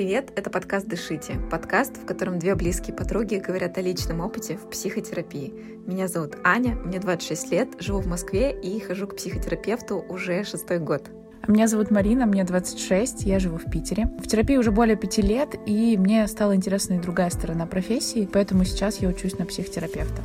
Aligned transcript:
Привет, 0.00 0.32
это 0.34 0.48
подкаст 0.48 0.86
«Дышите», 0.86 1.34
подкаст, 1.50 1.98
в 1.98 2.06
котором 2.06 2.38
две 2.38 2.54
близкие 2.54 2.96
подруги 2.96 3.34
говорят 3.34 3.76
о 3.76 3.82
личном 3.82 4.20
опыте 4.20 4.56
в 4.56 4.70
психотерапии. 4.70 5.52
Меня 5.86 6.08
зовут 6.08 6.36
Аня, 6.42 6.74
мне 6.74 6.98
26 6.98 7.52
лет, 7.52 7.68
живу 7.80 8.00
в 8.00 8.06
Москве 8.06 8.58
и 8.58 8.80
хожу 8.80 9.06
к 9.06 9.16
психотерапевту 9.16 10.02
уже 10.08 10.42
шестой 10.44 10.78
год. 10.78 11.10
Меня 11.46 11.68
зовут 11.68 11.90
Марина, 11.90 12.24
мне 12.24 12.44
26, 12.44 13.24
я 13.26 13.38
живу 13.38 13.58
в 13.58 13.70
Питере. 13.70 14.06
В 14.20 14.26
терапии 14.26 14.56
уже 14.56 14.70
более 14.70 14.96
пяти 14.96 15.20
лет, 15.20 15.54
и 15.66 15.98
мне 15.98 16.26
стала 16.28 16.56
интересна 16.56 16.94
и 16.94 16.98
другая 16.98 17.28
сторона 17.28 17.66
профессии, 17.66 18.26
поэтому 18.32 18.64
сейчас 18.64 19.02
я 19.02 19.08
учусь 19.10 19.38
на 19.38 19.44
психотерапевта. 19.44 20.22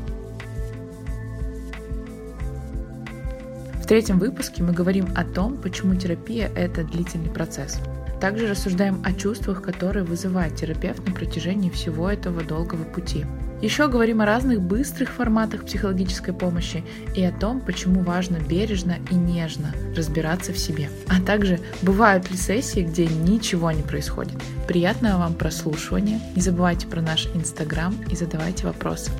В 3.83 3.85
третьем 3.85 4.19
выпуске 4.19 4.63
мы 4.63 4.71
говорим 4.71 5.07
о 5.17 5.25
том, 5.25 5.57
почему 5.57 5.95
терапия— 5.95 6.49
это 6.55 6.85
длительный 6.85 7.29
процесс. 7.29 7.77
Также 8.19 8.47
рассуждаем 8.47 9.01
о 9.03 9.13
чувствах, 9.13 9.61
которые 9.61 10.05
вызывает 10.05 10.55
терапевт 10.55 11.05
на 11.05 11.13
протяжении 11.13 11.69
всего 11.69 12.09
этого 12.09 12.43
долгого 12.43 12.83
пути. 12.83 13.25
Еще 13.61 13.87
говорим 13.87 14.21
о 14.21 14.25
разных 14.25 14.61
быстрых 14.61 15.09
форматах 15.09 15.65
психологической 15.65 16.33
помощи 16.33 16.83
и 17.15 17.23
о 17.23 17.31
том, 17.31 17.61
почему 17.61 18.01
важно 18.01 18.37
бережно 18.37 18.97
и 19.09 19.15
нежно 19.15 19.73
разбираться 19.95 20.51
в 20.51 20.57
себе. 20.57 20.89
А 21.07 21.21
также 21.21 21.59
бывают 21.81 22.29
ли 22.29 22.37
сессии, 22.37 22.81
где 22.81 23.07
ничего 23.07 23.71
не 23.71 23.81
происходит. 23.81 24.35
Приятного 24.67 25.19
вам 25.19 25.33
прослушивания. 25.35 26.19
Не 26.35 26.41
забывайте 26.41 26.87
про 26.87 27.01
наш 27.01 27.27
инстаграм 27.33 27.95
и 28.11 28.15
задавайте 28.15 28.65
вопросы. 28.67 29.11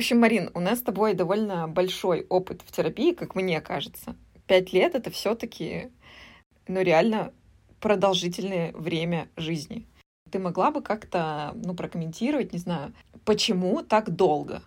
Общем, 0.00 0.20
Марин, 0.20 0.50
у 0.54 0.60
нас 0.60 0.78
с 0.78 0.82
тобой 0.82 1.14
довольно 1.14 1.68
большой 1.68 2.26
опыт 2.28 2.62
в 2.62 2.72
терапии, 2.72 3.12
как 3.12 3.34
мне 3.34 3.60
кажется. 3.60 4.16
Пять 4.46 4.72
лет— 4.72 4.94
это 4.96 5.10
все 5.10 5.34
таки 5.34 5.90
ну, 6.66 6.80
реально 6.80 7.32
продолжительное 7.80 8.72
время 8.72 9.28
жизни. 9.36 9.86
Ты 10.30 10.38
могла 10.38 10.70
бы 10.70 10.82
как-то, 10.82 11.52
ну, 11.54 11.74
прокомментировать, 11.74 12.52
не 12.52 12.58
знаю, 12.58 12.94
почему 13.24 13.82
так 13.82 14.10
долго? 14.10 14.62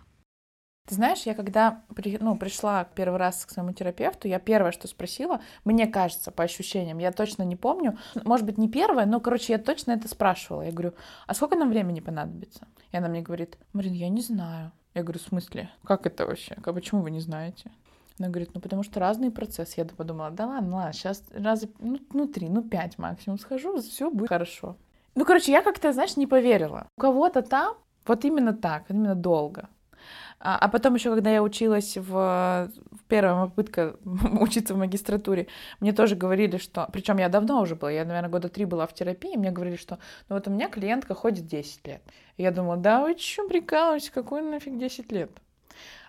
Ты 0.86 0.96
знаешь, 0.96 1.22
я 1.22 1.34
когда 1.34 1.82
ну, 2.20 2.36
пришла 2.36 2.84
первый 2.84 3.16
раз 3.16 3.46
к 3.46 3.50
своему 3.50 3.72
терапевту, 3.72 4.28
я 4.28 4.38
первое, 4.38 4.70
что 4.70 4.86
спросила, 4.86 5.40
мне 5.64 5.86
кажется, 5.86 6.30
по 6.30 6.44
ощущениям, 6.44 6.98
я 6.98 7.10
точно 7.10 7.42
не 7.42 7.56
помню, 7.56 7.98
может 8.22 8.44
быть, 8.44 8.58
не 8.58 8.68
первое, 8.68 9.06
но, 9.06 9.18
короче, 9.18 9.54
я 9.54 9.58
точно 9.58 9.92
это 9.92 10.08
спрашивала. 10.08 10.62
Я 10.62 10.72
говорю, 10.72 10.92
а 11.26 11.34
сколько 11.34 11.56
нам 11.56 11.70
времени 11.70 12.00
понадобится? 12.00 12.68
И 12.92 12.96
она 12.96 13.08
мне 13.08 13.22
говорит, 13.22 13.56
Марин, 13.72 13.94
я 13.94 14.10
не 14.10 14.20
знаю. 14.20 14.72
Я 14.94 15.02
говорю, 15.02 15.18
в 15.18 15.22
смысле? 15.22 15.70
Как 15.84 16.06
это 16.06 16.26
вообще? 16.26 16.54
Как, 16.54 16.74
почему 16.74 17.02
вы 17.02 17.10
не 17.10 17.20
знаете? 17.20 17.70
Она 18.18 18.28
говорит, 18.28 18.50
ну 18.54 18.60
потому 18.60 18.84
что 18.84 19.00
разные 19.00 19.32
процессы. 19.32 19.74
Я 19.80 19.84
подумала, 19.84 20.30
да 20.30 20.46
ладно, 20.46 20.76
ладно, 20.76 20.92
сейчас 20.92 21.24
раза, 21.32 21.68
ну, 21.80 21.98
ну 22.12 22.28
три, 22.28 22.48
ну 22.48 22.62
пять 22.62 22.96
максимум 22.96 23.38
схожу, 23.38 23.80
все 23.80 24.10
будет 24.10 24.28
хорошо. 24.28 24.76
Ну, 25.16 25.24
короче, 25.24 25.52
я 25.52 25.62
как-то, 25.62 25.92
знаешь, 25.92 26.16
не 26.16 26.26
поверила. 26.26 26.88
У 26.96 27.00
кого-то 27.00 27.42
там 27.42 27.76
вот 28.06 28.24
именно 28.24 28.52
так, 28.52 28.84
именно 28.88 29.14
долго. 29.14 29.68
А, 30.40 30.58
а 30.58 30.68
потом 30.68 30.94
еще, 30.94 31.10
когда 31.10 31.30
я 31.30 31.42
училась 31.42 31.96
в, 31.96 32.70
первая 33.08 33.46
попытка 33.46 33.96
учиться 34.40 34.74
в 34.74 34.76
магистратуре, 34.76 35.46
мне 35.80 35.92
тоже 35.92 36.16
говорили, 36.16 36.58
что... 36.58 36.88
Причем 36.92 37.18
я 37.18 37.28
давно 37.28 37.60
уже 37.60 37.76
была, 37.76 37.90
я, 37.90 38.04
наверное, 38.04 38.30
года 38.30 38.48
три 38.48 38.64
была 38.64 38.86
в 38.86 38.94
терапии, 38.94 39.36
мне 39.36 39.50
говорили, 39.50 39.76
что 39.76 39.98
ну 40.28 40.36
вот 40.36 40.46
у 40.46 40.50
меня 40.50 40.68
клиентка 40.68 41.14
ходит 41.14 41.46
10 41.46 41.86
лет. 41.86 42.02
И 42.36 42.42
я 42.42 42.50
думала, 42.50 42.76
да 42.76 43.02
вы 43.02 43.16
что, 43.16 43.48
прикалываетесь, 43.48 44.10
какой 44.10 44.42
нафиг 44.42 44.76
10 44.78 45.12
лет? 45.12 45.30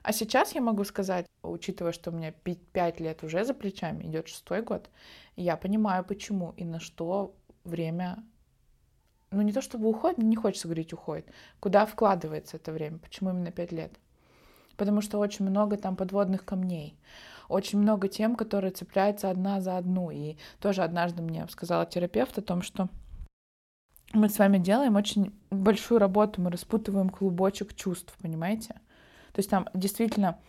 А 0.04 0.12
сейчас 0.12 0.54
я 0.54 0.62
могу 0.62 0.84
сказать, 0.84 1.26
учитывая, 1.42 1.92
что 1.92 2.12
у 2.12 2.14
меня 2.14 2.32
5 2.32 3.00
лет 3.00 3.24
уже 3.24 3.44
за 3.46 3.54
плечами, 3.54 4.04
идет 4.04 4.28
шестой 4.28 4.62
год, 4.62 4.90
я 5.36 5.58
понимаю, 5.58 6.04
почему 6.04 6.54
и 6.58 6.66
на 6.66 6.80
что 6.80 7.36
время 7.64 8.24
ну 9.32 9.42
не 9.42 9.52
то 9.52 9.62
чтобы 9.62 9.90
уходит, 9.90 10.18
не 10.20 10.36
хочется 10.36 10.68
говорить 10.68 10.94
уходит, 10.94 11.28
куда 11.60 11.86
вкладывается 11.86 12.58
это 12.58 12.72
время, 12.72 13.00
почему 13.00 13.32
именно 13.32 13.52
пять 13.52 13.72
лет 13.72 13.92
потому 14.78 15.02
что 15.02 15.20
очень 15.20 15.46
много 15.46 15.78
там 15.78 15.96
подводных 15.96 16.46
камней, 16.46 16.98
очень 17.48 17.80
много 17.80 18.08
тем, 18.08 18.36
которые 18.36 18.72
цепляются 18.72 19.30
одна 19.30 19.62
за 19.62 19.78
одну. 19.78 20.12
И 20.12 20.38
тоже 20.60 20.84
однажды 20.84 21.22
мне 21.22 21.48
сказала 21.50 21.86
терапевт 21.86 22.38
о 22.38 22.42
том, 22.42 22.62
что 22.62 22.90
мы 24.14 24.30
с 24.30 24.40
вами 24.40 24.58
делаем 24.58 24.96
очень 24.96 25.34
большую 25.52 26.00
работу, 26.00 26.42
мы 26.42 26.50
распутываем 26.52 27.10
клубочек 27.10 27.76
чувств, 27.76 28.16
понимаете? 28.22 28.76
То 29.34 29.40
есть 29.40 29.50
там 29.50 29.68
действительно 29.74 30.40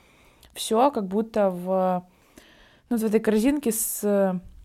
все 0.54 0.90
как 0.90 1.08
будто 1.08 1.50
в, 1.50 2.06
ну, 2.88 2.96
в 2.96 3.02
этой 3.02 3.20
корзинке 3.20 3.72
с, 3.72 4.00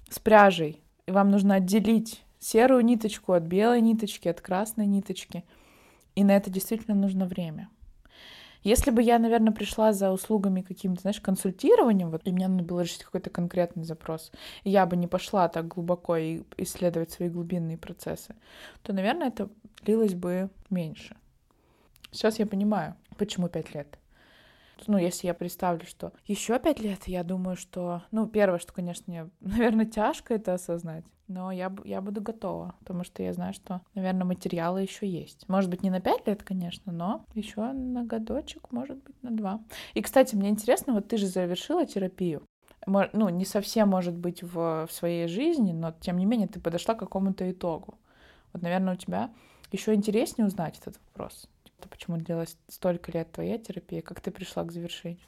с 0.09 0.19
пряжей. 0.19 0.83
И 1.07 1.11
вам 1.11 1.31
нужно 1.31 1.55
отделить 1.55 2.23
серую 2.39 2.83
ниточку 2.83 3.33
от 3.33 3.43
белой 3.43 3.81
ниточки, 3.81 4.27
от 4.27 4.41
красной 4.41 4.85
ниточки. 4.85 5.43
И 6.15 6.23
на 6.23 6.35
это 6.35 6.49
действительно 6.49 6.95
нужно 6.95 7.25
время. 7.25 7.69
Если 8.63 8.91
бы 8.91 9.01
я, 9.01 9.17
наверное, 9.17 9.53
пришла 9.53 9.91
за 9.91 10.11
услугами 10.11 10.61
каким-то, 10.61 11.01
знаешь, 11.01 11.19
консультированием, 11.19 12.11
вот, 12.11 12.21
и 12.25 12.31
мне 12.31 12.47
надо 12.47 12.63
было 12.63 12.81
решить 12.81 13.03
какой-то 13.03 13.29
конкретный 13.29 13.83
запрос, 13.83 14.31
и 14.63 14.69
я 14.69 14.85
бы 14.85 14.95
не 14.95 15.07
пошла 15.07 15.47
так 15.47 15.67
глубоко 15.67 16.17
и 16.17 16.43
исследовать 16.57 17.11
свои 17.11 17.29
глубинные 17.29 17.77
процессы, 17.77 18.35
то, 18.83 18.93
наверное, 18.93 19.29
это 19.29 19.49
длилось 19.83 20.13
бы 20.13 20.49
меньше. 20.69 21.15
Сейчас 22.11 22.39
я 22.39 22.45
понимаю, 22.45 22.95
почему 23.17 23.47
пять 23.47 23.73
лет 23.73 24.00
ну, 24.87 24.97
если 24.97 25.27
я 25.27 25.33
представлю, 25.33 25.85
что 25.85 26.13
еще 26.25 26.59
пять 26.59 26.79
лет, 26.79 27.07
я 27.07 27.23
думаю, 27.23 27.55
что, 27.55 28.03
ну, 28.11 28.27
первое, 28.27 28.59
что, 28.59 28.73
конечно, 28.73 29.03
мне, 29.07 29.29
наверное, 29.39 29.85
тяжко 29.85 30.33
это 30.33 30.53
осознать, 30.53 31.05
но 31.27 31.51
я, 31.51 31.73
я 31.85 32.01
буду 32.01 32.21
готова, 32.21 32.75
потому 32.79 33.03
что 33.03 33.23
я 33.23 33.33
знаю, 33.33 33.53
что, 33.53 33.81
наверное, 33.95 34.25
материалы 34.25 34.81
еще 34.81 35.07
есть. 35.07 35.47
Может 35.47 35.69
быть, 35.69 35.83
не 35.83 35.89
на 35.89 36.01
пять 36.01 36.27
лет, 36.27 36.43
конечно, 36.43 36.91
но 36.91 37.25
еще 37.33 37.71
на 37.71 38.03
годочек, 38.03 38.71
может 38.71 38.97
быть, 39.03 39.21
на 39.23 39.31
два. 39.31 39.61
И, 39.93 40.01
кстати, 40.01 40.35
мне 40.35 40.49
интересно, 40.49 40.93
вот 40.93 41.07
ты 41.07 41.17
же 41.17 41.27
завершила 41.27 41.85
терапию, 41.85 42.43
ну, 42.85 43.29
не 43.29 43.45
совсем, 43.45 43.89
может 43.89 44.17
быть, 44.17 44.41
в, 44.43 44.87
в 44.87 44.91
своей 44.91 45.27
жизни, 45.27 45.71
но, 45.71 45.93
тем 45.99 46.17
не 46.17 46.25
менее, 46.25 46.47
ты 46.47 46.59
подошла 46.59 46.95
к 46.95 46.99
какому-то 46.99 47.49
итогу. 47.49 47.99
Вот, 48.53 48.61
наверное, 48.63 48.95
у 48.95 48.97
тебя 48.97 49.29
еще 49.71 49.93
интереснее 49.93 50.47
узнать 50.47 50.79
этот 50.79 50.99
вопрос 51.07 51.47
почему 51.87 52.17
длилась 52.17 52.57
столько 52.67 53.11
лет 53.11 53.31
твоя 53.31 53.57
терапия? 53.57 54.01
Как 54.01 54.21
ты 54.21 54.31
пришла 54.31 54.63
к 54.63 54.71
завершению? 54.71 55.25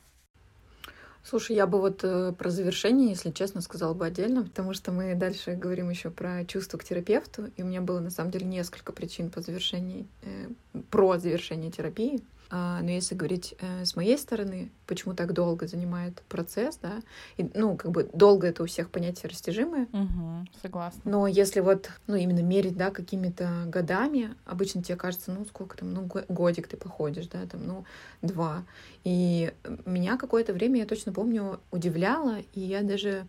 Слушай, 1.26 1.56
я 1.56 1.68
бы 1.68 1.80
вот 1.80 2.04
э, 2.04 2.34
про 2.34 2.50
завершение, 2.50 3.10
если 3.10 3.32
честно, 3.32 3.62
сказала 3.62 3.94
бы 3.94 4.06
отдельно, 4.06 4.44
потому 4.44 4.74
что 4.74 4.92
мы 4.92 5.16
дальше 5.16 5.56
говорим 5.56 5.90
еще 5.90 6.10
про 6.10 6.44
чувство 6.46 6.78
к 6.78 6.84
терапевту, 6.84 7.50
и 7.56 7.64
у 7.64 7.66
меня 7.66 7.80
было 7.80 8.02
на 8.02 8.10
самом 8.10 8.32
деле 8.32 8.46
несколько 8.46 8.92
причин 8.92 9.30
по 9.30 9.40
завершении, 9.40 10.06
э, 10.24 10.50
про 10.92 11.18
завершение 11.18 11.72
терапии. 11.72 12.22
А, 12.56 12.84
но 12.84 12.92
если 12.92 13.16
говорить 13.16 13.56
э, 13.62 13.84
с 13.84 13.96
моей 13.96 14.16
стороны, 14.16 14.70
почему 14.86 15.16
так 15.16 15.34
долго 15.34 15.66
занимает 15.66 16.22
процесс, 16.30 16.78
да, 16.80 17.02
и, 17.36 17.50
ну, 17.56 17.76
как 17.76 17.90
бы 17.90 18.08
долго 18.14 18.46
это 18.46 18.62
у 18.62 18.68
всех 18.68 18.92
понятие 18.92 19.32
растяжимое. 19.32 19.88
Угу, 19.92 20.46
согласна. 20.62 21.02
Но 21.04 21.26
если 21.26 21.62
вот, 21.62 21.90
ну, 22.06 22.14
именно 22.14 22.42
мерить, 22.44 22.78
да, 22.78 22.92
какими-то 22.92 23.64
годами, 23.66 24.36
обычно 24.46 24.84
тебе 24.84 24.98
кажется, 24.98 25.32
ну, 25.32 25.46
сколько 25.46 25.78
там, 25.78 25.96
ну, 25.96 26.08
годик 26.30 26.68
ты 26.68 26.78
походишь, 26.78 27.26
да, 27.26 27.44
там, 27.48 27.66
ну, 27.66 27.86
два. 28.22 28.66
И 29.04 29.52
меня 29.88 30.16
какое-то 30.18 30.54
время, 30.54 30.82
я 30.82 30.86
точно 30.86 31.12
помню, 31.12 31.60
удивляло, 31.72 32.38
и 32.54 32.60
я 32.60 32.84
даже 32.84 33.26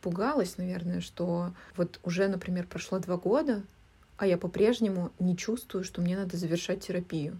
пугалась, 0.00 0.56
наверное, 0.56 1.02
что 1.02 1.52
вот 1.76 2.00
уже, 2.02 2.28
например, 2.28 2.66
прошло 2.66 2.98
два 2.98 3.18
года, 3.18 3.62
а 4.16 4.26
я 4.26 4.38
по-прежнему 4.38 5.10
не 5.18 5.36
чувствую, 5.36 5.84
что 5.84 6.00
мне 6.00 6.16
надо 6.16 6.38
завершать 6.38 6.80
терапию. 6.80 7.38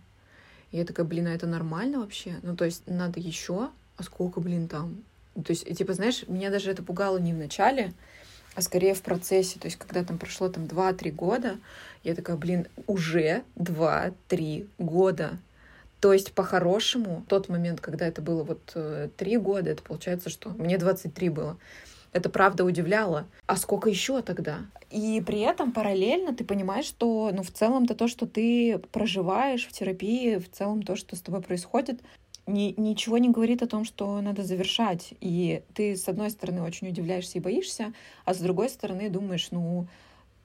Я 0.74 0.84
такая, 0.84 1.06
блин, 1.06 1.28
а 1.28 1.30
это 1.32 1.46
нормально 1.46 2.00
вообще? 2.00 2.40
Ну, 2.42 2.56
то 2.56 2.64
есть 2.64 2.82
надо 2.86 3.20
еще, 3.20 3.70
а 3.96 4.02
сколько, 4.02 4.40
блин, 4.40 4.66
там? 4.66 5.04
То 5.34 5.52
есть, 5.52 5.72
типа, 5.76 5.92
знаешь, 5.92 6.26
меня 6.26 6.50
даже 6.50 6.68
это 6.68 6.82
пугало 6.82 7.18
не 7.18 7.32
в 7.32 7.36
начале, 7.36 7.92
а 8.56 8.60
скорее 8.60 8.94
в 8.94 9.02
процессе. 9.02 9.60
То 9.60 9.66
есть, 9.66 9.78
когда 9.78 10.02
там 10.02 10.18
прошло 10.18 10.48
там 10.48 10.64
2-3 10.64 11.12
года, 11.12 11.58
я 12.02 12.16
такая, 12.16 12.36
блин, 12.36 12.66
уже 12.88 13.44
2-3 13.54 14.66
года. 14.78 15.38
То 16.00 16.12
есть, 16.12 16.32
по-хорошему, 16.32 17.24
тот 17.28 17.48
момент, 17.48 17.80
когда 17.80 18.08
это 18.08 18.20
было 18.20 18.42
вот 18.42 18.72
э, 18.74 19.10
три 19.16 19.36
года, 19.36 19.70
это 19.70 19.82
получается, 19.84 20.28
что 20.28 20.50
мне 20.50 20.76
23 20.76 21.28
было. 21.28 21.56
Это 22.14 22.30
правда 22.30 22.64
удивляло. 22.64 23.26
А 23.46 23.56
сколько 23.56 23.90
еще 23.90 24.22
тогда? 24.22 24.60
И 24.90 25.20
при 25.26 25.40
этом 25.40 25.72
параллельно 25.72 26.32
ты 26.32 26.44
понимаешь, 26.44 26.84
что, 26.86 27.30
ну, 27.34 27.42
в 27.42 27.50
целом-то 27.50 27.96
то, 27.96 28.06
что 28.06 28.26
ты 28.26 28.78
проживаешь 28.92 29.66
в 29.66 29.72
терапии, 29.72 30.36
в 30.36 30.48
целом 30.48 30.84
то, 30.84 30.94
что 30.94 31.16
с 31.16 31.20
тобой 31.20 31.42
происходит, 31.42 32.00
ни, 32.46 32.72
ничего 32.80 33.18
не 33.18 33.30
говорит 33.30 33.62
о 33.62 33.66
том, 33.66 33.84
что 33.84 34.20
надо 34.20 34.44
завершать. 34.44 35.14
И 35.20 35.62
ты, 35.74 35.96
с 35.96 36.08
одной 36.08 36.30
стороны, 36.30 36.62
очень 36.62 36.88
удивляешься 36.88 37.38
и 37.38 37.40
боишься, 37.40 37.92
а 38.24 38.32
с 38.32 38.38
другой 38.38 38.68
стороны 38.68 39.10
думаешь, 39.10 39.48
ну, 39.50 39.88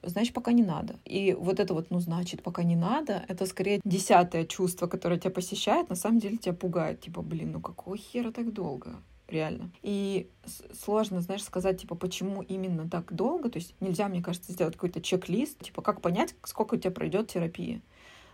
значит, 0.02 0.34
пока 0.34 0.50
не 0.50 0.64
надо. 0.64 0.96
И 1.04 1.36
вот 1.38 1.60
это 1.60 1.72
вот, 1.72 1.90
ну, 1.90 2.00
значит, 2.00 2.42
пока 2.42 2.64
не 2.64 2.74
надо, 2.74 3.24
это 3.28 3.46
скорее 3.46 3.80
десятое 3.84 4.44
чувство, 4.44 4.88
которое 4.88 5.20
тебя 5.20 5.30
посещает, 5.30 5.88
на 5.88 5.94
самом 5.94 6.18
деле 6.18 6.36
тебя 6.36 6.54
пугает. 6.54 7.00
Типа, 7.00 7.22
блин, 7.22 7.52
ну 7.52 7.60
какого 7.60 7.96
хера 7.96 8.32
так 8.32 8.52
долго? 8.52 8.96
Реально. 9.30 9.70
И 9.82 10.28
сложно, 10.72 11.20
знаешь, 11.20 11.42
сказать, 11.42 11.80
типа, 11.80 11.94
почему 11.94 12.42
именно 12.42 12.88
так 12.88 13.14
долго. 13.14 13.50
То 13.50 13.58
есть 13.58 13.74
нельзя, 13.80 14.08
мне 14.08 14.22
кажется, 14.22 14.52
сделать 14.52 14.74
какой-то 14.74 15.00
чек-лист, 15.00 15.62
типа, 15.62 15.82
как 15.82 16.00
понять, 16.00 16.34
сколько 16.44 16.74
у 16.74 16.78
тебя 16.78 16.90
пройдет 16.90 17.28
терапии. 17.28 17.80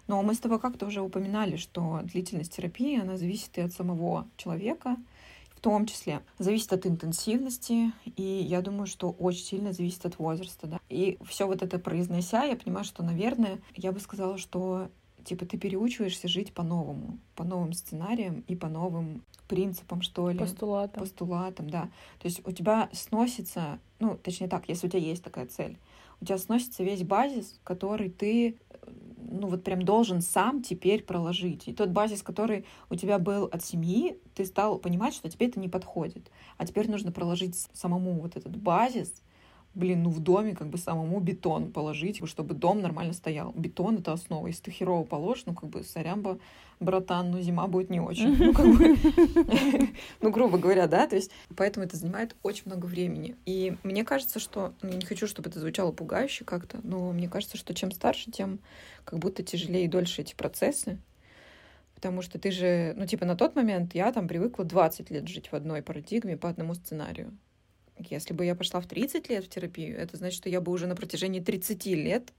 Но 0.06 0.22
мы 0.22 0.34
с 0.34 0.38
тобой 0.38 0.60
как-то 0.60 0.87
уже 0.87 1.00
упоминали, 1.00 1.56
что 1.56 2.00
длительность 2.04 2.54
терапии, 2.54 3.00
она 3.00 3.16
зависит 3.16 3.56
и 3.58 3.60
от 3.60 3.72
самого 3.72 4.28
человека, 4.37 4.96
в 5.50 5.60
том 5.60 5.87
числе. 5.87 6.20
Зависит 6.38 6.72
от 6.72 6.87
интенсивности, 6.87 7.92
и 8.04 8.22
я 8.22 8.60
думаю, 8.60 8.87
что 8.87 9.10
очень 9.10 9.44
сильно 9.44 9.72
зависит 9.72 10.06
от 10.06 10.19
возраста, 10.19 10.66
да. 10.66 10.81
И 10.88 11.19
все 11.25 11.46
вот 11.46 11.62
это 11.62 11.78
произнося, 11.78 12.44
я 12.44 12.56
понимаю, 12.56 12.84
что, 12.84 13.02
наверное, 13.02 13.58
я 13.75 13.90
бы 13.90 13.99
сказала, 13.99 14.38
что 14.38 14.88
типа 15.26 15.44
ты 15.44 15.58
переучиваешься 15.58 16.28
жить 16.28 16.55
по-новому, 16.55 17.19
по 17.34 17.44
новым 17.44 17.73
сценариям 17.73 18.44
и 18.46 18.55
по 18.55 18.69
новым 18.69 19.23
принципам, 19.49 20.02
что 20.02 20.31
ли. 20.31 20.38
Постулатам. 20.38 21.00
Постулатам, 21.00 21.70
да. 21.70 21.82
То 22.20 22.28
есть 22.28 22.46
у 22.46 22.52
тебя 22.52 22.88
сносится, 22.93 23.78
ну, 23.99 24.17
точнее 24.17 24.49
так, 24.49 24.69
если 24.69 24.87
у 24.87 24.90
тебя 24.90 25.02
есть 25.02 25.23
такая 25.23 25.46
цель, 25.46 25.76
у 26.20 26.25
тебя 26.25 26.38
сносится 26.38 26.82
весь 26.82 27.02
базис, 27.02 27.58
который 27.64 28.08
ты, 28.08 28.56
ну, 29.19 29.49
вот 29.49 29.64
прям 29.64 29.82
должен 29.82 30.23
сам 30.23 30.62
теперь 30.62 31.02
проложить. 31.02 31.69
И 31.69 31.75
тот 31.75 31.90
базис, 31.90 32.23
который 32.23 32.64
у 32.88 32.94
тебя 32.94 33.19
был 33.19 33.44
от 33.44 33.64
семьи, 33.64 34.19
ты 34.34 34.44
стал 34.44 34.78
понимать, 34.78 35.14
что 35.14 35.28
тебе 35.28 35.49
это 35.49 35.61
не 35.61 35.69
подходит. 35.69 36.31
А 36.56 36.67
теперь 36.67 36.90
нужно 36.90 37.12
проложить 37.12 37.56
самому 37.73 38.20
вот 38.20 38.37
этот 38.37 38.56
базис, 38.56 39.12
блин, 39.76 40.02
ну 40.02 40.11
в 40.11 40.20
доме 40.20 40.56
как 40.56 40.69
бы 40.69 40.78
самому 40.78 41.20
бетон 41.20 41.70
положить, 41.70 42.26
чтобы 42.26 42.55
дом 42.55 42.81
нормально 42.81 43.12
стоял. 43.12 43.52
Бетон— 43.52 43.99
это 43.99 44.12
основа. 44.12 44.46
Если 44.46 44.62
ты 44.62 44.70
херово 44.70 45.05
положишь, 45.05 45.44
ну 45.46 45.55
как 45.55 45.69
бы 45.69 45.84
сорямба, 45.84 46.38
братан, 46.81 47.31
ну 47.31 47.40
зима 47.40 47.67
будет 47.67 47.90
не 47.90 48.00
очень. 48.00 48.37
Ну, 48.37 48.52
как 48.55 48.67
бы, 48.67 48.96
ну, 50.23 50.31
грубо 50.31 50.56
говоря, 50.58 50.87
да, 50.87 51.06
то 51.06 51.14
есть 51.14 51.31
поэтому 51.55 51.84
это 51.84 51.96
занимает 51.96 52.34
очень 52.43 52.62
много 52.67 52.87
времени. 52.87 53.37
И 53.44 53.76
мне 53.82 54.02
кажется, 54.02 54.40
что, 54.40 54.73
ну, 54.81 54.90
я 54.90 54.96
не 54.96 55.05
хочу, 55.05 55.26
чтобы 55.26 55.50
это 55.50 55.61
звучало 55.61 55.93
пугающе 55.93 56.44
как-то, 56.44 56.81
но 56.82 57.12
мне 57.12 57.28
кажется, 57.28 57.58
что 57.58 57.75
чем 57.75 57.90
старше, 57.90 58.31
тем 58.31 58.58
как 59.05 59.19
будто 59.19 59.43
тяжелее 59.43 59.84
и 59.84 59.88
дольше 59.88 60.23
эти 60.23 60.34
процессы. 60.34 60.99
Потому 61.94 62.20
что 62.23 62.38
ты 62.38 62.50
же, 62.50 62.94
ну, 62.96 63.06
типа, 63.06 63.25
на 63.25 63.37
тот 63.37 63.56
момент 63.56 63.94
я 63.94 64.12
там 64.12 64.26
привыкла 64.26 64.64
20 64.64 65.11
лет 65.11 65.28
жить 65.28 65.50
в 65.50 65.55
одной 65.55 65.82
парадигме 65.82 66.37
по 66.37 66.49
одному 66.49 66.75
сценарию. 66.75 67.37
Если 67.98 68.34
бы 68.34 68.44
я 68.44 68.54
пошла 68.54 68.81
в 68.81 68.87
30 68.87 69.28
лет 69.28 69.44
в 69.44 69.48
терапию, 69.48 69.98
это 69.98 70.16
значит, 70.16 70.37
что 70.37 70.48
я 70.48 70.60
бы 70.60 70.72
уже 70.72 70.87
на 70.87 70.94
протяжении 70.94 71.40
30 71.40 71.87
лет 71.87 72.32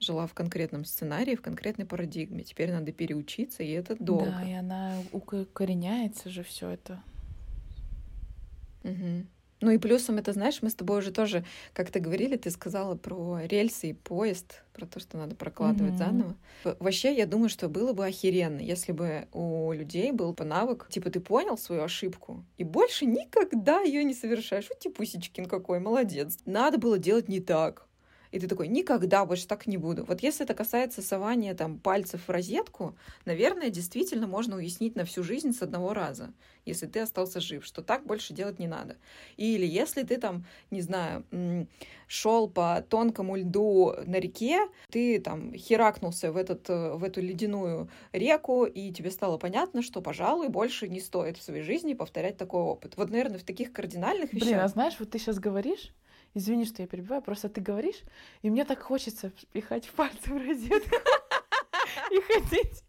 жила 0.00 0.26
в 0.26 0.34
конкретном 0.34 0.84
сценарии, 0.84 1.34
в 1.34 1.42
конкретной 1.42 1.86
парадигме. 1.86 2.44
Теперь 2.44 2.70
надо 2.70 2.92
переучиться, 2.92 3.62
и 3.62 3.70
это 3.70 3.96
долго. 3.98 4.26
Да, 4.26 4.48
и 4.48 4.52
она 4.52 4.96
укореняется 5.12 6.30
же 6.30 6.42
все 6.42 6.70
это. 6.70 7.02
Угу. 8.84 9.26
Ну 9.60 9.70
и 9.70 9.78
плюсом 9.78 10.18
это, 10.18 10.32
знаешь, 10.32 10.62
мы 10.62 10.70
с 10.70 10.74
тобой 10.74 10.98
уже 10.98 11.10
тоже 11.10 11.44
как-то 11.72 11.98
говорили, 11.98 12.36
ты 12.36 12.50
сказала 12.50 12.94
про 12.94 13.40
рельсы 13.44 13.90
и 13.90 13.92
поезд, 13.92 14.62
про 14.72 14.86
то, 14.86 15.00
что 15.00 15.18
надо 15.18 15.34
прокладывать 15.34 15.94
mm-hmm. 15.94 15.98
заново. 15.98 16.36
Вообще, 16.78 17.12
я 17.14 17.26
думаю, 17.26 17.48
что 17.48 17.68
было 17.68 17.92
бы 17.92 18.06
охеренно, 18.06 18.60
если 18.60 18.92
бы 18.92 19.26
у 19.32 19.72
людей 19.72 20.12
был 20.12 20.32
бы 20.32 20.44
навык, 20.44 20.86
типа, 20.88 21.10
ты 21.10 21.18
понял 21.18 21.58
свою 21.58 21.82
ошибку 21.82 22.44
и 22.56 22.64
больше 22.64 23.04
никогда 23.06 23.80
ее 23.80 24.04
не 24.04 24.14
совершаешь. 24.14 24.68
Вот 24.68 24.94
Пусечкин 24.94 25.46
какой, 25.46 25.80
молодец. 25.80 26.38
Надо 26.44 26.78
было 26.78 26.98
делать 26.98 27.28
не 27.28 27.40
так 27.40 27.87
и 28.30 28.38
ты 28.38 28.46
такой, 28.46 28.68
никогда 28.68 29.24
больше 29.24 29.46
так 29.46 29.66
не 29.66 29.76
буду. 29.76 30.04
Вот 30.04 30.22
если 30.22 30.44
это 30.44 30.54
касается 30.54 31.02
сования 31.02 31.54
там 31.54 31.78
пальцев 31.78 32.22
в 32.26 32.30
розетку, 32.30 32.96
наверное, 33.24 33.70
действительно 33.70 34.26
можно 34.26 34.56
уяснить 34.56 34.96
на 34.96 35.04
всю 35.04 35.22
жизнь 35.22 35.52
с 35.52 35.62
одного 35.62 35.94
раза, 35.94 36.32
если 36.64 36.86
ты 36.86 37.00
остался 37.00 37.40
жив, 37.40 37.64
что 37.64 37.82
так 37.82 38.04
больше 38.04 38.34
делать 38.34 38.58
не 38.58 38.66
надо. 38.66 38.96
Или 39.36 39.66
если 39.66 40.02
ты 40.02 40.18
там, 40.18 40.44
не 40.70 40.82
знаю, 40.82 41.24
шел 42.06 42.48
по 42.48 42.84
тонкому 42.88 43.36
льду 43.36 43.94
на 44.06 44.16
реке, 44.16 44.68
ты 44.90 45.20
там 45.20 45.54
херакнулся 45.54 46.32
в, 46.32 46.36
этот, 46.36 46.68
э, 46.70 46.94
в 46.94 47.04
эту 47.04 47.20
ледяную 47.20 47.88
реку, 48.12 48.64
и 48.64 48.90
тебе 48.92 49.10
стало 49.10 49.36
понятно, 49.38 49.82
что, 49.82 50.00
пожалуй, 50.00 50.48
больше 50.48 50.88
не 50.88 51.00
стоит 51.00 51.36
в 51.36 51.42
своей 51.42 51.62
жизни 51.62 51.94
повторять 51.94 52.36
такой 52.36 52.62
опыт. 52.62 52.96
Вот, 52.96 53.10
наверное, 53.10 53.38
в 53.38 53.44
таких 53.44 53.72
кардинальных 53.72 54.32
вещах... 54.32 54.48
Блин, 54.48 54.60
а 54.60 54.68
знаешь, 54.68 54.96
вот 54.98 55.10
ты 55.10 55.18
сейчас 55.18 55.38
говоришь, 55.38 55.92
Извини, 56.34 56.64
что 56.64 56.82
я 56.82 56.88
перебиваю, 56.88 57.22
просто 57.22 57.48
ты 57.48 57.60
говоришь, 57.60 58.02
и 58.42 58.50
мне 58.50 58.64
так 58.64 58.80
хочется 58.80 59.32
пихать 59.52 59.90
пальцы 59.90 60.32
в 60.32 60.36
розетку 60.36 60.96
и 62.10 62.20
ходить 62.20 62.84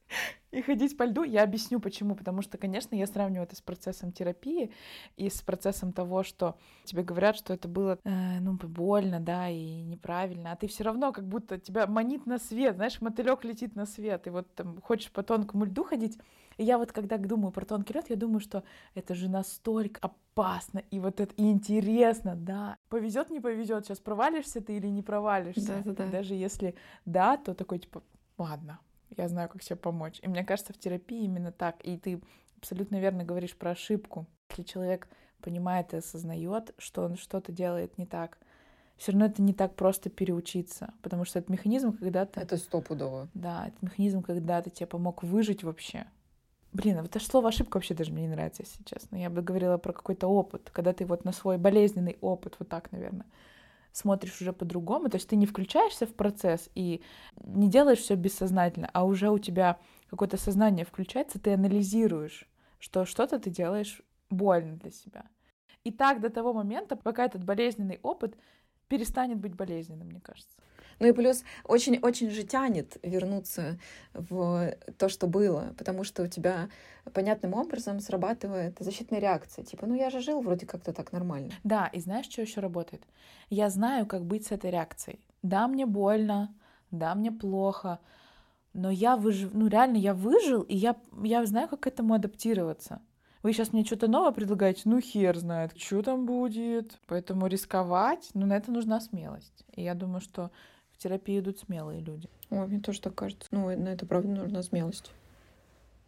и 0.52 0.62
ходить 0.62 0.98
по 0.98 1.04
льду. 1.04 1.24
Я 1.24 1.44
объясню 1.44 1.80
почему. 1.80 2.16
Потому 2.16 2.42
что, 2.42 2.58
конечно, 2.58 2.96
я 2.96 3.08
сравниваю 3.08 3.46
это 3.46 3.56
с 3.56 3.62
процессом 3.62 4.12
терапии 4.12 4.72
и 5.18 5.30
с 5.30 5.42
процессом 5.42 5.94
того, 5.94 6.24
что 6.24 6.58
тебе 6.86 7.04
говорят, 7.04 7.36
что 7.36 7.54
это 7.54 7.68
было 7.68 8.00
э, 8.04 8.40
ну, 8.40 8.54
больно, 8.54 9.20
да, 9.20 9.50
и 9.50 9.82
неправильно, 9.82 10.52
а 10.52 10.56
ты 10.56 10.68
все 10.68 10.84
равно 10.84 11.12
как 11.12 11.28
будто 11.28 11.60
тебя 11.60 11.88
манит 11.88 12.26
на 12.26 12.40
свет, 12.40 12.76
знаешь, 12.76 13.02
мотылек 13.02 13.44
летит 13.44 13.76
на 13.76 13.86
свет, 13.86 14.28
и 14.28 14.30
вот 14.30 14.54
там 14.56 14.82
хочешь 14.82 15.12
по 15.12 15.24
тонкому 15.24 15.66
льду 15.66 15.84
ходить. 15.84 16.18
И 16.60 16.64
я 16.66 16.78
вот 16.78 16.92
когда 16.92 17.18
думаю 17.18 17.54
про 17.54 17.66
тонкий 17.66 17.94
лед, 17.94 18.10
я 18.10 18.18
думаю, 18.18 18.42
что 18.42 18.66
это 18.94 19.16
же 19.16 19.30
настолько 19.30 20.02
опасно 20.02 20.80
и 20.92 21.00
вот 21.00 21.22
это 21.22 21.34
и 21.36 21.50
интересно, 21.50 22.36
да. 22.36 22.78
Повезет, 22.90 23.30
не 23.30 23.40
повезет, 23.40 23.86
сейчас 23.86 24.00
провалишься 24.00 24.60
ты 24.60 24.76
или 24.76 24.88
не 24.88 25.02
провалишься. 25.02 25.82
Да, 25.86 25.94
да, 25.94 26.04
да. 26.04 26.12
Даже 26.12 26.36
если 26.36 26.76
да, 27.06 27.38
то 27.38 27.54
такой 27.54 27.80
типа, 27.80 28.04
ладно, 28.38 28.80
я 29.16 29.30
знаю, 29.30 29.48
как 29.48 29.64
себе 29.64 29.78
помочь. 29.78 30.20
И 30.22 30.28
мне 30.28 30.44
кажется, 30.44 30.74
в 30.74 30.78
терапии 30.78 31.24
именно 31.24 31.54
так. 31.54 31.78
И 31.86 31.98
ты 31.98 32.22
абсолютно 32.58 33.00
верно 33.00 33.24
говоришь 33.24 33.56
про 33.56 33.72
ошибку. 33.72 34.28
Если 34.50 34.64
человек 34.64 35.08
понимает 35.40 35.94
и 35.94 35.98
осознает, 35.98 36.74
что 36.78 37.06
он 37.06 37.16
что-то 37.16 37.54
делает 37.54 37.98
не 37.98 38.06
так, 38.06 38.38
все 38.98 39.14
равно 39.14 39.28
это 39.28 39.42
не 39.42 39.54
так 39.54 39.78
просто 39.78 40.10
переучиться, 40.10 40.94
потому 41.04 41.24
что 41.24 41.40
этот 41.40 41.52
механизм 41.52 41.94
когда-то... 41.94 42.42
Это 42.42 42.58
стопудово. 42.58 43.30
Да, 43.34 43.68
этот 43.70 43.82
механизм 43.82 44.22
когда-то 44.22 44.70
тебе 44.70 44.88
помог 44.88 45.24
выжить 45.24 45.64
вообще. 45.64 46.06
Блин, 46.72 47.00
а 47.00 47.02
вот 47.02 47.16
это 47.16 47.26
слово 47.26 47.50
ошибка 47.50 47.78
вообще 47.78 47.94
даже 47.94 48.12
мне 48.12 48.24
не 48.24 48.30
нравится, 48.30 48.64
если 48.64 48.84
честно. 48.84 49.16
Я 49.16 49.30
бы 49.30 49.42
говорила 49.42 49.78
про 49.78 49.92
какой-то 49.92 50.28
опыт, 50.28 50.70
когда 50.72 50.94
ты 50.94 51.06
вот 51.06 51.26
на 51.26 51.32
свой 51.32 51.58
болезненный 51.58 52.18
опыт, 52.22 52.56
вот 52.60 52.70
так, 52.70 52.92
наверное, 52.92 53.26
смотришь 53.92 54.40
уже 54.40 54.54
по-другому. 54.54 55.10
То 55.10 55.18
есть 55.18 55.28
ты 55.28 55.36
не 55.36 55.48
включаешься 55.48 56.06
в 56.06 56.14
процесс 56.14 56.70
и 56.76 57.02
не 57.44 57.70
делаешь 57.70 58.00
все 58.00 58.16
бессознательно, 58.16 58.90
а 58.94 59.06
уже 59.06 59.32
у 59.32 59.40
тебя 59.40 59.80
какое-то 60.10 60.38
сознание 60.38 60.86
включается, 60.86 61.40
ты 61.40 61.54
анализируешь, 61.54 62.48
что 62.80 63.06
что-то 63.06 63.40
ты 63.40 63.50
делаешь 63.50 64.02
больно 64.30 64.78
для 64.78 64.92
себя. 64.92 65.26
И 65.84 65.92
так 65.92 66.22
до 66.22 66.30
того 66.30 66.54
момента, 66.54 66.96
пока 66.96 67.26
этот 67.26 67.44
болезненный 67.44 68.00
опыт 68.04 68.38
перестанет 68.88 69.38
быть 69.40 69.56
болезненным, 69.56 70.08
мне 70.08 70.20
кажется. 70.20 70.56
Ну 71.00 71.08
и 71.08 71.12
плюс 71.12 71.44
очень-очень 71.64 72.30
же 72.30 72.44
тянет 72.44 72.98
вернуться 73.04 73.80
в 74.14 74.76
то, 74.98 75.10
что 75.10 75.28
было, 75.28 75.74
потому 75.78 76.04
что 76.04 76.24
у 76.24 76.28
тебя 76.28 76.70
понятным 77.14 77.54
образом 77.54 78.00
срабатывает 78.00 78.78
защитная 78.80 79.20
реакция. 79.20 79.64
Типа, 79.66 79.88
ну 79.88 79.96
я 79.96 80.10
же 80.10 80.20
жил 80.22 80.42
вроде 80.42 80.66
как-то 80.66 80.94
так 80.94 81.12
нормально. 81.12 81.54
Да, 81.64 81.88
и 81.88 82.00
знаешь, 82.00 82.28
что 82.28 82.42
еще 82.42 82.60
работает? 82.60 83.04
Я 83.50 83.70
знаю, 83.70 84.06
как 84.06 84.26
быть 84.26 84.48
с 84.48 84.52
этой 84.52 84.72
реакцией. 84.72 85.20
Да, 85.42 85.68
мне 85.68 85.86
больно, 85.86 86.54
да, 86.92 87.16
мне 87.16 87.32
плохо, 87.32 88.00
но 88.74 88.92
я 88.92 89.16
выжил, 89.16 89.50
ну 89.54 89.68
реально 89.68 89.98
я 89.98 90.14
выжил, 90.14 90.62
и 90.62 90.76
я, 90.76 90.96
я 91.24 91.46
знаю, 91.46 91.68
как 91.68 91.82
к 91.82 91.88
этому 91.88 92.14
адаптироваться. 92.14 93.02
Вы 93.42 93.54
сейчас 93.54 93.72
мне 93.72 93.86
что-то 93.86 94.08
новое 94.08 94.32
предлагаете, 94.32 94.82
ну 94.86 95.00
хер 95.00 95.38
знает, 95.38 95.78
что 95.78 96.02
там 96.02 96.26
будет. 96.26 97.00
Поэтому 97.08 97.48
рисковать, 97.48 98.30
ну 98.34 98.46
на 98.46 98.58
это 98.58 98.70
нужна 98.72 99.00
смелость. 99.00 99.66
И 99.74 99.82
я 99.82 99.96
думаю, 99.96 100.20
что 100.20 100.52
терапию 101.00 101.42
идут 101.42 101.60
смелые 101.60 102.02
люди. 102.02 102.30
Ой, 102.52 102.68
мне 102.68 102.80
тоже 102.80 103.02
так 103.02 103.16
кажется. 103.16 103.48
Ну, 103.52 103.66
на 103.76 103.90
это 103.90 104.06
правда 104.06 104.30
нужна 104.30 104.62
смелость. 104.62 105.12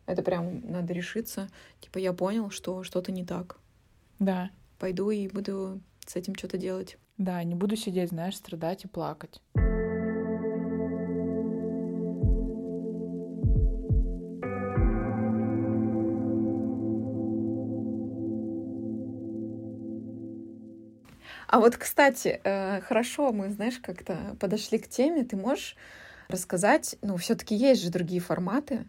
Это 0.06 0.22
прям 0.22 0.70
надо 0.70 0.94
решиться. 0.94 1.50
Типа, 1.80 1.98
я 1.98 2.14
понял, 2.14 2.50
что 2.50 2.84
что-то 2.84 3.12
не 3.12 3.26
так. 3.26 3.58
Да. 4.20 4.52
Пойду 4.78 5.10
и 5.10 5.28
буду 5.28 5.82
с 6.06 6.16
этим 6.16 6.36
что-то 6.36 6.58
делать. 6.58 6.98
Да, 7.18 7.44
не 7.44 7.56
буду 7.56 7.76
сидеть, 7.76 8.10
знаешь, 8.10 8.36
страдать 8.36 8.86
и 8.86 8.88
плакать. 8.88 9.42
А 21.52 21.60
вот, 21.60 21.76
кстати, 21.76 22.40
э, 22.46 22.80
хорошо, 22.80 23.34
мы, 23.34 23.50
знаешь, 23.50 23.78
как-то 23.78 24.38
подошли 24.40 24.80
к 24.80 24.88
теме. 24.88 25.26
Ты 25.26 25.36
можешь 25.36 25.76
рассказать, 26.30 26.96
ну, 27.02 27.18
все-таки 27.18 27.56
есть 27.56 27.84
же 27.84 27.92
другие 27.92 28.22
форматы, 28.22 28.86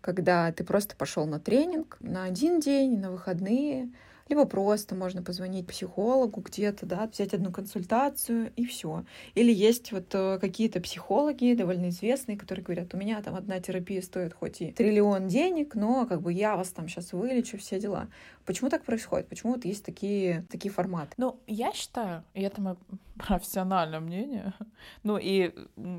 когда 0.00 0.50
ты 0.52 0.64
просто 0.64 0.96
пошел 0.96 1.26
на 1.26 1.38
тренинг 1.38 1.98
на 2.00 2.24
один 2.24 2.60
день, 2.60 2.98
на 2.98 3.10
выходные, 3.10 3.90
Либо 4.28 4.44
просто 4.44 4.94
можно 4.94 5.22
позвонить 5.22 5.66
психологу 5.66 6.40
где-то, 6.40 6.86
да, 6.86 7.06
взять 7.06 7.34
одну 7.34 7.50
консультацию 7.50 8.52
и 8.56 8.64
все. 8.64 9.04
Или 9.34 9.52
есть 9.52 9.92
вот 9.92 10.14
э, 10.14 10.38
какие-то 10.38 10.80
психологи 10.80 11.54
довольно 11.54 11.88
известные, 11.88 12.36
которые 12.36 12.64
говорят, 12.64 12.94
у 12.94 12.96
меня 12.96 13.22
там 13.22 13.34
одна 13.34 13.60
терапия 13.60 14.02
стоит 14.02 14.34
хоть 14.34 14.60
и 14.60 14.72
триллион 14.72 15.28
денег, 15.28 15.74
но 15.74 16.06
как 16.06 16.22
бы 16.22 16.32
я 16.32 16.56
вас 16.56 16.68
там 16.68 16.88
сейчас 16.88 17.12
вылечу, 17.12 17.58
все 17.58 17.80
дела. 17.80 18.08
Почему 18.44 18.70
так 18.70 18.84
происходит? 18.84 19.28
Почему 19.28 19.54
вот 19.54 19.64
есть 19.64 19.84
такие, 19.84 20.46
такие 20.50 20.72
форматы? 20.72 21.12
Ну, 21.16 21.40
я 21.46 21.72
считаю, 21.72 22.24
и 22.34 22.42
это 22.42 22.60
мое 22.60 22.76
профессиональное 23.16 24.00
мнение, 24.00 24.54
ну 25.02 25.18
и, 25.20 25.52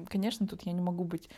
конечно, 0.09 0.47
тут 0.47 0.63
я 0.63 0.71
не 0.71 0.81
могу 0.81 1.03
быть 1.03 1.29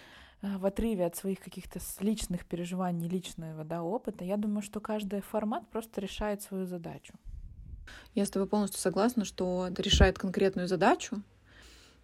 в 0.42 0.66
отрыве 0.66 1.06
от 1.06 1.16
своих 1.16 1.40
каких-то 1.40 1.80
личных 2.00 2.46
переживаний, 2.46 3.08
личного 3.08 3.64
да, 3.64 3.84
опыта, 3.84 4.24
я 4.24 4.38
думаю, 4.38 4.62
что 4.62 4.80
каждый 4.80 5.22
формат 5.22 5.68
просто 5.70 6.02
решает 6.02 6.42
свою 6.42 6.66
задачу. 6.66 7.14
Я 8.16 8.26
с 8.26 8.30
тобой 8.30 8.48
полностью 8.48 8.80
согласна, 8.80 9.26
что 9.26 9.68
это 9.70 9.82
решает 9.82 10.18
конкретную 10.18 10.68
задачу. 10.68 11.22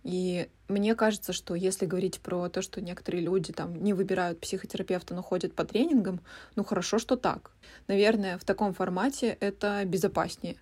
И 0.03 0.49
мне 0.67 0.95
кажется, 0.95 1.33
что 1.33 1.55
если 1.55 1.85
говорить 1.85 2.21
про 2.21 2.47
то, 2.49 2.61
что 2.61 2.81
некоторые 2.81 3.23
люди 3.23 3.51
там 3.51 3.75
не 3.83 3.93
выбирают 3.93 4.39
психотерапевта, 4.39 5.15
но 5.15 5.21
ходят 5.21 5.53
по 5.53 5.65
тренингам, 5.65 6.21
ну 6.55 6.63
хорошо, 6.63 6.99
что 6.99 7.17
так. 7.17 7.51
Наверное, 7.87 8.37
в 8.37 8.45
таком 8.45 8.73
формате 8.73 9.37
это 9.39 9.83
безопаснее. 9.85 10.57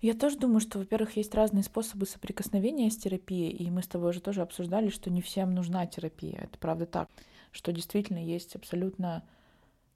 Я 0.00 0.14
тоже 0.14 0.38
думаю, 0.38 0.60
что, 0.60 0.78
во-первых, 0.78 1.16
есть 1.16 1.34
разные 1.34 1.62
способы 1.62 2.06
соприкосновения 2.06 2.90
с 2.90 2.96
терапией, 2.96 3.50
и 3.50 3.70
мы 3.70 3.82
с 3.82 3.86
тобой 3.86 4.10
уже 4.10 4.20
тоже 4.20 4.40
обсуждали, 4.40 4.88
что 4.88 5.10
не 5.10 5.20
всем 5.20 5.54
нужна 5.54 5.86
терапия. 5.86 6.40
Это 6.44 6.58
правда 6.58 6.86
так, 6.86 7.10
что 7.52 7.70
действительно 7.70 8.24
есть 8.24 8.56
абсолютно 8.56 9.22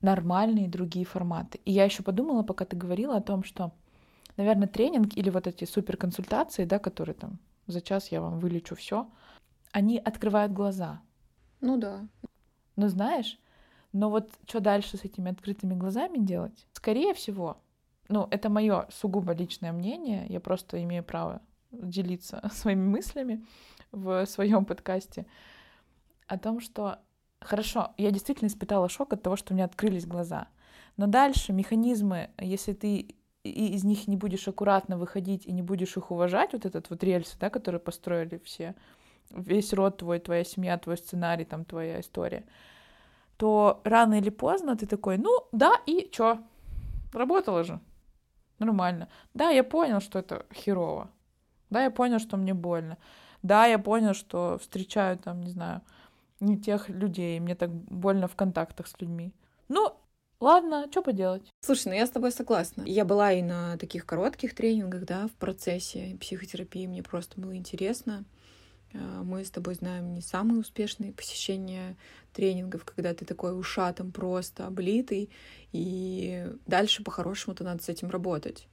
нормальные 0.03 0.69
другие 0.69 1.07
форматы. 1.07 1.59
И 1.65 1.73
я 1.73 1.85
еще 1.85 2.03
подумала, 2.03 2.43
пока 2.43 2.67
ты 2.67 2.77
говорила 2.77 3.17
о 3.17 3.23
том, 3.23 3.45
что, 3.45 3.73
наверное, 4.37 4.69
тренинг 4.69 5.17
или 5.17 5.31
вот 5.31 5.47
эти 5.47 5.65
суперконсультации, 5.65 6.67
да, 6.67 6.79
которые 6.79 7.15
там 7.15 7.39
за 7.67 7.81
час 7.81 8.13
я 8.13 8.21
вам 8.21 8.41
вылечу 8.41 8.77
все, 8.77 9.09
они 9.73 9.99
открывают 9.99 10.53
глаза. 10.53 11.01
Ну 11.63 11.79
да. 11.79 12.07
Но 12.77 12.89
знаешь, 12.89 13.39
но 13.95 14.11
вот 14.11 14.29
что 14.47 14.61
дальше 14.61 14.99
с 14.99 15.05
этими 15.05 15.31
открытыми 15.31 15.73
глазами 15.75 16.19
делать? 16.19 16.67
Скорее 16.75 17.15
всего, 17.15 17.57
ну, 18.09 18.29
это 18.31 18.49
мое 18.51 18.87
сугубо 18.91 19.33
личное 19.33 19.73
мнение, 19.73 20.27
я 20.29 20.41
просто 20.41 20.83
имею 20.83 21.03
право 21.03 21.41
делиться 21.71 22.49
своими 22.53 22.87
мыслями 22.87 23.45
в 23.93 24.27
своем 24.27 24.65
подкасте 24.65 25.27
о 26.27 26.39
том, 26.39 26.61
что 26.61 26.99
хорошо, 27.41 27.93
я 27.97 28.11
действительно 28.11 28.49
испытала 28.49 28.89
шок 28.89 29.13
от 29.13 29.23
того, 29.23 29.37
что 29.37 29.53
у 29.53 29.57
меня 29.57 29.67
открылись 29.67 30.07
глаза. 30.07 30.49
Но 30.97 31.07
дальше 31.07 31.53
механизмы, 31.53 32.31
если 32.39 32.73
ты 32.73 33.17
из 33.43 33.85
них 33.85 34.09
не 34.09 34.17
будешь 34.17 34.49
аккуратно 34.49 34.97
выходить 34.97 35.45
и 35.47 35.53
не 35.53 35.63
будешь 35.63 35.97
их 35.97 36.11
уважать, 36.11 36.53
вот 36.53 36.65
этот 36.65 36.89
вот 36.89 37.03
рельс, 37.05 37.37
да, 37.39 37.51
который 37.51 37.81
построили 37.81 38.41
все, 38.45 38.75
весь 39.31 39.73
род 39.73 39.99
твой, 39.99 40.19
твоя 40.19 40.45
семья, 40.45 40.79
твой 40.79 40.97
сценарий, 40.97 41.45
там, 41.45 41.65
твоя 41.65 42.01
история, 42.01 42.45
то 43.37 43.81
рано 43.85 44.15
или 44.19 44.31
поздно 44.31 44.77
ты 44.77 44.87
такой, 44.87 45.19
ну, 45.19 45.47
да, 45.53 45.75
и 45.87 46.09
чё? 46.11 46.39
Работало 47.13 47.65
же 47.65 47.81
нормально. 48.65 49.09
Да, 49.35 49.51
я 49.51 49.65
понял, 49.65 50.01
что 50.01 50.19
это 50.19 50.47
херово. 50.53 51.11
Да, 51.71 51.83
я 51.83 51.91
понял, 51.91 52.19
что 52.19 52.37
мне 52.37 52.55
больно. 52.55 52.99
Да, 53.43 53.67
я 53.67 53.79
понял, 53.79 54.15
что 54.15 54.59
встречаю 54.61 55.19
там, 55.19 55.43
не 55.43 55.51
знаю, 55.51 55.83
не 56.41 56.59
тех 56.59 56.89
людей, 56.89 57.41
мне 57.41 57.55
так 57.55 57.71
больно 57.71 58.29
в 58.29 58.37
контактах 58.37 58.87
с 58.87 59.01
людьми. 59.01 59.33
Ну, 59.69 59.95
ладно, 60.41 60.87
что 60.91 61.03
поделать. 61.03 61.43
Слушай, 61.61 61.89
ну 61.89 61.95
я 61.95 62.07
с 62.07 62.11
тобой 62.11 62.33
согласна. 62.33 62.83
Я 62.87 63.05
была 63.05 63.33
и 63.33 63.43
на 63.43 63.77
таких 63.79 64.07
коротких 64.07 64.55
тренингах, 64.55 65.05
да, 65.05 65.29
в 65.29 65.33
процессе 65.33 66.17
психотерапии, 66.21 66.87
мне 66.87 67.03
просто 67.03 67.41
было 67.41 67.57
интересно. 67.57 68.25
Э, 68.95 69.23
мы 69.23 69.45
с 69.45 69.51
тобой 69.51 69.75
знаем 69.75 70.15
не 70.15 70.23
самые 70.23 70.61
успешные 70.61 71.13
посещения 71.13 71.97
тренингов, 72.33 72.85
когда 72.85 73.13
ты 73.13 73.25
такой 73.25 73.59
ушатом 73.59 74.13
просто 74.13 74.67
облитый, 74.67 75.31
и 75.73 76.51
дальше 76.67 77.03
по-хорошему-то 77.03 77.65
надо 77.65 77.83
с 77.83 77.89
этим 77.89 78.11
работать. 78.11 78.67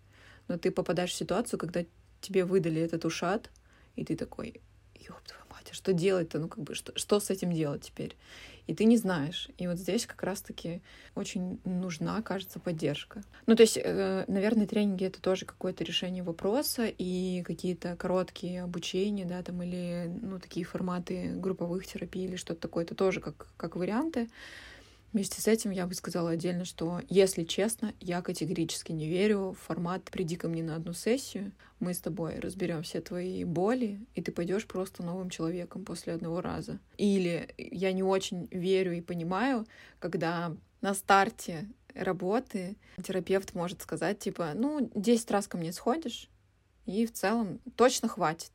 Но 0.48 0.58
ты 0.58 0.72
попадаешь 0.72 1.12
в 1.12 1.16
ситуацию, 1.16 1.60
когда 1.60 1.84
тебе 2.22 2.46
выдали 2.46 2.82
этот 2.82 3.06
ушат, 3.06 3.50
и 3.96 4.06
ты 4.06 4.16
такой, 4.16 4.62
ёб 4.96 5.20
твою 5.22 5.42
а 5.42 5.51
что 5.72 5.94
делать-то? 5.94 6.40
Ну, 6.40 6.48
как 6.48 6.64
бы, 6.64 6.76
что, 6.76 6.98
что 6.98 7.20
с 7.20 7.30
этим 7.30 7.52
делать 7.52 7.84
теперь? 7.84 8.16
и 8.68 8.74
ты 8.74 8.86
не 8.86 8.98
знаешь. 8.98 9.50
И 9.58 9.68
вот 9.68 9.78
здесь 9.78 10.06
как 10.06 10.24
раз-таки 10.24 10.82
очень 11.16 11.60
нужна, 11.66 12.22
кажется, 12.22 12.60
поддержка. 12.60 13.24
Ну, 13.46 13.56
то 13.56 13.64
есть, 13.64 13.78
э, 13.82 14.24
наверное, 14.28 14.68
тренинги— 14.68 15.06
это 15.06 15.22
тоже 15.22 15.46
какое-то 15.46 15.84
решение 15.84 16.24
вопроса 16.24 16.86
и 16.86 17.44
какие-то 17.46 17.96
короткие 17.96 18.64
обучения, 18.64 19.26
да, 19.26 19.42
там, 19.44 19.62
или, 19.62 20.12
ну, 20.22 20.40
такие 20.40 20.66
форматы 20.66 21.34
групповых 21.36 21.86
терапий 21.86 22.26
или 22.26 22.36
что-то 22.36 22.62
такое, 22.62 22.84
это 22.86 22.96
тоже 22.96 23.20
как, 23.20 23.48
как 23.58 23.76
варианты. 23.76 24.30
Вместе 25.14 25.42
с 25.42 25.48
этим 25.48 25.72
я 25.72 25.88
бы 25.88 25.94
сказала 25.94 26.32
отдельно, 26.32 26.64
что, 26.64 27.02
если 27.10 27.44
честно, 27.44 27.94
я 28.00 28.22
категорически 28.22 28.94
не 28.94 29.08
верю 29.08 29.52
в 29.52 29.66
формат 29.68 30.06
«приди 30.06 30.38
ко 30.38 30.48
мне 30.48 30.64
на 30.64 30.76
одну 30.76 30.94
сессию, 30.94 31.52
мы 31.80 31.94
с 31.94 32.00
тобой 32.00 32.40
разберем 32.40 32.84
все 32.84 33.02
твои 33.02 33.44
боли, 33.44 34.00
и 34.16 34.22
ты 34.22 34.32
пойдешь 34.32 34.66
просто 34.66 35.04
новым 35.04 35.30
человеком 35.30 35.84
после 35.84 36.14
одного 36.14 36.40
раза». 36.40 36.80
Или 36.98 37.54
я 37.58 37.92
не 37.92 38.04
очень 38.04 38.48
верю 38.52 38.94
и 38.94 39.02
понимаю, 39.02 39.68
когда 40.00 40.56
на 40.80 40.94
старте 40.94 41.68
работы 41.94 42.78
терапевт 43.04 43.54
может 43.54 43.82
сказать, 43.82 44.20
типа, 44.20 44.52
ну, 44.56 44.90
10 44.96 45.30
раз 45.32 45.48
ко 45.48 45.58
мне 45.58 45.74
сходишь, 45.74 46.30
и 46.86 47.06
в 47.06 47.14
целом 47.14 47.60
точно 47.76 48.08
хватит. 48.08 48.52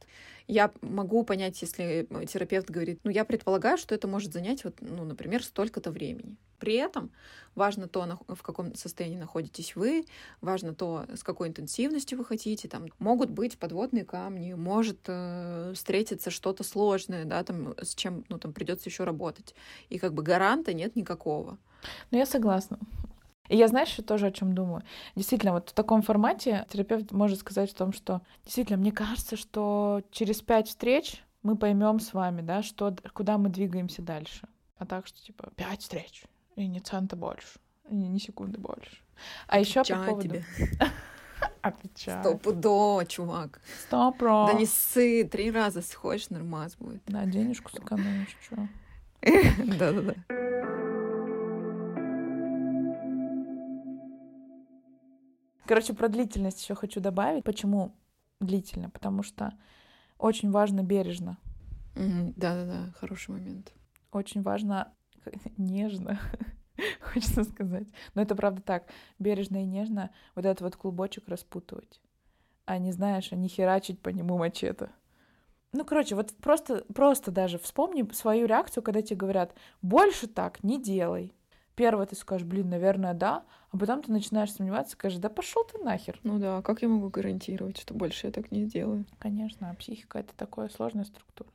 Я 0.48 0.70
могу 0.80 1.24
понять, 1.24 1.60
если 1.60 2.06
терапевт 2.28 2.70
говорит, 2.70 3.00
ну, 3.02 3.10
я 3.10 3.24
предполагаю, 3.24 3.78
что 3.78 3.94
это 3.94 4.06
может 4.06 4.32
занять, 4.32 4.64
вот, 4.64 4.76
ну, 4.80 5.04
например, 5.04 5.42
столько-то 5.42 5.90
времени. 5.90 6.36
При 6.58 6.74
этом 6.74 7.10
важно 7.54 7.88
то, 7.88 8.18
в 8.28 8.42
каком 8.42 8.74
состоянии 8.74 9.18
находитесь 9.18 9.76
вы, 9.76 10.06
важно 10.40 10.74
то, 10.74 11.04
с 11.14 11.22
какой 11.22 11.48
интенсивностью 11.48 12.16
вы 12.16 12.24
хотите. 12.24 12.68
Там 12.68 12.86
могут 12.98 13.30
быть 13.30 13.58
подводные 13.58 14.04
камни, 14.04 14.54
может 14.54 15.00
э, 15.06 15.72
встретиться 15.74 16.30
что-то 16.30 16.64
сложное, 16.64 17.24
да, 17.24 17.42
там, 17.44 17.74
с 17.82 17.94
чем, 17.94 18.24
ну, 18.28 18.38
там 18.38 18.52
придется 18.52 18.88
еще 18.88 19.04
работать. 19.04 19.54
И 19.90 19.98
как 19.98 20.14
бы 20.14 20.22
гаранта 20.22 20.72
нет 20.72 20.96
никакого. 20.96 21.58
Ну, 22.10 22.18
я 22.18 22.26
согласна. 22.26 22.78
И 23.48 23.56
я, 23.56 23.68
знаешь, 23.68 23.94
тоже 24.06 24.26
о 24.26 24.32
чем 24.32 24.54
думаю. 24.54 24.82
Действительно, 25.14 25.52
вот 25.52 25.70
в 25.70 25.72
таком 25.72 26.02
формате 26.02 26.66
терапевт 26.70 27.12
может 27.12 27.40
сказать 27.40 27.72
о 27.72 27.76
том, 27.76 27.92
что 27.92 28.22
действительно, 28.44 28.78
мне 28.78 28.92
кажется, 28.92 29.36
что 29.36 30.02
через 30.10 30.42
пять 30.42 30.68
встреч 30.68 31.22
мы 31.42 31.56
поймем 31.56 32.00
с 32.00 32.12
вами, 32.12 32.42
да, 32.42 32.62
что, 32.62 32.94
куда 33.12 33.38
мы 33.38 33.48
двигаемся 33.48 34.02
дальше. 34.02 34.48
А 34.78 34.86
так 34.86 35.06
что, 35.06 35.22
типа, 35.22 35.50
пять 35.56 35.80
встреч, 35.80 36.24
и 36.56 36.66
не 36.66 36.80
цента 36.80 37.16
больше, 37.16 37.58
и 37.88 37.94
не 37.94 38.18
секунды 38.18 38.58
больше. 38.58 38.98
А 39.46 39.58
еще 39.58 39.82
по 39.84 40.04
поводу... 40.04 40.22
тебе. 40.22 40.44
Отвечаю. 41.62 42.22
Стопудово, 42.22 43.04
чувак. 43.06 43.60
Стоп, 43.86 44.18
про. 44.18 44.46
Да 44.46 44.52
не 44.54 44.66
ссы, 44.66 45.24
три 45.24 45.50
раза 45.50 45.82
сходишь, 45.82 46.30
нормас 46.30 46.76
будет. 46.76 47.02
Да, 47.06 47.24
денежку 47.24 47.70
сэкономишь, 47.70 48.36
что. 48.42 48.68
Да-да-да. 49.78 50.14
Короче, 55.66 55.94
про 55.94 56.08
длительность 56.08 56.62
еще 56.62 56.74
хочу 56.74 57.00
добавить. 57.00 57.44
Почему 57.44 57.94
длительно? 58.40 58.88
Потому 58.90 59.22
что 59.22 59.52
очень 60.18 60.50
важно 60.50 60.82
бережно. 60.82 61.38
Да-да-да, 61.94 62.92
хороший 62.98 63.30
момент. 63.30 63.72
Очень 64.12 64.42
важно 64.42 64.92
нежно, 65.56 66.20
хочется 67.00 67.44
сказать. 67.44 67.86
Но 68.14 68.22
это 68.22 68.36
правда 68.36 68.62
так. 68.62 68.84
Бережно 69.18 69.62
и 69.62 69.66
нежно 69.66 70.10
вот 70.34 70.44
этот 70.44 70.60
вот 70.60 70.76
клубочек 70.76 71.28
распутывать. 71.28 72.00
А 72.64 72.78
не 72.78 72.92
знаешь, 72.92 73.32
а 73.32 73.36
не 73.36 73.48
херачить 73.48 74.00
по 74.00 74.10
нему 74.10 74.38
мачете. 74.38 74.90
Ну, 75.72 75.84
короче, 75.84 76.14
вот 76.14 76.34
просто, 76.36 76.84
просто 76.94 77.30
даже 77.30 77.58
вспомни 77.58 78.08
свою 78.12 78.46
реакцию, 78.46 78.82
когда 78.82 79.02
тебе 79.02 79.16
говорят, 79.16 79.54
больше 79.82 80.26
так 80.26 80.62
не 80.62 80.80
делай. 80.82 81.34
Первое 81.76 82.06
ты 82.06 82.16
скажешь, 82.16 82.46
блин, 82.46 82.70
наверное, 82.70 83.12
да, 83.12 83.44
а 83.70 83.76
потом 83.76 84.02
ты 84.02 84.10
начинаешь 84.10 84.50
сомневаться, 84.50 84.94
скажешь, 84.94 85.18
да 85.18 85.28
пошел 85.28 85.62
ты 85.64 85.78
нахер. 85.78 86.18
Ну 86.22 86.38
да, 86.38 86.62
как 86.62 86.80
я 86.80 86.88
могу 86.88 87.10
гарантировать, 87.10 87.78
что 87.78 87.92
больше 87.92 88.26
я 88.26 88.32
так 88.32 88.50
не 88.50 88.64
сделаю? 88.64 89.04
Конечно, 89.18 89.70
а 89.70 89.74
психика— 89.74 90.18
это 90.20 90.34
такая 90.34 90.70
сложная 90.70 91.04
структура. 91.04 91.50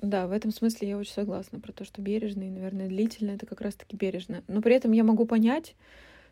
Да, 0.00 0.28
в 0.28 0.32
этом 0.32 0.52
смысле 0.52 0.90
я 0.90 0.96
очень 0.96 1.12
согласна 1.12 1.58
про 1.58 1.72
то, 1.72 1.84
что 1.84 2.00
бережно 2.00 2.44
и, 2.44 2.50
наверное, 2.50 2.86
длительно— 2.86 3.30
это 3.32 3.46
как 3.46 3.60
раз-таки 3.60 3.96
бережно. 3.96 4.44
Но 4.46 4.62
при 4.62 4.76
этом 4.76 4.92
я 4.92 5.02
могу 5.02 5.26
понять, 5.26 5.74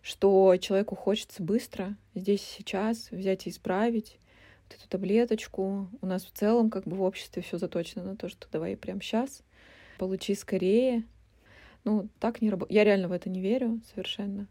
что 0.03 0.57
человеку 0.59 0.95
хочется 0.95 1.43
быстро, 1.43 1.97
здесь 2.15 2.43
сейчас, 2.43 3.11
взять 3.11 3.49
и 3.49 3.51
исправить 3.51 4.21
вот 4.69 4.79
эту 4.79 4.89
таблеточку. 4.89 5.89
У 6.01 6.07
нас 6.07 6.25
в 6.25 6.31
целом 6.31 6.71
как 6.71 6.85
бы 6.85 6.97
в 6.97 7.03
обществе 7.03 7.43
все 7.43 7.59
заточено 7.59 8.05
на 8.05 8.17
то, 8.17 8.29
что 8.29 8.47
давай 8.53 8.77
прямо 8.77 9.01
сейчас, 9.01 9.43
получи 9.99 10.37
скорее, 10.37 11.03
ну, 11.87 12.09
так 12.19 12.43
не 12.43 12.51
работает. 12.51 12.77
Я 12.77 12.85
реально 12.85 13.09
в 13.09 13.13
это 13.13 13.31
не 13.31 13.41
верю 13.41 13.81
совершенно. 13.95 14.49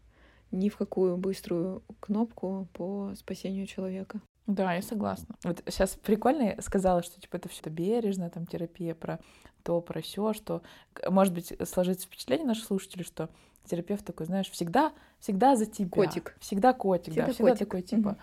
ни 0.50 0.68
в 0.68 0.76
какую 0.76 1.16
быструю 1.16 1.82
кнопку 2.00 2.66
по 2.72 3.12
спасению 3.14 3.66
человека. 3.66 4.20
Да, 4.46 4.74
я 4.74 4.82
согласна. 4.82 5.34
Вот 5.44 5.62
сейчас 5.68 5.90
прикольно 5.90 6.60
сказала, 6.62 7.02
что 7.02 7.20
типа 7.20 7.36
это 7.36 7.48
все 7.48 7.68
бережно, 7.68 8.30
там 8.30 8.46
терапия 8.46 8.94
про 8.94 9.18
то, 9.64 9.80
про 9.80 10.00
все, 10.00 10.32
что 10.32 10.62
может 11.08 11.34
быть 11.34 11.52
сложится 11.68 12.06
впечатление 12.06 12.46
наших 12.46 12.64
слушателей, 12.64 13.04
что 13.04 13.28
терапевт 13.64 14.06
такой, 14.06 14.26
знаешь, 14.26 14.48
всегда, 14.48 14.92
всегда 15.18 15.56
за 15.56 15.66
тебя. 15.66 15.90
Котик. 15.90 16.36
Всегда 16.40 16.72
котик, 16.72 17.12
Всегда 17.12 17.26
да. 17.26 17.32
Всегда 17.32 17.50
котик. 17.50 17.66
такой, 17.66 17.82
типа, 17.82 18.16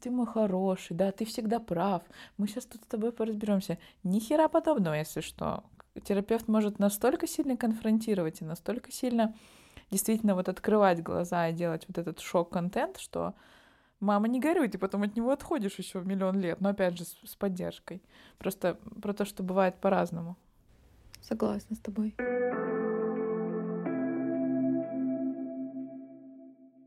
ты 0.00 0.10
мой 0.10 0.26
хороший, 0.26 0.94
да, 0.94 1.10
ты 1.10 1.24
всегда 1.24 1.58
прав. 1.58 2.02
Мы 2.36 2.46
сейчас 2.46 2.66
тут 2.66 2.82
с 2.82 2.86
тобой 2.86 3.10
поразберемся. 3.10 3.78
Ни 4.04 4.20
хера 4.20 4.48
подобного, 4.48 4.94
если 4.94 5.22
что. 5.22 5.64
Терапевт 6.04 6.46
может 6.48 6.78
настолько 6.78 7.26
сильно 7.26 7.56
конфронтировать 7.56 8.40
и 8.40 8.44
настолько 8.44 8.92
сильно 8.92 9.34
действительно 9.90 10.34
вот 10.34 10.48
открывать 10.48 11.02
глаза 11.02 11.48
и 11.48 11.52
делать 11.52 11.84
вот 11.88 11.98
этот 11.98 12.20
шок-контент, 12.20 12.98
что 12.98 13.34
мама, 13.98 14.28
не 14.28 14.40
горюй, 14.40 14.68
ты 14.68 14.78
потом 14.78 15.02
от 15.02 15.16
него 15.16 15.30
отходишь 15.32 15.78
еще 15.78 16.00
миллион 16.00 16.40
лет, 16.40 16.60
но 16.60 16.70
опять 16.70 16.96
же 16.96 17.04
с, 17.04 17.16
с 17.24 17.34
поддержкой. 17.34 18.02
Просто 18.38 18.78
про 19.02 19.12
то, 19.12 19.24
что 19.24 19.42
бывает 19.42 19.76
по-разному. 19.76 20.36
Согласна 21.22 21.76
с 21.76 21.80
тобой. 21.80 22.14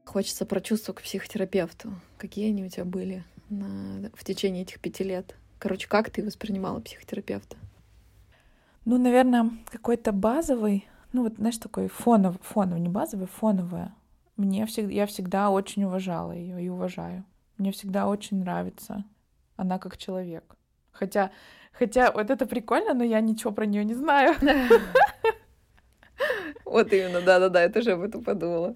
Хочется 0.05 0.45
про 0.45 0.62
чувства 0.62 0.93
к 0.93 1.01
психотерапевту. 1.01 1.93
Какие 2.17 2.50
они 2.50 2.63
у 2.63 2.69
тебя 2.69 2.86
были 2.86 3.24
на... 3.50 4.12
в 4.13 4.24
течение 4.24 4.63
этих 4.63 4.79
пяти 4.79 5.03
лет? 5.03 5.36
Короче, 5.60 5.88
как 5.88 6.10
ты 6.10 6.24
воспринимала 6.24 6.79
психотерапевта? 6.79 7.57
Ну, 8.85 8.97
наверное, 8.97 9.49
какой-то 9.69 10.11
базовый, 10.11 10.87
ну 11.13 11.23
вот, 11.23 11.35
знаешь, 11.35 11.57
такой 11.57 11.87
фонов, 11.87 12.37
фоновый, 12.41 12.81
не 12.81 12.89
базовый, 12.89 13.27
фоновое. 13.27 13.93
Мне 14.35 14.65
всегда, 14.65 14.91
я 14.91 15.05
всегда 15.05 15.49
очень 15.49 15.83
уважала 15.83 16.31
ее 16.31 16.61
и 16.63 16.69
уважаю. 16.69 17.23
Мне 17.57 17.71
всегда 17.71 18.07
очень 18.07 18.39
нравится 18.39 19.05
она 19.55 19.79
как 19.79 19.97
человек. 19.97 20.55
Хотя, 20.91 21.31
хотя 21.71 22.11
вот 22.11 22.29
это 22.29 22.45
прикольно, 22.45 22.93
но 22.93 23.03
я 23.03 23.21
ничего 23.21 23.51
про 23.51 23.65
нее 23.65 23.83
не 23.83 23.95
знаю. 23.95 24.35
Вот 26.65 26.91
именно, 26.93 27.21
да-да-да, 27.21 27.63
я 27.63 27.69
тоже 27.69 27.91
об 27.91 28.01
этом 28.01 28.23
подумала. 28.23 28.75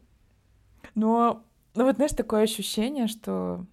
Но, 0.94 1.44
ну 1.74 1.86
вот, 1.86 1.96
знаешь, 1.96 2.12
такое 2.12 2.44
ощущение, 2.44 3.08
что... 3.08 3.66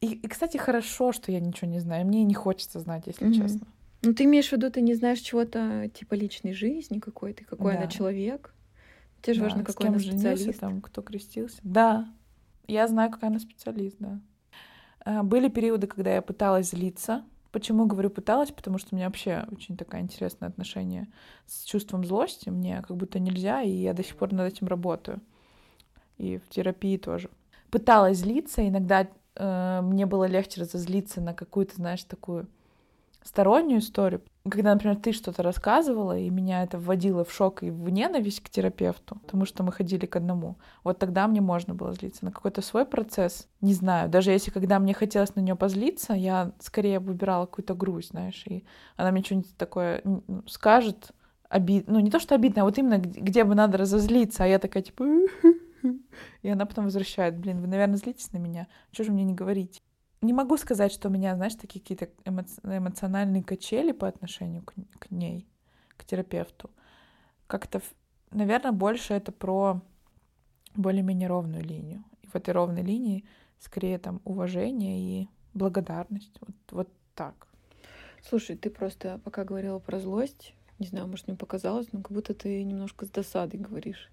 И, 0.00 0.12
и, 0.12 0.28
кстати, 0.28 0.56
хорошо, 0.56 1.12
что 1.12 1.30
я 1.30 1.40
ничего 1.40 1.68
не 1.68 1.78
знаю. 1.80 2.06
Мне 2.06 2.24
не 2.24 2.32
хочется 2.32 2.80
знать, 2.80 3.06
если 3.06 3.32
честно. 3.34 3.66
Ну, 4.04 4.14
ты 4.14 4.24
имеешь 4.24 4.48
в 4.48 4.52
виду, 4.52 4.70
ты 4.70 4.80
не 4.80 4.94
знаешь 4.94 5.20
чего-то 5.20 5.88
типа 5.94 6.14
личной 6.14 6.52
жизни 6.52 6.98
какой-то, 6.98 7.44
какой 7.44 7.74
Да. 7.74 7.80
она 7.80 7.88
человек? 7.90 8.54
Тебе 9.22 9.34
же 9.34 9.40
Да, 9.40 9.46
важно, 9.46 9.64
какой 9.64 9.88
она 9.88 9.98
женился, 9.98 10.34
специалист. 10.36 10.60
там, 10.60 10.80
кто 10.80 11.02
крестился. 11.02 11.58
Да, 11.62 12.08
я 12.66 12.86
знаю, 12.88 13.10
какая 13.10 13.30
она 13.30 13.38
специалист, 13.38 13.96
да. 13.98 14.20
А, 15.04 15.22
Были 15.22 15.48
периоды, 15.48 15.86
когда 15.86 16.14
я 16.14 16.22
пыталась 16.22 16.70
злиться. 16.70 17.24
Почему 17.52 17.86
говорю 17.86 18.10
пыталась? 18.10 18.50
Потому 18.50 18.78
что 18.78 18.88
у 18.92 18.96
меня 18.96 19.06
вообще 19.06 19.46
очень 19.50 19.76
такое 19.76 20.00
интересное 20.00 20.48
отношение 20.48 21.06
с 21.46 21.64
чувством 21.64 22.04
злости. 22.04 22.48
Мне 22.50 22.82
как 22.82 22.96
будто 22.96 23.18
нельзя, 23.18 23.62
и 23.62 23.70
я 23.70 23.92
до 23.94 24.02
сих 24.02 24.16
пор 24.16 24.32
над 24.32 24.52
этим 24.52 24.66
работаю. 24.66 25.20
И 26.18 26.38
в 26.38 26.48
терапии 26.48 26.96
тоже. 26.96 27.30
Пыталась 27.70 28.18
злиться, 28.18 28.66
иногда 28.66 29.06
э, 29.36 29.80
мне 29.82 30.06
было 30.06 30.24
легче 30.24 30.60
разозлиться 30.62 31.20
на 31.20 31.32
какую-то, 31.34 31.76
знаешь, 31.76 32.02
такую 32.04 32.46
стороннюю 33.24 33.80
историю. 33.80 34.22
Когда, 34.48 34.74
например, 34.74 34.96
ты 34.96 35.12
что-то 35.12 35.42
рассказывала, 35.42 36.16
и 36.18 36.28
меня 36.28 36.62
это 36.62 36.78
вводило 36.78 37.24
в 37.24 37.32
шок 37.32 37.62
и 37.62 37.70
в 37.70 37.88
ненависть 37.88 38.40
к 38.40 38.50
терапевту, 38.50 39.16
потому 39.16 39.46
что 39.46 39.62
мы 39.62 39.72
ходили 39.72 40.04
к 40.04 40.16
одному, 40.16 40.58
вот 40.84 40.98
тогда 40.98 41.26
мне 41.26 41.40
можно 41.40 41.74
было 41.74 41.94
злиться 41.94 42.26
на 42.26 42.30
какой-то 42.30 42.60
свой 42.60 42.84
процесс. 42.84 43.48
Не 43.62 43.72
знаю, 43.72 44.10
даже 44.10 44.30
если 44.30 44.50
когда 44.50 44.78
мне 44.78 44.92
хотелось 44.92 45.34
на 45.34 45.40
нее 45.40 45.56
позлиться, 45.56 46.12
я 46.12 46.52
скорее 46.60 47.00
выбирала 47.00 47.46
какую-то 47.46 47.74
грусть, 47.74 48.10
знаешь, 48.10 48.44
и 48.46 48.64
она 48.96 49.10
мне 49.10 49.22
что-нибудь 49.22 49.56
такое 49.56 50.02
ну, 50.04 50.22
скажет, 50.46 51.12
обид... 51.48 51.88
ну 51.88 52.00
не 52.00 52.10
то, 52.10 52.20
что 52.20 52.34
обидно, 52.34 52.62
а 52.62 52.64
вот 52.66 52.76
именно 52.76 52.98
где, 52.98 53.20
где 53.20 53.44
бы 53.44 53.54
надо 53.54 53.78
разозлиться, 53.78 54.44
а 54.44 54.46
я 54.46 54.58
такая 54.58 54.82
типа... 54.82 55.04
И 56.42 56.48
она 56.48 56.64
потом 56.64 56.84
возвращает, 56.84 57.36
блин, 57.38 57.60
вы, 57.60 57.66
наверное, 57.66 57.96
злитесь 57.96 58.32
на 58.32 58.38
меня, 58.38 58.68
что 58.90 59.04
же 59.04 59.12
мне 59.12 59.24
не 59.24 59.34
говорить? 59.34 59.82
Не 60.24 60.32
могу 60.32 60.56
сказать, 60.56 60.90
что 60.90 61.08
у 61.08 61.12
меня, 61.12 61.36
знаешь, 61.36 61.54
такие 61.54 61.82
какие-то 61.82 62.08
эмо- 62.24 62.78
эмоциональные 62.78 63.42
качели 63.42 63.92
по 63.92 64.08
отношению 64.08 64.62
к, 64.62 64.72
к 64.98 65.10
ней, 65.10 65.46
к 65.98 66.04
терапевту. 66.06 66.70
Как-то, 67.46 67.82
наверное, 68.30 68.72
больше 68.72 69.12
это 69.12 69.32
про 69.32 69.82
более-менее 70.74 71.28
ровную 71.28 71.62
линию. 71.62 72.04
И 72.22 72.26
в 72.26 72.34
этой 72.36 72.54
ровной 72.54 72.80
линии 72.80 73.26
скорее 73.58 73.98
там 73.98 74.22
уважение 74.24 74.98
и 74.98 75.28
благодарность. 75.52 76.32
Вот, 76.40 76.56
вот 76.70 76.88
так. 77.14 77.46
Слушай, 78.26 78.56
ты 78.56 78.70
просто 78.70 79.20
пока 79.24 79.44
говорила 79.44 79.78
про 79.78 80.00
злость, 80.00 80.54
не 80.78 80.86
знаю, 80.86 81.06
может, 81.06 81.28
мне 81.28 81.36
показалось, 81.36 81.92
но 81.92 82.00
как 82.00 82.12
будто 82.12 82.32
ты 82.32 82.64
немножко 82.64 83.04
с 83.04 83.10
досадой 83.10 83.60
говоришь. 83.60 84.10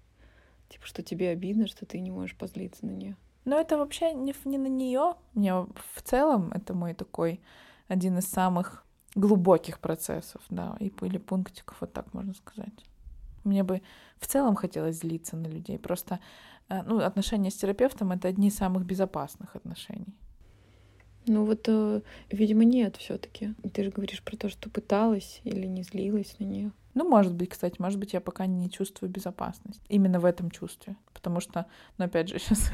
Типа, 0.68 0.86
что 0.86 1.02
тебе 1.02 1.30
обидно, 1.30 1.66
что 1.68 1.86
ты 1.86 2.00
не 2.00 2.10
можешь 2.10 2.36
позлиться 2.36 2.84
на 2.84 2.90
нее. 2.90 3.16
Но 3.44 3.58
это 3.58 3.76
вообще 3.76 4.12
не, 4.12 4.34
не 4.44 4.58
на 4.58 4.68
нее. 4.68 5.14
Мне 5.34 5.54
в 5.54 6.02
целом 6.02 6.52
это 6.52 6.74
мой 6.74 6.94
такой 6.94 7.40
один 7.88 8.18
из 8.18 8.28
самых 8.28 8.84
глубоких 9.14 9.78
процессов, 9.80 10.40
да, 10.48 10.76
и, 10.80 10.92
или 11.02 11.18
пунктиков, 11.18 11.76
вот 11.80 11.92
так 11.92 12.14
можно 12.14 12.34
сказать. 12.34 12.72
Мне 13.44 13.64
бы 13.64 13.82
в 14.18 14.26
целом 14.26 14.54
хотелось 14.54 15.00
злиться 15.00 15.36
на 15.36 15.48
людей. 15.48 15.78
Просто 15.78 16.20
э, 16.68 16.82
ну, 16.82 16.98
отношения 16.98 17.50
с 17.50 17.56
терапевтом— 17.56 18.12
это 18.12 18.28
одни 18.28 18.48
из 18.48 18.56
самых 18.56 18.84
безопасных 18.86 19.56
отношений. 19.56 20.14
Ну 21.26 21.44
вот, 21.44 21.64
э, 21.68 22.00
видимо, 22.30 22.64
нет 22.64 22.96
все-таки. 22.96 23.54
Ты 23.74 23.84
же 23.84 23.90
говоришь 23.90 24.22
про 24.22 24.36
то, 24.36 24.48
что 24.48 24.70
пыталась 24.70 25.40
или 25.44 25.66
не 25.66 25.82
злилась 25.82 26.38
на 26.38 26.44
нее. 26.44 26.72
Ну, 26.94 27.08
может 27.08 27.34
быть, 27.34 27.50
кстати, 27.50 27.80
может 27.80 27.98
быть, 27.98 28.12
я 28.12 28.20
пока 28.20 28.46
не 28.46 28.70
чувствую 28.70 29.10
безопасность. 29.10 29.80
Именно 29.88 30.20
в 30.20 30.24
этом 30.24 30.50
чувстве. 30.50 30.96
Потому 31.14 31.40
что, 31.40 31.66
ну, 31.96 32.04
опять 32.04 32.28
же, 32.28 32.38
сейчас 32.38 32.70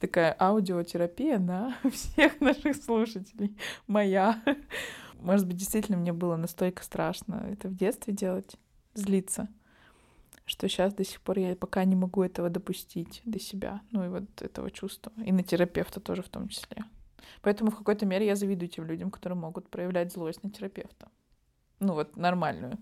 такая 0.00 0.36
аудиотерапия 0.38 1.38
на 1.38 1.76
всех 1.90 2.40
наших 2.40 2.76
слушателей. 2.76 3.56
Моя. 3.86 4.42
Может 5.18 5.46
быть, 5.46 5.56
действительно 5.56 5.96
мне 5.96 6.12
было 6.12 6.36
настолько 6.36 6.82
страшно 6.82 7.46
это 7.50 7.68
в 7.68 7.74
детстве 7.74 8.12
делать, 8.12 8.56
злиться, 8.92 9.48
что 10.44 10.68
сейчас 10.68 10.92
до 10.92 11.04
сих 11.04 11.22
пор 11.22 11.38
я 11.38 11.56
пока 11.56 11.84
не 11.84 11.96
могу 11.96 12.22
этого 12.22 12.50
допустить 12.50 13.22
до 13.24 13.38
себя. 13.38 13.80
Ну, 13.90 14.04
и 14.04 14.08
вот 14.08 14.42
этого 14.42 14.70
чувства. 14.70 15.12
И 15.24 15.32
на 15.32 15.42
терапевта 15.42 16.00
тоже 16.00 16.22
в 16.22 16.28
том 16.28 16.48
числе. 16.48 16.84
Поэтому 17.40 17.70
в 17.70 17.78
какой-то 17.78 18.04
мере 18.04 18.26
я 18.26 18.36
завидую 18.36 18.68
тем 18.68 18.84
людям, 18.86 19.10
которые 19.10 19.38
могут 19.38 19.70
проявлять 19.70 20.12
злость 20.12 20.42
на 20.42 20.50
терапевта. 20.50 21.08
Ну, 21.80 21.94
вот 21.94 22.16
нормальную. 22.16 22.78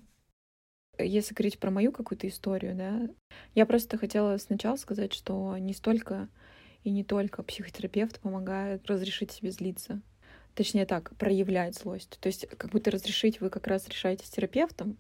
Если 0.99 1.35
говорить 1.35 1.59
про 1.59 1.71
мою 1.71 1.91
какую-то 1.91 2.29
историю, 2.29 2.75
да, 2.75 3.09
я 3.55 3.67
просто 3.67 3.97
хотела 3.97 4.37
сначала 4.37 4.77
сказать, 4.77 5.13
что 5.13 5.57
не 5.57 5.73
столько 5.73 6.29
и 6.85 6.91
не 6.91 7.03
только 7.03 7.43
психотерапевт 7.43 8.21
помогает 8.21 8.87
разрешить 8.87 9.33
себе 9.33 9.51
злиться. 9.51 10.03
Точнее 10.55 10.85
так, 10.85 11.17
проявлять 11.17 11.77
злость. 11.77 12.19
То 12.21 12.27
есть 12.27 12.47
как 12.59 12.71
будто 12.71 12.91
разрешить 12.91 13.41
вы 13.41 13.49
как 13.49 13.67
раз 13.67 13.89
решаете 13.89 14.27
с 14.27 14.31
терапевтом, 14.31 14.99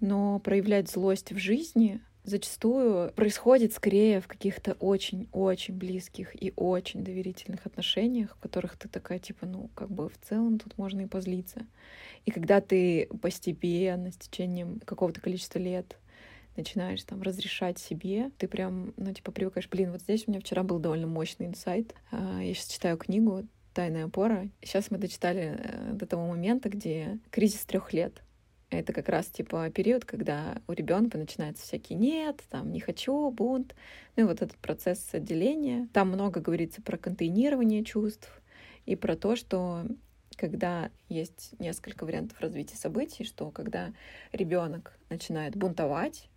но 0.00 0.38
проявлять 0.40 0.90
злость 0.90 1.32
в 1.32 1.38
жизни 1.38 2.00
зачастую 2.28 3.12
происходит 3.12 3.72
скорее 3.72 4.20
в 4.20 4.26
каких-то 4.28 4.74
очень-очень 4.74 5.74
близких 5.74 6.40
и 6.40 6.52
очень 6.56 7.02
доверительных 7.02 7.66
отношениях, 7.66 8.36
в 8.36 8.40
которых 8.40 8.76
ты 8.76 8.88
такая, 8.88 9.18
типа, 9.18 9.46
ну, 9.46 9.70
как 9.74 9.90
бы 9.90 10.08
в 10.08 10.18
целом 10.20 10.58
тут 10.58 10.76
можно 10.78 11.00
и 11.00 11.06
позлиться. 11.06 11.66
И 12.24 12.30
когда 12.30 12.60
ты 12.60 13.08
постепенно, 13.20 14.12
с 14.12 14.16
течением 14.16 14.80
какого-то 14.84 15.20
количества 15.20 15.58
лет 15.58 15.96
начинаешь 16.56 17.02
там 17.04 17.22
разрешать 17.22 17.78
себе, 17.78 18.30
ты 18.38 18.48
прям, 18.48 18.92
ну, 18.96 19.12
типа, 19.12 19.32
привыкаешь, 19.32 19.68
блин, 19.68 19.92
вот 19.92 20.02
здесь 20.02 20.24
у 20.26 20.30
меня 20.30 20.40
вчера 20.40 20.62
был 20.62 20.78
довольно 20.78 21.06
мощный 21.06 21.46
инсайт. 21.46 21.94
А, 22.10 22.40
Я 22.42 22.52
сейчас 22.54 22.68
читаю 22.68 22.96
книгу 22.96 23.46
«Тайная 23.74 24.06
опора». 24.06 24.48
Сейчас 24.62 24.90
мы 24.90 24.98
дочитали 24.98 25.56
э, 25.58 25.92
до 25.92 26.06
того 26.06 26.26
момента, 26.26 26.68
где 26.68 27.18
кризис 27.30 27.64
трех 27.64 27.92
лет. 27.92 28.22
Это 28.70 28.92
как 28.92 29.08
раз 29.08 29.26
типа 29.26 29.70
период, 29.70 30.04
когда 30.04 30.60
у 30.66 30.72
ребенка 30.72 31.16
начинаются 31.16 31.64
всякие 31.64 31.98
нет, 31.98 32.42
там 32.50 32.70
не 32.70 32.80
хочу, 32.80 33.30
бунт. 33.30 33.74
Ну 34.16 34.24
и 34.24 34.26
вот 34.26 34.42
этот 34.42 34.56
процесс 34.58 35.08
отделения. 35.12 35.88
Там 35.92 36.08
много 36.08 36.40
говорится 36.40 36.82
про 36.82 36.98
контейнирование 36.98 37.82
чувств 37.82 38.30
и 38.84 38.94
про 38.94 39.16
то, 39.16 39.36
что 39.36 39.86
когда 40.36 40.90
есть 41.08 41.54
несколько 41.58 42.04
вариантов 42.04 42.40
развития 42.40 42.76
событий, 42.76 43.24
что 43.24 43.50
когда 43.50 43.92
ребенок 44.32 44.98
начинает 45.08 45.56
бунтовать, 45.56 46.28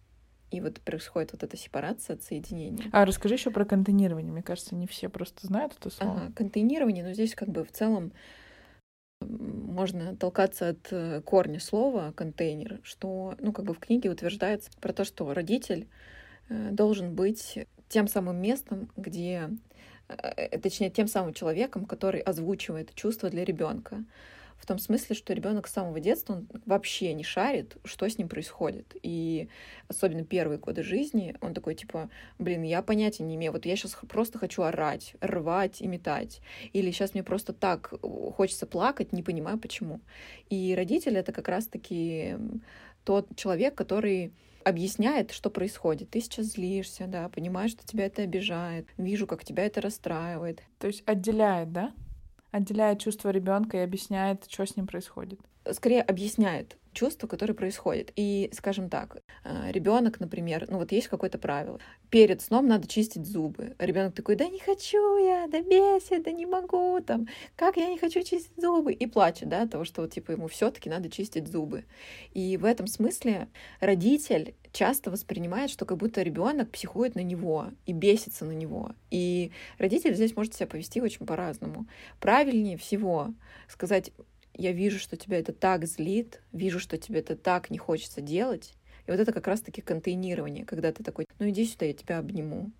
и 0.51 0.59
вот 0.59 0.81
происходит 0.81 1.31
вот 1.31 1.43
эта 1.43 1.55
сепарация, 1.55 2.15
отсоединение. 2.15 2.89
А 2.91 3.05
расскажи 3.05 3.35
еще 3.35 3.51
про 3.51 3.63
контейнирование. 3.63 4.31
Мне 4.33 4.43
кажется, 4.43 4.75
не 4.75 4.85
все 4.85 5.07
просто 5.07 5.47
знают 5.47 5.77
это 5.79 5.89
слово. 5.89 6.13
Ага, 6.13 6.33
контейнирование, 6.33 7.05
но 7.05 7.13
здесь 7.13 7.35
как 7.35 7.49
бы 7.49 7.63
в 7.63 7.71
целом 7.71 8.11
можно 9.21 10.15
толкаться 10.15 10.69
от 10.69 10.87
э, 10.91 11.21
корня 11.21 11.59
слова 11.59 12.11
контейнер, 12.15 12.79
что, 12.83 13.35
ну, 13.39 13.53
как 13.53 13.65
бы 13.65 13.73
в 13.73 13.79
книге 13.79 14.09
утверждается 14.09 14.69
про 14.79 14.93
то, 14.93 15.03
что 15.05 15.33
родитель 15.33 15.87
э, 16.49 16.69
должен 16.71 17.15
быть 17.15 17.59
тем 17.87 18.07
самым 18.07 18.41
местом, 18.41 18.89
где, 18.97 19.49
э, 20.07 20.59
точнее, 20.59 20.89
тем 20.89 21.07
самым 21.07 21.33
человеком, 21.33 21.85
который 21.85 22.21
озвучивает 22.21 22.93
чувства 22.95 23.29
для 23.29 23.45
ребенка 23.45 24.03
в 24.61 24.67
том 24.67 24.77
смысле, 24.77 25.15
что 25.15 25.33
ребенок 25.33 25.67
с 25.67 25.73
самого 25.73 25.99
детства 25.99 26.33
он 26.33 26.47
вообще 26.67 27.13
не 27.13 27.23
шарит, 27.23 27.77
что 27.83 28.07
с 28.07 28.19
ним 28.19 28.29
происходит. 28.29 28.95
И 29.01 29.49
особенно 29.87 30.23
первые 30.23 30.59
годы 30.59 30.83
жизни 30.83 31.35
он 31.41 31.55
такой, 31.55 31.73
типа, 31.73 32.11
блин, 32.37 32.61
я 32.61 32.83
понятия 32.83 33.23
не 33.23 33.35
имею, 33.35 33.53
вот 33.53 33.65
я 33.65 33.75
сейчас 33.75 33.97
просто 34.07 34.37
хочу 34.37 34.61
орать, 34.61 35.15
рвать 35.19 35.81
и 35.81 35.87
метать. 35.87 36.41
Или 36.73 36.91
сейчас 36.91 37.15
мне 37.15 37.23
просто 37.23 37.53
так 37.53 37.91
хочется 38.35 38.67
плакать, 38.67 39.13
не 39.13 39.23
понимаю 39.23 39.57
почему. 39.57 39.99
И 40.51 40.75
родитель— 40.75 41.17
это 41.17 41.31
как 41.31 41.47
раз-таки 41.47 42.35
тот 43.03 43.35
человек, 43.35 43.73
который 43.73 44.31
объясняет, 44.63 45.31
что 45.31 45.49
происходит. 45.49 46.11
Ты 46.11 46.21
сейчас 46.21 46.53
злишься, 46.53 47.07
да, 47.07 47.29
понимаешь, 47.29 47.71
что 47.71 47.83
тебя 47.83 48.05
это 48.05 48.21
обижает, 48.21 48.85
вижу, 48.95 49.25
как 49.25 49.43
тебя 49.43 49.65
это 49.65 49.81
расстраивает. 49.81 50.61
То 50.77 50.85
есть 50.85 51.01
отделяет, 51.07 51.71
да? 51.71 51.93
Отделяет 52.51 52.99
чувство 52.99 53.29
ребенка 53.29 53.77
и 53.77 53.81
объясняет, 53.81 54.45
что 54.49 54.65
с 54.65 54.75
ним 54.75 54.87
происходит. 54.87 55.39
Скорее 55.71 56.01
объясняет 56.01 56.77
чувство, 56.93 57.27
которое 57.27 57.53
происходит. 57.53 58.11
И, 58.15 58.49
скажем 58.53 58.89
так, 58.89 59.17
э, 59.43 59.71
ребенок, 59.71 60.19
например, 60.19 60.67
ну 60.69 60.77
вот 60.77 60.91
есть 60.91 61.07
какое-то 61.07 61.37
правило. 61.37 61.79
Перед 62.09 62.41
сном 62.41 62.67
надо 62.67 62.87
чистить 62.87 63.25
зубы. 63.25 63.75
Ребенок 63.79 64.13
такой, 64.13 64.35
да 64.35 64.47
не 64.47 64.59
хочу 64.59 65.17
я, 65.17 65.47
да 65.47 65.61
бесит, 65.61 66.23
да 66.23 66.31
не 66.31 66.45
могу, 66.45 66.99
там, 67.01 67.27
как 67.55 67.77
я 67.77 67.87
не 67.87 67.97
хочу 67.97 68.21
чистить 68.23 68.59
зубы, 68.59 68.93
и 68.93 69.05
плачет, 69.05 69.49
да, 69.49 69.67
того, 69.67 69.85
что 69.85 70.01
вот, 70.01 70.11
типа 70.11 70.31
ему 70.31 70.47
все-таки 70.47 70.89
надо 70.89 71.09
чистить 71.09 71.47
зубы. 71.47 71.85
И 72.33 72.57
в 72.57 72.65
этом 72.65 72.87
смысле 72.87 73.47
родитель 73.79 74.55
часто 74.71 75.11
воспринимает, 75.11 75.69
что 75.69 75.85
как 75.85 75.97
будто 75.97 76.21
ребенок 76.21 76.71
психует 76.71 77.15
на 77.15 77.21
него 77.21 77.67
и 77.85 77.93
бесится 77.93 78.45
на 78.45 78.51
него. 78.51 78.91
И 79.09 79.51
родитель 79.77 80.15
здесь 80.15 80.35
может 80.35 80.53
себя 80.53 80.67
повести 80.67 81.01
очень 81.01 81.25
по-разному. 81.25 81.87
Правильнее 82.19 82.77
всего 82.77 83.33
сказать, 83.67 84.11
я 84.53 84.71
вижу, 84.71 84.99
что 84.99 85.17
тебя 85.17 85.39
это 85.39 85.53
так 85.53 85.85
злит, 85.85 86.41
вижу, 86.51 86.79
что 86.79 86.97
тебе 86.97 87.19
это 87.19 87.35
так 87.35 87.69
не 87.69 87.77
хочется 87.77 88.21
делать. 88.21 88.73
И 89.07 89.11
вот 89.11 89.19
это 89.19 89.31
как 89.31 89.47
раз-таки 89.47 89.81
контейнирование, 89.81 90.65
когда 90.65 90.91
ты 90.91 91.03
такой, 91.03 91.27
ну 91.39 91.49
иди 91.49 91.65
сюда, 91.65 91.85
я 91.85 91.93
тебя 91.93 92.19
обниму. 92.19 92.71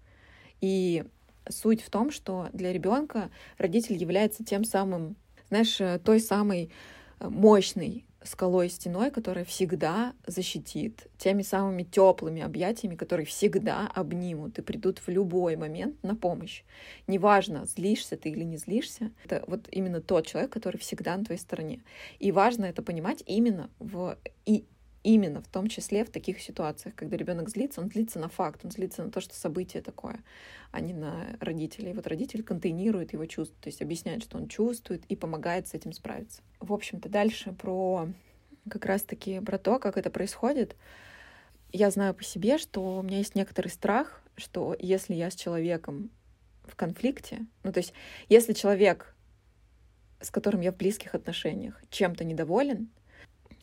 И 0.59 1.03
суть 1.49 1.81
в 1.81 1.89
том, 1.89 2.11
что 2.11 2.49
для 2.53 2.71
ребенка 2.71 3.31
родитель 3.57 3.95
является 3.95 4.43
тем 4.43 4.63
самым, 4.63 5.15
знаешь, 5.49 6.01
той 6.03 6.19
самой 6.19 6.71
мощной 7.19 8.05
скалой 8.23 8.69
стеной, 8.69 9.11
которая 9.11 9.45
всегда 9.45 10.13
защитит, 10.27 11.07
теми 11.17 11.41
самыми 11.41 11.83
теплыми 11.83 12.41
объятиями, 12.41 12.95
которые 12.95 13.25
всегда 13.25 13.87
обнимут 13.93 14.59
и 14.59 14.61
придут 14.61 14.99
в 14.99 15.07
любой 15.09 15.55
момент 15.55 16.01
на 16.03 16.15
помощь. 16.15 16.63
Неважно, 17.07 17.65
злишься 17.65 18.17
ты 18.17 18.29
или 18.29 18.43
не 18.43 18.57
злишься, 18.57 19.11
это 19.25 19.43
вот 19.47 19.67
именно 19.71 20.01
тот 20.01 20.27
человек, 20.27 20.51
который 20.51 20.77
всегда 20.77 21.17
на 21.17 21.25
твоей 21.25 21.39
стороне. 21.39 21.81
И 22.19 22.31
важно 22.31 22.65
это 22.65 22.81
понимать 22.81 23.23
именно 23.25 23.69
в 23.79 24.17
и 24.45 24.65
именно 25.03 25.41
в 25.41 25.47
том 25.47 25.67
числе 25.67 26.05
в 26.05 26.09
таких 26.09 26.41
ситуациях, 26.41 26.95
когда 26.95 27.17
ребенок 27.17 27.49
злится, 27.49 27.81
он 27.81 27.89
злится 27.89 28.19
на 28.19 28.29
факт, 28.29 28.61
он 28.63 28.71
злится 28.71 29.03
на 29.03 29.11
то, 29.11 29.21
что 29.21 29.35
событие 29.35 29.81
такое, 29.81 30.19
а 30.71 30.79
не 30.79 30.93
на 30.93 31.35
родителей. 31.39 31.91
И 31.91 31.93
вот 31.93 32.07
родитель 32.07 32.43
контейнирует 32.43 33.13
его 33.13 33.25
чувства, 33.25 33.57
то 33.61 33.67
есть 33.67 33.81
объясняет, 33.81 34.23
что 34.23 34.37
он 34.37 34.47
чувствует 34.47 35.03
и 35.05 35.15
помогает 35.15 35.67
с 35.67 35.73
этим 35.73 35.93
справиться. 35.93 36.41
В 36.59 36.73
общем-то, 36.73 37.09
дальше 37.09 37.51
про 37.51 38.09
как 38.69 38.85
раз-таки 38.85 39.39
про 39.39 39.57
то, 39.57 39.79
как 39.79 39.97
это 39.97 40.09
происходит. 40.09 40.75
Я 41.71 41.89
знаю 41.89 42.13
по 42.13 42.23
себе, 42.23 42.57
что 42.57 42.97
у 42.97 43.01
меня 43.01 43.17
есть 43.17 43.33
некоторый 43.33 43.69
страх, 43.69 44.21
что 44.35 44.75
если 44.77 45.13
я 45.13 45.31
с 45.31 45.35
человеком 45.35 46.11
в 46.65 46.75
конфликте, 46.75 47.45
ну 47.63 47.71
то 47.71 47.79
есть 47.79 47.93
если 48.29 48.53
человек, 48.53 49.15
с 50.19 50.29
которым 50.29 50.61
я 50.61 50.71
в 50.71 50.77
близких 50.77 51.15
отношениях, 51.15 51.81
чем-то 51.89 52.23
недоволен, 52.23 52.89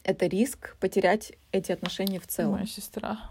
это 0.09 0.27
риск 0.27 0.75
потерять 0.81 1.35
эти 1.53 1.71
отношения 1.71 2.19
в 2.19 2.27
целом. 2.27 2.53
Моя 2.53 2.67
сестра. 2.67 3.31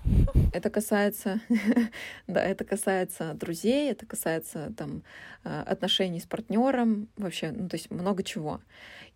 Это 0.53 0.69
касается, 0.69 1.41
да, 2.27 2.43
это 2.43 2.65
касается 2.65 3.33
друзей, 3.33 3.89
это 3.89 4.05
касается 4.05 4.71
там 4.77 5.01
э, 5.43 5.63
отношений 5.65 6.19
с 6.19 6.27
партнером, 6.27 7.07
вообще, 7.17 7.51
ну 7.51 7.67
то 7.67 7.77
есть 7.77 7.89
много 7.89 8.21
чего. 8.21 8.61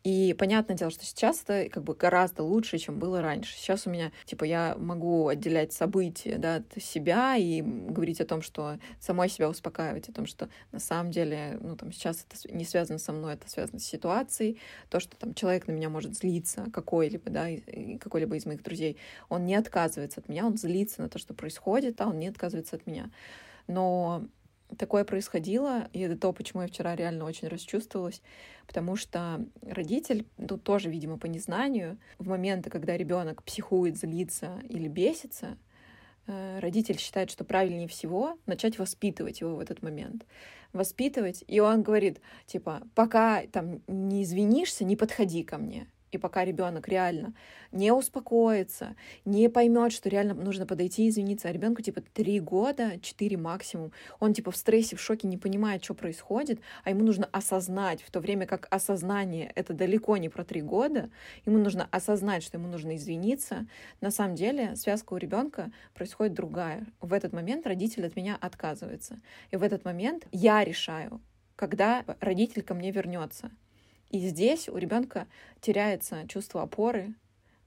И 0.03 0.35
понятное 0.37 0.75
дело, 0.75 0.89
что 0.89 1.05
сейчас 1.05 1.43
это 1.45 1.69
как 1.69 1.83
бы 1.83 1.93
гораздо 1.93 2.41
лучше, 2.43 2.79
чем 2.79 2.97
было 2.97 3.21
раньше. 3.21 3.55
Сейчас 3.55 3.85
у 3.85 3.91
меня, 3.91 4.11
типа, 4.25 4.45
я 4.45 4.75
могу 4.77 5.27
отделять 5.27 5.73
события 5.73 6.37
да, 6.37 6.55
от 6.55 6.81
себя 6.81 7.35
и 7.37 7.61
говорить 7.61 8.19
о 8.19 8.25
том, 8.25 8.41
что 8.41 8.79
самой 8.99 9.29
себя 9.29 9.47
успокаивать, 9.47 10.09
о 10.09 10.13
том, 10.13 10.25
что 10.25 10.49
на 10.71 10.79
самом 10.79 11.11
деле, 11.11 11.59
ну, 11.61 11.75
там, 11.75 11.91
сейчас 11.91 12.25
это 12.27 12.55
не 12.55 12.65
связано 12.65 12.97
со 12.97 13.11
мной, 13.11 13.35
это 13.35 13.47
связано 13.47 13.79
с 13.79 13.85
ситуацией. 13.85 14.59
То, 14.89 14.99
что 14.99 15.15
там 15.17 15.35
человек 15.35 15.67
на 15.67 15.71
меня 15.71 15.89
может 15.89 16.15
злиться, 16.15 16.65
какой-либо, 16.73 17.29
да, 17.29 17.47
какой-либо 17.99 18.35
из 18.35 18.45
моих 18.47 18.63
друзей, 18.63 18.97
он 19.29 19.45
не 19.45 19.53
отказывается 19.53 20.21
от 20.21 20.29
меня, 20.29 20.47
он 20.47 20.57
злится 20.57 21.03
на 21.03 21.09
то, 21.09 21.19
что 21.19 21.35
происходит, 21.35 22.01
а 22.01 22.07
он 22.07 22.17
не 22.17 22.27
отказывается 22.27 22.75
от 22.75 22.87
меня. 22.87 23.11
Но 23.67 24.25
такое 24.77 25.03
происходило, 25.03 25.89
и 25.93 25.99
это 25.99 26.17
то, 26.17 26.31
почему 26.33 26.61
я 26.61 26.67
вчера 26.67 26.95
реально 26.95 27.25
очень 27.25 27.47
расчувствовалась, 27.47 28.21
потому 28.67 28.95
что 28.95 29.45
родитель, 29.61 30.25
тут 30.47 30.63
тоже, 30.63 30.89
видимо, 30.89 31.17
по 31.17 31.25
незнанию, 31.25 31.97
в 32.17 32.27
моменты, 32.27 32.69
когда 32.69 32.97
ребенок 32.97 33.43
психует, 33.43 33.97
злится 33.97 34.61
или 34.69 34.87
бесится, 34.87 35.57
э, 36.27 36.59
родитель 36.59 36.99
считает, 36.99 37.29
что 37.29 37.43
правильнее 37.43 37.87
всего 37.87 38.37
начать 38.45 38.79
воспитывать 38.79 39.41
его 39.41 39.55
в 39.55 39.59
этот 39.59 39.81
момент. 39.81 40.25
Воспитывать, 40.73 41.43
и 41.47 41.59
он 41.59 41.83
говорит, 41.83 42.21
типа, 42.45 42.81
пока 42.95 43.43
там 43.47 43.81
не 43.87 44.23
извинишься, 44.23 44.85
не 44.85 44.95
подходи 44.95 45.43
ко 45.43 45.57
мне. 45.57 45.87
И 46.11 46.17
пока 46.17 46.43
ребенок 46.43 46.89
реально 46.89 47.33
не 47.71 47.91
успокоится, 47.93 48.95
не 49.23 49.49
поймет, 49.49 49.93
что 49.93 50.09
реально 50.09 50.33
нужно 50.33 50.65
подойти 50.65 51.05
и 51.05 51.09
извиниться, 51.09 51.47
а 51.47 51.53
ребенку 51.53 51.81
типа 51.81 52.01
три 52.01 52.41
года, 52.41 52.99
четыре 53.01 53.37
максимум, 53.37 53.93
он 54.19 54.33
типа 54.33 54.51
в 54.51 54.57
стрессе, 54.57 54.97
в 54.97 55.01
шоке, 55.01 55.29
не 55.29 55.37
понимает, 55.37 55.83
что 55.83 55.93
происходит, 55.93 56.59
а 56.83 56.89
ему 56.89 57.05
нужно 57.05 57.29
осознать, 57.31 58.01
в 58.01 58.11
то 58.11 58.19
время 58.19 58.45
как 58.45 58.67
осознание 58.69 59.53
это 59.55 59.73
далеко 59.73 60.17
не 60.17 60.27
про 60.27 60.43
три 60.43 60.61
года, 60.61 61.09
ему 61.45 61.57
нужно 61.59 61.87
осознать, 61.91 62.43
что 62.43 62.57
ему 62.57 62.67
нужно 62.67 62.97
извиниться. 62.97 63.65
На 64.01 64.11
самом 64.11 64.35
деле 64.35 64.75
связка 64.75 65.13
у 65.13 65.17
ребенка 65.17 65.71
происходит 65.93 66.33
другая. 66.33 66.85
В 66.99 67.13
этот 67.13 67.31
момент 67.31 67.65
родитель 67.65 68.05
от 68.05 68.17
меня 68.17 68.37
отказывается. 68.39 69.21
И 69.51 69.55
в 69.55 69.63
этот 69.63 69.85
момент 69.85 70.27
я 70.33 70.63
решаю, 70.65 71.21
когда 71.55 72.03
родитель 72.19 72.63
ко 72.63 72.73
мне 72.73 72.91
вернется. 72.91 73.51
И 74.11 74.19
здесь 74.19 74.67
у 74.67 74.75
ребенка 74.75 75.25
теряется 75.61 76.27
чувство 76.27 76.63
опоры 76.63 77.13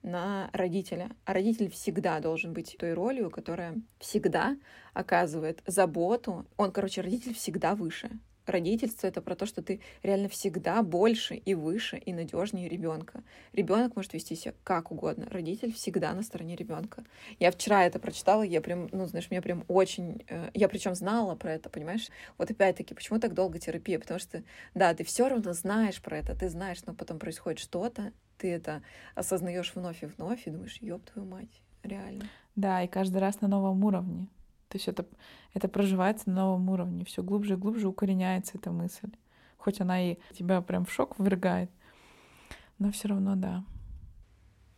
на 0.03 0.51
родителя. 0.53 1.09
А 1.25 1.33
родитель 1.33 1.71
всегда 1.71 2.21
должен 2.21 2.53
быть 2.53 2.77
той 2.79 2.93
ролью, 2.93 3.31
которая 3.31 3.77
всегда 3.99 4.59
оказывает 4.93 5.63
заботу. 5.67 6.45
Он, 6.59 6.71
короче, 6.71 7.01
родитель 7.01 7.33
всегда 7.35 7.75
выше 7.75 8.11
родительство 8.47 9.07
это 9.07 9.23
про 9.23 9.35
то, 9.35 9.47
что 9.47 9.63
ты 9.63 9.81
реально 10.03 10.29
всегда 10.29 10.83
больше 10.83 11.35
и 11.35 11.55
выше 11.55 11.97
и 11.97 12.13
надежнее 12.13 12.69
ребенка. 12.69 13.23
Ребенок 13.53 13.97
может 13.97 14.13
вести 14.13 14.35
себя 14.35 14.55
как 14.65 14.91
угодно. 14.91 15.27
Родитель 15.31 15.73
всегда 15.73 16.13
на 16.13 16.23
стороне 16.23 16.57
ребенка. 16.57 17.05
Я 17.39 17.51
вчера 17.51 17.85
это 17.85 17.99
прочитала, 17.99 18.43
я 18.43 18.61
прям, 18.61 18.89
ну, 18.93 19.07
знаешь, 19.07 19.31
мне 19.31 19.43
прям 19.43 19.65
очень. 19.69 20.25
Э, 20.29 20.51
я 20.55 20.69
причем 20.69 20.95
знала 20.95 21.35
про 21.35 21.53
это, 21.53 21.69
понимаешь? 21.69 22.09
Вот 22.39 22.51
опять-таки, 22.51 22.95
почему 22.95 23.19
так 23.19 23.35
долго 23.35 23.59
терапия? 23.59 23.99
Потому 23.99 24.21
что, 24.21 24.43
да, 24.75 24.95
ты 24.95 25.05
все 25.05 25.29
равно 25.29 25.53
знаешь 25.53 26.01
про 26.01 26.19
это, 26.19 26.35
ты 26.35 26.49
знаешь, 26.49 26.85
но 26.87 26.95
потом 26.95 27.19
происходит 27.19 27.59
что-то, 27.59 28.13
ты 28.39 28.51
это 28.53 28.83
осознаешь 29.15 29.73
вновь 29.75 30.03
и 30.03 30.07
вновь 30.07 30.47
и 30.47 30.51
думаешь, 30.51 30.79
ёб 30.81 31.03
твою 31.05 31.29
мать, 31.29 31.61
реально. 31.83 32.29
Да, 32.57 32.83
и 32.83 32.89
каждый 32.89 33.19
раз 33.19 33.41
на 33.41 33.49
новом 33.49 33.85
уровне. 33.85 34.29
То 34.75 34.77
есть 34.79 34.89
это, 34.89 35.07
это 35.53 35.69
проживается 35.69 36.29
на 36.29 36.47
новом 36.47 36.69
уровне, 36.69 37.05
все 37.05 37.23
глубже 37.23 37.55
и 37.55 37.57
глубже 37.57 37.87
укореняется 37.87 38.59
эта 38.59 38.73
мысль. 38.73 39.09
Хоть 39.57 39.81
она 39.81 40.03
и 40.03 40.19
тебя 40.33 40.61
прям 40.63 40.85
в 40.85 40.91
шок 40.91 41.17
ввергает, 41.17 41.71
но 42.81 42.91
все 42.91 43.07
равно 43.07 43.37
да. 43.37 43.63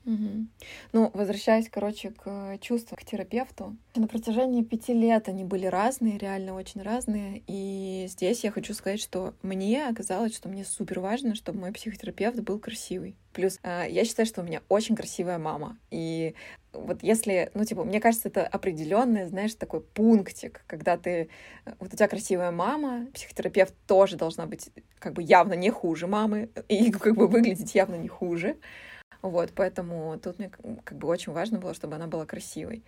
Угу. 0.07 0.47
Ну, 0.93 1.11
возвращаясь, 1.15 1.69
короче, 1.69 2.11
к 2.11 2.59
чувствам, 2.61 2.97
к 2.97 3.05
терапевту. 3.05 3.77
На 3.97 4.07
протяжении 4.07 4.63
пяти 4.63 4.95
лет 4.95 5.29
они 5.29 5.43
были 5.43 5.67
разные, 5.67 6.17
реально 6.17 6.55
очень 6.55 6.81
разные. 6.81 7.43
И 7.49 8.07
здесь 8.09 8.45
я 8.45 8.53
хочу 8.53 8.73
сказать, 8.73 9.01
что 9.01 9.35
мне 9.43 9.89
оказалось, 9.89 10.35
что 10.35 10.49
мне 10.49 10.65
супер 10.65 11.01
важно, 11.01 11.35
чтобы 11.35 11.59
мой 11.59 11.73
психотерапевт 11.73 12.39
был 12.39 12.61
красивый. 12.61 13.17
Плюс 13.33 13.59
а, 13.65 13.85
я 13.85 14.05
считаю, 14.05 14.27
что 14.27 14.43
у 14.43 14.45
меня 14.45 14.63
очень 14.69 14.95
красивая 14.95 15.39
мама. 15.39 15.77
И 15.91 16.35
вот 16.73 17.03
если, 17.03 17.51
ну, 17.55 17.65
типа, 17.65 17.83
мне 17.83 18.01
кажется, 18.01 18.29
это 18.29 18.47
определенный, 18.47 19.27
знаешь, 19.27 19.55
такой 19.55 19.81
пунктик, 19.81 20.63
когда 20.69 20.97
ты, 20.97 21.31
вот 21.81 21.93
у 21.93 21.97
тебя 21.97 22.07
красивая 22.07 22.53
мама, 22.53 23.09
психотерапевт 23.13 23.75
тоже 23.87 24.17
должна 24.17 24.47
быть 24.47 24.71
как 25.01 25.15
бы 25.15 25.23
явно 25.23 25.55
не 25.55 25.71
хуже 25.71 26.07
мамы 26.07 26.49
и 26.69 26.93
как 26.93 27.17
бы 27.17 27.27
выглядеть 27.27 27.75
явно 27.75 27.97
не 27.97 28.09
хуже. 28.09 28.57
Вот, 29.31 29.53
поэтому 29.55 30.19
тут 30.19 30.39
мне 30.39 30.51
как 30.85 30.99
бы 30.99 31.09
очень 31.09 31.33
важно 31.33 31.59
было, 31.59 31.75
чтобы 31.75 31.97
она 31.97 32.07
была 32.07 32.27
красивой. 32.27 32.85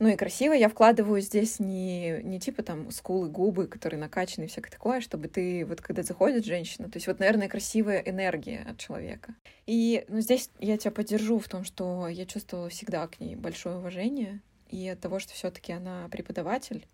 Ну 0.00 0.08
и 0.08 0.16
красиво 0.16 0.52
я 0.52 0.68
вкладываю 0.68 1.20
здесь 1.20 1.60
не, 1.60 2.20
не 2.24 2.40
типа 2.40 2.64
там 2.64 2.90
скулы, 2.90 3.28
губы, 3.28 3.68
которые 3.68 4.00
накачаны 4.00 4.44
и 4.44 4.48
всякое 4.48 4.70
такое, 4.70 5.00
чтобы 5.00 5.28
ты, 5.28 5.64
вот 5.64 5.80
когда 5.80 6.02
заходит 6.02 6.44
женщина, 6.44 6.90
то 6.90 6.96
есть 6.96 7.06
вот, 7.06 7.20
наверное, 7.20 7.48
красивая 7.48 8.00
энергия 8.00 8.66
от 8.68 8.78
человека. 8.78 9.36
И 9.66 10.04
ну, 10.08 10.20
здесь 10.20 10.50
я 10.58 10.76
тебя 10.78 10.90
поддержу 10.90 11.38
в 11.38 11.48
том, 11.48 11.62
что 11.62 12.08
я 12.08 12.26
чувствовала 12.26 12.68
всегда 12.70 13.06
к 13.06 13.20
ней 13.20 13.36
большое 13.36 13.76
уважение, 13.76 14.40
и 14.68 14.88
от 14.88 14.98
того, 14.98 15.20
что 15.20 15.32
все 15.32 15.52
таки 15.52 15.72
она 15.72 16.08
преподаватель, 16.10 16.88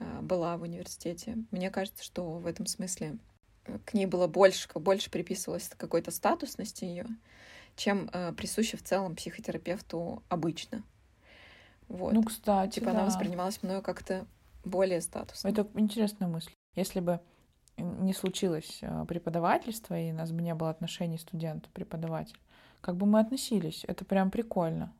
а, 0.00 0.22
была 0.22 0.56
в 0.56 0.62
университете. 0.62 1.38
Мне 1.50 1.70
кажется, 1.70 2.02
что 2.02 2.38
в 2.38 2.46
этом 2.46 2.66
смысле 2.66 3.18
э, 3.66 3.78
к 3.84 3.94
ней 3.94 4.06
было 4.06 4.26
больше, 4.26 4.68
больше 4.74 5.10
приписывалось 5.10 5.70
какой-то 5.76 6.10
статусности 6.10 6.84
ее, 6.84 7.06
чем 7.76 8.08
э, 8.12 8.32
присуще 8.32 8.76
в 8.76 8.82
целом 8.82 9.16
психотерапевту 9.16 10.22
обычно. 10.28 10.82
Вот. 11.88 12.12
Ну, 12.12 12.22
кстати, 12.22 12.74
Типа 12.74 12.86
да. 12.86 12.92
она 12.92 13.04
воспринималась 13.04 13.62
мною 13.62 13.82
как-то 13.82 14.26
более 14.64 15.00
статусно. 15.00 15.48
Это 15.48 15.66
интересная 15.74 16.28
мысль. 16.28 16.52
Если 16.74 17.00
бы 17.00 17.20
не 17.76 18.12
случилось 18.12 18.78
э, 18.82 19.04
преподавательство, 19.06 19.98
и 19.98 20.12
у 20.12 20.14
нас 20.14 20.30
бы 20.32 20.42
не 20.42 20.54
было 20.54 20.70
отношений 20.70 21.18
студент-преподаватель, 21.18 22.38
как 22.80 22.96
бы 22.96 23.06
мы 23.06 23.20
относились? 23.20 23.84
Это 23.86 24.04
прям 24.04 24.30
прикольно. 24.30 24.92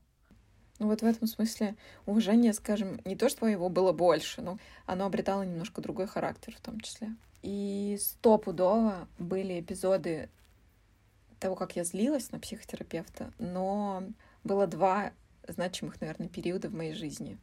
Ну 0.79 0.89
вот 0.89 1.03
в 1.03 1.05
этом 1.05 1.29
смысле 1.29 1.77
уважение, 2.07 2.53
скажем, 2.53 3.01
не 3.05 3.15
то, 3.15 3.29
что 3.29 3.47
его 3.47 3.69
было 3.69 3.93
больше, 3.93 4.43
но 4.43 4.59
оно 4.87 5.07
обретало 5.07 5.43
немножко 5.43 5.81
другой 5.81 6.07
характер 6.07 6.55
в 6.57 6.61
том 6.61 6.81
числе. 6.81 7.15
И 7.43 7.99
стопудово 8.01 9.07
были 9.19 9.61
эпизоды 9.61 10.29
того, 11.43 11.57
как 11.57 11.75
я 11.75 11.83
злилась 11.83 12.31
на 12.31 12.39
психотерапевта, 12.39 13.33
но 13.39 14.05
было 14.45 14.69
два 14.69 15.13
значимых, 15.49 16.01
наверное, 16.01 16.29
периода 16.29 16.69
в 16.69 16.75
моей 16.75 16.95
жизни. 16.95 17.37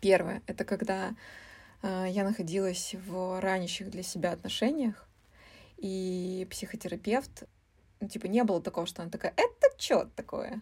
Первое— 0.00 0.42
это 0.46 0.66
когда 0.66 1.14
э, 1.82 2.06
я 2.10 2.24
находилась 2.24 2.94
в 3.06 3.40
ранящих 3.40 3.90
для 3.90 4.02
себя 4.02 4.32
отношениях, 4.32 5.08
и 5.78 6.46
психотерапевт, 6.50 7.44
ну, 8.00 8.08
типа, 8.08 8.26
не 8.26 8.44
было 8.44 8.60
такого, 8.60 8.86
что 8.86 9.00
она 9.00 9.10
такая, 9.10 9.32
это 9.34 9.74
что 9.78 10.04
такое? 10.14 10.60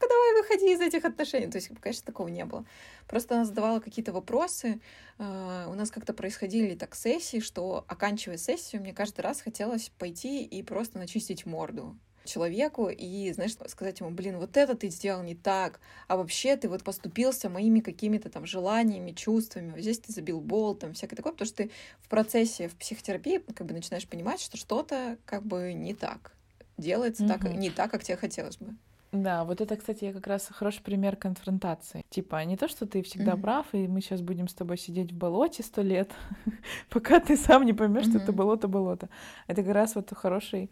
Давай 0.00 0.42
выходи 0.42 0.72
из 0.72 0.80
этих 0.80 1.04
отношений. 1.04 1.48
То 1.48 1.56
есть, 1.56 1.70
конечно, 1.80 2.04
такого 2.04 2.28
не 2.28 2.44
было. 2.44 2.64
Просто 3.06 3.36
она 3.36 3.44
задавала 3.44 3.80
какие-то 3.80 4.12
вопросы. 4.12 4.80
У 5.18 5.22
нас 5.22 5.90
как-то 5.90 6.12
происходили 6.12 6.74
так 6.74 6.94
сессии, 6.94 7.40
что, 7.40 7.84
оканчивая 7.88 8.36
сессию, 8.36 8.82
мне 8.82 8.92
каждый 8.92 9.22
раз 9.22 9.40
хотелось 9.40 9.90
пойти 9.98 10.44
и 10.44 10.62
просто 10.62 10.98
начистить 10.98 11.46
морду 11.46 11.96
человеку 12.26 12.88
и, 12.88 13.32
знаешь, 13.32 13.52
сказать 13.68 14.00
ему, 14.00 14.10
блин, 14.10 14.38
вот 14.38 14.56
это 14.56 14.74
ты 14.74 14.88
сделал 14.88 15.22
не 15.22 15.34
так, 15.34 15.80
а 16.08 16.16
вообще 16.16 16.56
ты 16.56 16.68
вот 16.68 16.82
поступился 16.82 17.48
моими 17.48 17.80
какими-то 17.80 18.28
там 18.28 18.46
желаниями, 18.46 19.12
чувствами, 19.12 19.70
вот 19.70 19.80
здесь 19.80 20.00
ты 20.00 20.12
забил 20.12 20.40
болтом, 20.40 20.92
всякое 20.92 21.16
такое, 21.16 21.32
потому 21.32 21.46
что 21.46 21.56
ты 21.58 21.70
в 22.00 22.08
процессе, 22.08 22.68
в 22.68 22.74
психотерапии 22.74 23.38
как 23.38 23.66
бы 23.66 23.74
начинаешь 23.74 24.08
понимать, 24.08 24.40
что 24.40 24.56
что-то 24.56 25.18
как 25.24 25.44
бы 25.44 25.72
не 25.72 25.94
так, 25.94 26.34
делается 26.76 27.24
mm-hmm. 27.24 27.28
так, 27.28 27.44
не 27.54 27.70
так, 27.70 27.90
как 27.90 28.02
тебе 28.02 28.16
хотелось 28.16 28.56
бы. 28.56 28.74
Да, 29.12 29.44
вот 29.44 29.60
это, 29.60 29.76
кстати, 29.76 30.04
я 30.04 30.12
как 30.12 30.26
раз 30.26 30.48
хороший 30.50 30.82
пример 30.82 31.16
конфронтации. 31.16 32.04
Типа, 32.10 32.44
не 32.44 32.56
то, 32.56 32.68
что 32.68 32.86
ты 32.86 33.02
всегда 33.02 33.32
mm-hmm. 33.32 33.40
прав, 33.40 33.66
и 33.72 33.88
мы 33.88 34.00
сейчас 34.00 34.20
будем 34.20 34.48
с 34.48 34.54
тобой 34.54 34.78
сидеть 34.78 35.12
в 35.12 35.16
болоте 35.16 35.62
сто 35.62 35.82
лет, 35.82 36.10
пока 36.90 37.20
ты 37.20 37.36
сам 37.36 37.64
не 37.64 37.72
поймешь, 37.72 38.06
mm-hmm. 38.06 38.10
что 38.10 38.18
это 38.18 38.32
болото-болото. 38.32 39.08
Это 39.46 39.62
как 39.62 39.74
раз 39.74 39.94
вот 39.94 40.12
хороший 40.12 40.70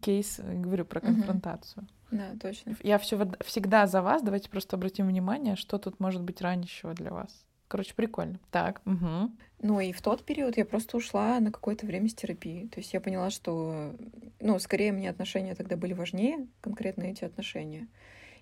кейс, 0.00 0.38
говорю 0.40 0.84
про 0.84 1.00
конфронтацию. 1.00 1.86
Да, 2.10 2.30
точно. 2.40 2.76
Я 2.82 2.98
все, 2.98 3.28
всегда 3.44 3.86
за 3.86 4.00
вас, 4.00 4.22
давайте 4.22 4.48
просто 4.48 4.76
обратим 4.76 5.08
внимание, 5.08 5.56
что 5.56 5.78
тут 5.78 5.98
может 5.98 6.22
быть 6.22 6.40
ранящего 6.40 6.94
для 6.94 7.10
вас. 7.10 7.44
Короче, 7.68 7.94
прикольно. 7.94 8.38
Так, 8.50 8.80
угу. 8.86 9.30
Ну 9.60 9.80
и 9.80 9.92
в 9.92 10.00
тот 10.02 10.24
период 10.24 10.56
я 10.56 10.64
просто 10.64 10.96
ушла 10.96 11.40
на 11.40 11.50
какое-то 11.50 11.86
время 11.86 12.08
с 12.08 12.14
терапии. 12.14 12.68
То 12.68 12.80
есть 12.80 12.92
я 12.92 13.00
поняла, 13.00 13.30
что, 13.30 13.94
ну, 14.40 14.58
скорее 14.58 14.92
мне 14.92 15.10
отношения 15.10 15.54
тогда 15.54 15.76
были 15.76 15.92
важнее, 15.92 16.46
конкретно 16.60 17.04
эти 17.04 17.24
отношения. 17.24 17.88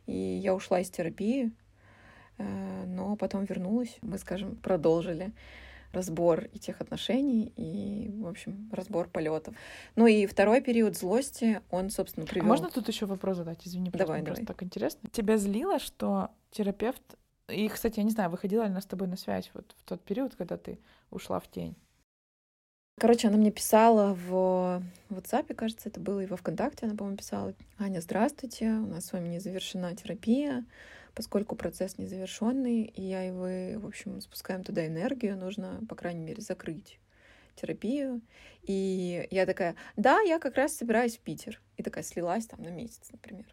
И 0.06 0.16
я 0.16 0.54
ушла 0.54 0.80
из 0.80 0.90
терапии, 0.90 1.52
э, 2.36 2.84
но 2.86 3.16
потом 3.16 3.44
вернулась. 3.44 3.96
Мы, 4.02 4.18
скажем, 4.18 4.56
продолжили 4.56 5.32
разбор 5.94 6.46
и 6.52 6.58
тех 6.58 6.80
отношений, 6.80 7.52
и, 7.56 8.10
в 8.20 8.26
общем, 8.26 8.68
разбор 8.72 9.08
полетов. 9.08 9.54
Ну 9.96 10.06
и 10.06 10.26
второй 10.26 10.60
период 10.60 10.96
злости, 10.96 11.60
он, 11.70 11.90
собственно, 11.90 12.26
привел. 12.26 12.46
А 12.46 12.48
можно 12.48 12.68
тут 12.68 12.88
еще 12.88 13.06
вопрос 13.06 13.38
задать? 13.38 13.60
Извини, 13.64 13.90
давай, 13.90 14.06
давай. 14.06 14.24
просто 14.24 14.46
так 14.46 14.62
интересно. 14.62 15.08
Тебя 15.12 15.38
злило, 15.38 15.78
что 15.78 16.30
терапевт 16.50 17.02
и, 17.48 17.68
кстати, 17.68 17.98
я 17.98 18.04
не 18.04 18.10
знаю, 18.10 18.30
выходила 18.30 18.62
ли 18.62 18.68
она 18.68 18.80
с 18.80 18.86
тобой 18.86 19.08
на 19.08 19.16
связь 19.16 19.50
вот 19.54 19.74
в 19.78 19.84
тот 19.84 20.02
период, 20.02 20.34
когда 20.34 20.56
ты 20.56 20.78
ушла 21.10 21.40
в 21.40 21.50
тень? 21.50 21.76
Короче, 22.98 23.28
она 23.28 23.36
мне 23.36 23.50
писала 23.50 24.14
в 24.14 24.82
WhatsApp, 25.10 25.52
кажется, 25.54 25.88
это 25.88 25.98
было, 25.98 26.20
и 26.20 26.26
во 26.26 26.36
ВКонтакте 26.36 26.86
она, 26.86 26.94
по-моему, 26.94 27.16
писала. 27.18 27.52
Аня, 27.78 28.00
здравствуйте, 28.00 28.68
у 28.68 28.86
нас 28.86 29.06
с 29.06 29.12
вами 29.12 29.28
не 29.28 29.40
завершена 29.40 29.96
терапия, 29.96 30.64
поскольку 31.14 31.56
процесс 31.56 31.98
незавершенный, 31.98 32.82
и 32.82 33.02
я 33.02 33.26
и 33.26 33.32
вы, 33.32 33.78
в 33.78 33.86
общем, 33.86 34.20
спускаем 34.20 34.62
туда 34.62 34.86
энергию, 34.86 35.36
нужно, 35.36 35.80
по 35.88 35.96
крайней 35.96 36.22
мере, 36.22 36.40
закрыть 36.40 37.00
терапию. 37.56 38.20
И 38.62 39.26
я 39.30 39.44
такая, 39.44 39.74
да, 39.96 40.20
я 40.20 40.38
как 40.38 40.56
раз 40.56 40.76
собираюсь 40.76 41.16
в 41.16 41.20
Питер. 41.20 41.60
И 41.76 41.82
такая 41.82 42.04
слилась 42.04 42.46
там 42.46 42.62
на 42.62 42.68
месяц, 42.68 43.10
например. 43.10 43.46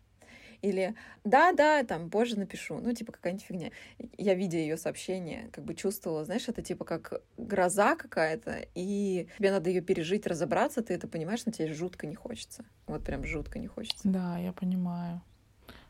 Или 0.61 0.95
да-да, 1.23 1.83
там, 1.83 2.09
позже 2.09 2.37
напишу. 2.37 2.79
Ну, 2.79 2.93
типа, 2.93 3.11
какая-нибудь 3.11 3.45
фигня. 3.45 3.71
Я, 4.17 4.35
видя 4.35 4.57
ее 4.57 4.77
сообщение, 4.77 5.49
как 5.51 5.63
бы 5.63 5.73
чувствовала, 5.73 6.23
знаешь, 6.23 6.47
это 6.47 6.61
типа 6.61 6.85
как 6.85 7.21
гроза 7.37 7.95
какая-то, 7.95 8.65
и 8.75 9.27
тебе 9.37 9.51
надо 9.51 9.69
ее 9.69 9.81
пережить, 9.81 10.27
разобраться, 10.27 10.81
ты 10.83 10.93
это 10.93 11.07
понимаешь, 11.07 11.45
но 11.45 11.51
тебе 11.51 11.73
жутко 11.73 12.05
не 12.05 12.15
хочется. 12.15 12.63
Вот 12.85 13.03
прям 13.03 13.25
жутко 13.25 13.57
не 13.57 13.67
хочется. 13.67 13.99
Да, 14.03 14.37
я 14.37 14.53
понимаю. 14.53 15.21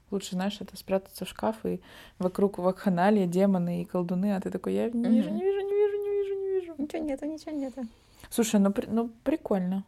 Лучше, 0.09 0.31
знаешь, 0.31 0.59
это 0.59 0.75
спрятаться 0.75 1.23
в 1.23 1.29
шкаф 1.29 1.65
и 1.65 1.81
вокруг 2.19 2.57
вакханалия, 2.57 3.27
демоны 3.27 3.81
и 3.81 3.85
колдуны, 3.85 4.35
а 4.35 4.41
ты 4.41 4.51
такой, 4.51 4.73
я 4.73 4.89
не 4.89 5.09
вижу, 5.09 5.29
не 5.29 5.41
вижу, 5.41 5.61
не 5.61 5.73
вижу, 5.73 5.97
не 5.97 6.09
вижу, 6.09 6.35
не 6.35 6.59
вижу. 6.59 6.75
Ничего 6.77 7.03
нету, 7.03 7.25
ничего 7.25 7.51
нету. 7.51 7.81
Слушай, 8.29 8.59
ну, 8.59 8.73
ну 8.87 9.09
прикольно. 9.23 9.85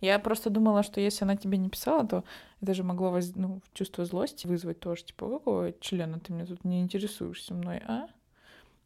Я 0.00 0.18
просто 0.18 0.50
думала, 0.50 0.82
что 0.82 1.00
если 1.00 1.24
она 1.24 1.36
тебе 1.36 1.58
не 1.58 1.68
писала, 1.68 2.06
то 2.06 2.24
это 2.60 2.74
же 2.74 2.82
могло 2.82 3.10
воз... 3.10 3.32
ну, 3.34 3.60
чувство 3.72 4.04
злости 4.04 4.46
вызвать 4.46 4.80
тоже. 4.80 5.04
Типа, 5.04 5.28
какого 5.28 5.72
члена 5.80 6.20
ты 6.20 6.32
мне 6.32 6.46
тут 6.46 6.64
не 6.64 6.80
интересуешься 6.80 7.54
мной, 7.54 7.80
а? 7.86 8.08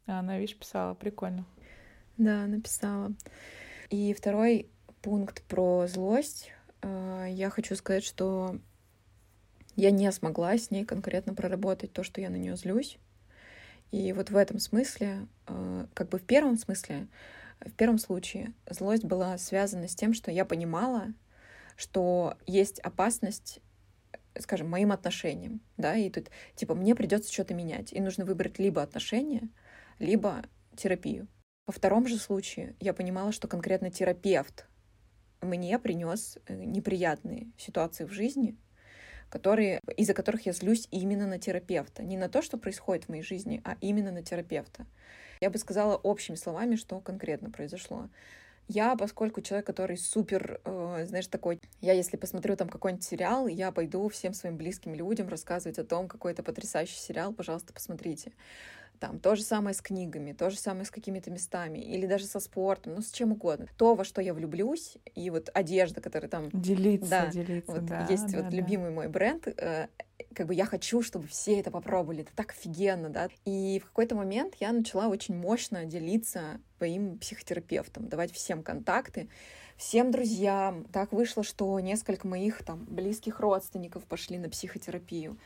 А 0.05 0.19
она, 0.19 0.37
видишь, 0.39 0.57
писала. 0.57 0.93
Прикольно. 0.93 1.45
Да, 2.17 2.45
написала. 2.47 3.13
И 3.89 4.13
второй 4.13 4.69
пункт 5.01 5.43
про 5.43 5.87
злость. 5.87 6.51
Э, 6.81 7.25
я 7.29 7.49
хочу 7.49 7.75
сказать, 7.75 8.03
что 8.03 8.57
я 9.75 9.91
не 9.91 10.11
смогла 10.11 10.57
с 10.57 10.71
ней 10.71 10.85
конкретно 10.85 11.33
проработать 11.33 11.93
то, 11.93 12.03
что 12.03 12.19
я 12.19 12.29
на 12.29 12.35
нее 12.35 12.55
злюсь. 12.55 12.97
И 13.91 14.11
вот 14.13 14.29
в 14.29 14.35
этом 14.35 14.59
смысле, 14.59 15.27
э, 15.47 15.85
как 15.93 16.09
бы 16.09 16.17
в 16.17 16.23
первом 16.23 16.57
смысле, 16.57 17.07
в 17.65 17.71
первом 17.73 17.97
случае 17.97 18.53
злость 18.69 19.03
была 19.03 19.37
связана 19.37 19.87
с 19.87 19.95
тем, 19.95 20.13
что 20.13 20.31
я 20.31 20.45
понимала, 20.45 21.13
что 21.75 22.37
есть 22.45 22.79
опасность 22.79 23.61
скажем, 24.39 24.69
моим 24.69 24.91
отношениям, 24.91 25.61
да, 25.77 25.95
и 25.95 26.11
тут, 26.11 26.29
типа, 26.55 26.75
мне 26.75 26.93
придется 26.93 27.33
что-то 27.33 27.55
менять, 27.55 27.91
и 27.91 27.99
нужно 27.99 28.23
выбрать 28.23 28.59
либо 28.59 28.83
отношения, 28.83 29.49
либо 29.97 30.43
терапию. 30.75 31.27
Во 31.65 31.73
втором 31.73 32.07
же 32.07 32.17
случае 32.17 32.75
я 32.79 32.93
понимала, 32.93 33.31
что 33.31 33.47
конкретно 33.47 33.89
терапевт 33.89 34.67
мне 35.41 35.77
принес 35.79 36.37
э, 36.45 36.55
неприятные 36.55 37.51
ситуации 37.57 38.05
в 38.05 38.11
жизни, 38.11 38.57
которые, 39.29 39.81
из-за 39.97 40.13
которых 40.13 40.45
я 40.45 40.53
злюсь 40.53 40.87
именно 40.91 41.27
на 41.27 41.39
терапевта. 41.39 42.03
Не 42.03 42.17
на 42.17 42.29
то, 42.29 42.41
что 42.41 42.57
происходит 42.57 43.05
в 43.05 43.09
моей 43.09 43.23
жизни, 43.23 43.61
а 43.63 43.75
именно 43.81 44.11
на 44.11 44.23
терапевта. 44.23 44.85
Я 45.41 45.49
бы 45.49 45.57
сказала 45.57 45.95
общими 45.95 46.35
словами, 46.35 46.75
что 46.75 46.99
конкретно 46.99 47.51
произошло. 47.51 48.09
Я, 48.69 48.97
поскольку 48.97 49.41
человек, 49.41 49.65
который 49.65 49.97
супер, 49.97 50.59
э, 50.65 51.05
знаешь, 51.07 51.27
такой, 51.27 51.61
я 51.79 51.93
если 51.93 52.17
посмотрю 52.17 52.57
там 52.57 52.67
какой-нибудь 52.67 53.05
сериал, 53.05 53.47
я 53.47 53.71
пойду 53.71 54.09
всем 54.09 54.33
своим 54.33 54.57
близким 54.57 54.93
людям 54.93 55.29
рассказывать 55.29 55.79
о 55.79 55.85
том, 55.85 56.09
какой 56.09 56.33
это 56.33 56.43
потрясающий 56.43 56.97
сериал, 56.97 57.31
пожалуйста, 57.31 57.71
посмотрите. 57.71 58.33
Там 58.99 59.19
то 59.19 59.35
же 59.35 59.43
самое 59.43 59.73
с 59.73 59.81
книгами, 59.81 60.33
то 60.33 60.49
же 60.49 60.57
самое 60.57 60.85
с 60.85 60.91
какими-то 60.91 61.31
местами, 61.31 61.79
или 61.79 62.05
даже 62.05 62.25
со 62.25 62.39
спортом, 62.39 62.95
ну, 62.95 63.01
с 63.01 63.11
чем 63.11 63.31
угодно. 63.31 63.67
То, 63.77 63.95
во 63.95 64.03
что 64.03 64.21
я 64.21 64.33
влюблюсь, 64.33 64.97
и 65.15 65.29
вот 65.29 65.49
одежда, 65.53 66.01
которая 66.01 66.29
там... 66.29 66.49
Делиться, 66.51 67.09
да, 67.09 67.27
делиться, 67.27 67.71
вот 67.71 67.85
да. 67.85 68.07
Есть 68.09 68.31
да, 68.31 68.41
вот 68.41 68.49
да. 68.49 68.57
любимый 68.57 68.91
мой 68.91 69.07
бренд, 69.07 69.47
э, 69.47 69.87
как 70.33 70.47
бы 70.47 70.53
я 70.53 70.65
хочу, 70.65 71.01
чтобы 71.01 71.27
все 71.27 71.59
это 71.59 71.71
попробовали, 71.71 72.21
это 72.21 72.31
так 72.35 72.51
офигенно, 72.51 73.09
да. 73.09 73.29
И 73.45 73.79
в 73.83 73.87
какой-то 73.87 74.15
момент 74.15 74.55
я 74.59 74.71
начала 74.71 75.07
очень 75.07 75.35
мощно 75.35 75.85
делиться 75.85 76.59
своим 76.77 77.17
психотерапевтом, 77.17 78.07
давать 78.07 78.31
всем 78.31 78.63
контакты, 78.63 79.29
всем 79.77 80.11
друзьям. 80.11 80.85
Так 80.85 81.11
вышло, 81.11 81.43
что 81.43 81.79
несколько 81.79 82.27
моих 82.27 82.63
там 82.63 82.85
близких 82.85 83.39
родственников 83.39 84.05
пошли 84.05 84.37
на 84.37 84.49
психотерапию. 84.49 85.37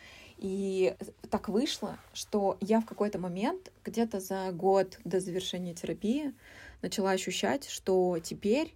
И 0.42 0.96
так 1.30 1.50
вышло, 1.50 2.00
что 2.14 2.58
я 2.62 2.82
в 2.82 2.86
какой-то 2.86 3.20
момент, 3.20 3.72
где-то 3.86 4.20
за 4.20 4.52
год 4.52 5.00
до 5.06 5.20
завершения 5.20 5.76
терапии, 5.76 6.34
начала 6.82 7.12
ощущать, 7.12 7.70
что 7.70 8.18
теперь 8.18 8.74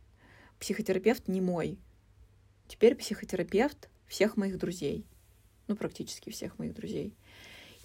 психотерапевт 0.59 1.27
не 1.27 1.41
мой. 1.41 1.79
Теперь 2.67 2.93
психотерапевт 2.93 3.89
всех 4.07 4.37
моих 4.37 4.59
друзей. 4.59 5.07
Ну, 5.67 5.75
практически 5.75 6.29
всех 6.29 6.59
моих 6.59 6.75
друзей. 6.75 7.15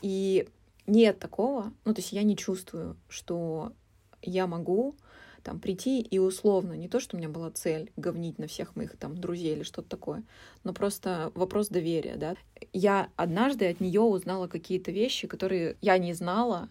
И 0.02 0.46
нет 0.86 1.18
такого, 1.18 1.72
ну, 1.86 1.94
то 1.94 2.00
есть 2.00 2.12
я 2.12 2.22
не 2.22 2.36
чувствую, 2.36 2.98
что 3.08 3.72
я 4.20 4.46
могу 4.46 4.94
там 5.42 5.60
прийти 5.60 6.00
и 6.00 6.18
условно, 6.18 6.74
не 6.74 6.88
то, 6.88 7.00
что 7.00 7.16
у 7.16 7.18
меня 7.18 7.28
была 7.28 7.50
цель 7.50 7.90
говнить 7.96 8.38
на 8.38 8.46
всех 8.46 8.76
моих 8.76 8.96
там 8.96 9.16
друзей 9.16 9.54
или 9.54 9.62
что-то 9.62 9.88
такое, 9.88 10.22
но 10.64 10.72
просто 10.72 11.32
вопрос 11.34 11.68
доверия, 11.68 12.16
да. 12.16 12.34
Я 12.72 13.10
однажды 13.16 13.68
от 13.68 13.80
нее 13.80 14.00
узнала 14.00 14.46
какие-то 14.46 14.90
вещи, 14.92 15.26
которые 15.26 15.76
я 15.80 15.98
не 15.98 16.14
знала 16.14 16.68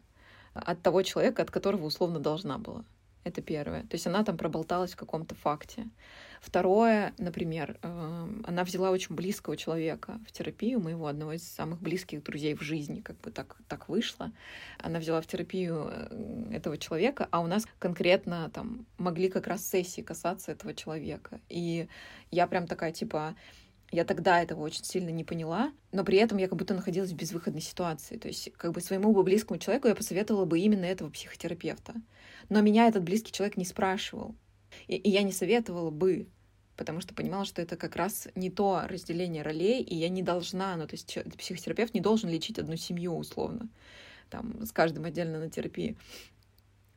от 0.54 0.82
того 0.82 1.04
человека, 1.04 1.42
от 1.42 1.52
которого 1.52 1.86
условно 1.86 2.20
должна 2.20 2.58
была. 2.58 2.84
Это 3.24 3.42
первое. 3.42 3.82
То 3.84 3.96
есть 3.96 4.08
она 4.08 4.24
там 4.24 4.38
проболталась 4.38 4.94
в 4.94 4.96
каком-то 4.96 5.36
факте. 5.36 5.88
Второе, 6.42 7.14
например, 7.18 7.78
эм, 7.82 8.46
она 8.48 8.64
взяла 8.64 8.92
очень 8.92 9.14
близкого 9.14 9.58
человека 9.58 10.20
в 10.26 10.32
терапию, 10.32 10.80
моего 10.80 11.08
одного 11.08 11.34
из 11.34 11.44
самых 11.44 11.82
близких 11.82 12.24
друзей 12.24 12.56
в 12.56 12.62
жизни, 12.62 13.02
как 13.02 13.20
бы 13.20 13.32
так, 13.32 13.58
так 13.68 13.90
вышло. 13.90 14.32
Она 14.78 15.00
взяла 15.00 15.20
в 15.20 15.28
терапию 15.28 15.90
э, 15.92 16.52
этого 16.54 16.78
человека, 16.78 17.28
а 17.32 17.42
у 17.42 17.48
нас 17.48 17.68
конкретно 17.78 18.50
там 18.54 18.86
могли 18.98 19.30
как 19.30 19.48
раз 19.48 19.68
сессии 19.68 20.02
касаться 20.02 20.54
этого 20.54 20.74
человека. 20.74 21.42
И 21.50 21.90
я 22.32 22.48
прям 22.48 22.68
такая, 22.68 22.94
типа, 22.94 23.36
я 23.92 24.06
тогда 24.06 24.42
этого 24.42 24.62
очень 24.62 24.84
сильно 24.86 25.10
не 25.10 25.24
поняла, 25.24 25.74
но 25.92 26.04
при 26.06 26.20
этом 26.20 26.38
я 26.38 26.48
как 26.48 26.58
будто 26.58 26.74
находилась 26.74 27.12
в 27.12 27.16
безвыходной 27.16 27.62
ситуации. 27.62 28.18
То 28.18 28.28
есть 28.28 28.52
как 28.54 28.72
бы 28.72 28.82
своему 28.82 29.12
бы 29.12 29.24
близкому 29.24 29.60
человеку 29.60 29.88
я 29.88 29.96
посоветовала 29.96 30.46
бы 30.46 30.60
именно 30.60 30.86
этого 30.86 31.10
психотерапевта. 31.10 31.96
Но 32.50 32.62
меня 32.62 32.88
этот 32.88 33.04
близкий 33.04 33.32
человек 33.32 33.58
не 33.58 33.66
спрашивал. 33.66 34.36
И, 34.88 34.96
и 34.96 35.10
я 35.10 35.24
не 35.24 35.32
советовала 35.32 35.92
бы, 35.92 36.28
потому 36.76 37.02
что 37.02 37.14
понимала, 37.14 37.46
что 37.46 37.62
это 37.62 37.76
как 37.78 37.96
раз 37.96 38.28
не 38.36 38.50
то 38.50 38.84
разделение 38.88 39.44
ролей, 39.44 39.84
и 39.84 39.96
я 39.96 40.10
не 40.10 40.24
должна, 40.24 40.76
ну, 40.76 40.88
то 40.88 40.96
есть 40.96 41.18
психотерапевт 41.38 41.94
не 41.94 42.02
должен 42.02 42.30
лечить 42.30 42.60
одну 42.60 42.76
семью 42.76 43.18
условно, 43.18 43.70
там, 44.30 44.66
с 44.66 44.72
каждым 44.72 45.06
отдельно 45.06 45.40
на 45.40 45.50
терапии. 45.50 45.98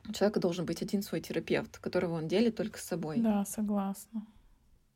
У 0.07 0.13
человека 0.13 0.39
должен 0.39 0.65
быть 0.65 0.81
один 0.81 1.01
свой 1.01 1.21
терапевт, 1.21 1.77
которого 1.79 2.15
он 2.15 2.27
делит 2.27 2.55
только 2.55 2.79
с 2.79 2.83
собой. 2.83 3.19
Да, 3.19 3.45
согласна. 3.45 4.25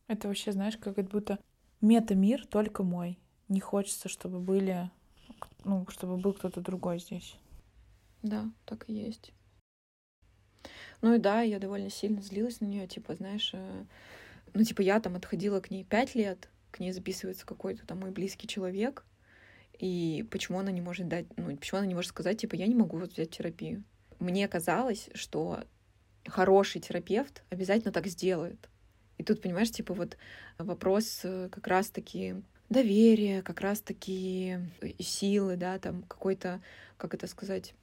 Это 0.08 0.28
вообще, 0.28 0.52
знаешь, 0.52 0.78
как 0.78 0.96
будто 0.96 1.40
мета-мир 1.82 2.46
только 2.46 2.84
мой. 2.84 3.20
Не 3.50 3.60
хочется, 3.60 4.10
чтобы 4.10 4.40
были, 4.40 4.90
ну, 5.64 5.86
чтобы 5.90 6.18
был 6.18 6.34
кто-то 6.34 6.62
другой 6.62 7.00
здесь. 7.00 7.36
Да, 8.24 8.50
так 8.66 8.90
и 8.90 8.94
есть. 8.94 9.34
Ну 11.02 11.16
и 11.16 11.20
да, 11.20 11.42
я 11.42 11.60
довольно 11.60 11.90
сильно 11.90 12.22
злилась 12.22 12.62
на 12.62 12.66
нее, 12.66 12.88
типа, 12.88 13.16
знаешь, 13.16 13.52
э, 13.54 13.84
ну, 14.54 14.64
типа, 14.64 14.82
я 14.82 15.00
там 15.00 15.16
отходила 15.16 15.60
к 15.60 15.72
ней 15.72 15.84
пять 15.84 16.16
лет, 16.16 16.50
к 16.72 16.80
ней 16.80 16.92
записывается 16.92 17.46
какой-то 17.46 17.86
там 17.86 18.00
мой 18.00 18.12
близкий 18.12 18.48
человек, 18.48 19.06
и 19.80 20.26
почему 20.32 20.60
она 20.60 20.72
не 20.72 20.82
может 20.82 21.08
дать, 21.08 21.26
ну, 21.38 21.56
почему 21.56 21.80
она 21.80 21.88
не 21.88 21.96
может 21.96 22.10
сказать, 22.10 22.40
типа, 22.40 22.56
я 22.56 22.68
не 22.68 22.76
могу 22.76 22.98
вот 22.98 23.14
взять 23.14 23.32
терапию. 23.32 23.84
Мне 24.20 24.48
казалось, 24.48 25.10
что 25.14 25.64
хороший 26.26 26.82
терапевт 26.82 27.44
обязательно 27.50 27.92
так 27.92 28.08
сделает. 28.08 28.70
И 29.18 29.24
тут, 29.24 29.42
понимаешь, 29.42 29.72
типа 29.72 29.94
вот 29.94 30.18
вопрос 30.58 31.22
э, 31.24 31.50
как 31.52 31.68
раз-таки 31.68 32.36
доверия, 32.70 33.42
как 33.42 33.62
раз-таки 33.62 34.58
силы, 35.00 35.56
да, 35.56 35.80
там 35.80 36.04
какой-то, 36.04 36.62
как 36.98 37.14
это 37.14 37.28
сказать, 37.28 37.74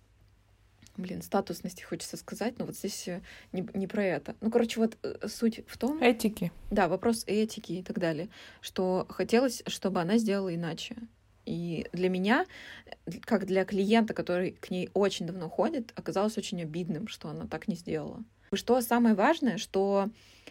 блин, 0.97 1.23
статусности 1.23 1.83
хочется 1.83 2.17
сказать, 2.17 2.59
но 2.59 2.67
вот 2.67 2.77
здесь 2.77 3.09
э, 3.09 3.21
не, 3.53 3.67
не 3.75 3.87
про 3.87 4.05
это. 4.05 4.35
Ну, 4.41 4.51
короче, 4.51 4.81
вот 4.81 4.97
э, 5.03 5.29
суть 5.29 5.61
в 5.67 5.77
том... 5.79 6.03
Этики. 6.03 6.53
Да, 6.71 6.89
вопрос 6.89 7.25
этики 7.27 7.73
и 7.73 7.83
так 7.83 7.99
далее. 7.99 8.29
Что 8.61 9.07
хотелось, 9.09 9.63
чтобы 9.67 10.01
она 10.01 10.19
сделала 10.19 10.55
иначе. 10.55 10.97
И 11.47 11.87
для 11.93 12.09
меня, 12.09 12.47
как 13.23 13.47
для 13.47 13.65
клиента, 13.65 14.15
который 14.15 14.53
к 14.53 14.71
ней 14.71 14.91
очень 14.95 15.27
давно 15.27 15.49
ходит, 15.49 15.93
оказалось 15.95 16.39
очень 16.39 16.63
обидным, 16.63 17.09
что 17.09 17.29
она 17.29 17.47
так 17.47 17.69
не 17.69 17.75
сделала. 17.75 18.23
И 18.53 18.57
что 18.57 18.81
самое 18.81 19.15
важное, 19.15 19.59
что 19.59 20.09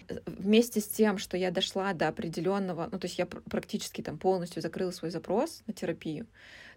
э, 0.08 0.20
вместе 0.26 0.82
с 0.82 0.88
тем, 0.88 1.18
что 1.18 1.38
я 1.38 1.52
дошла 1.52 1.94
до 1.94 2.08
определенного, 2.08 2.90
ну 2.92 3.00
то 3.00 3.06
есть 3.06 3.18
я 3.18 3.26
практически 3.26 4.02
там 4.02 4.18
полностью 4.18 4.62
закрыла 4.62 4.92
свой 4.92 5.10
запрос 5.10 5.64
на 5.68 5.74
терапию, 5.74 6.28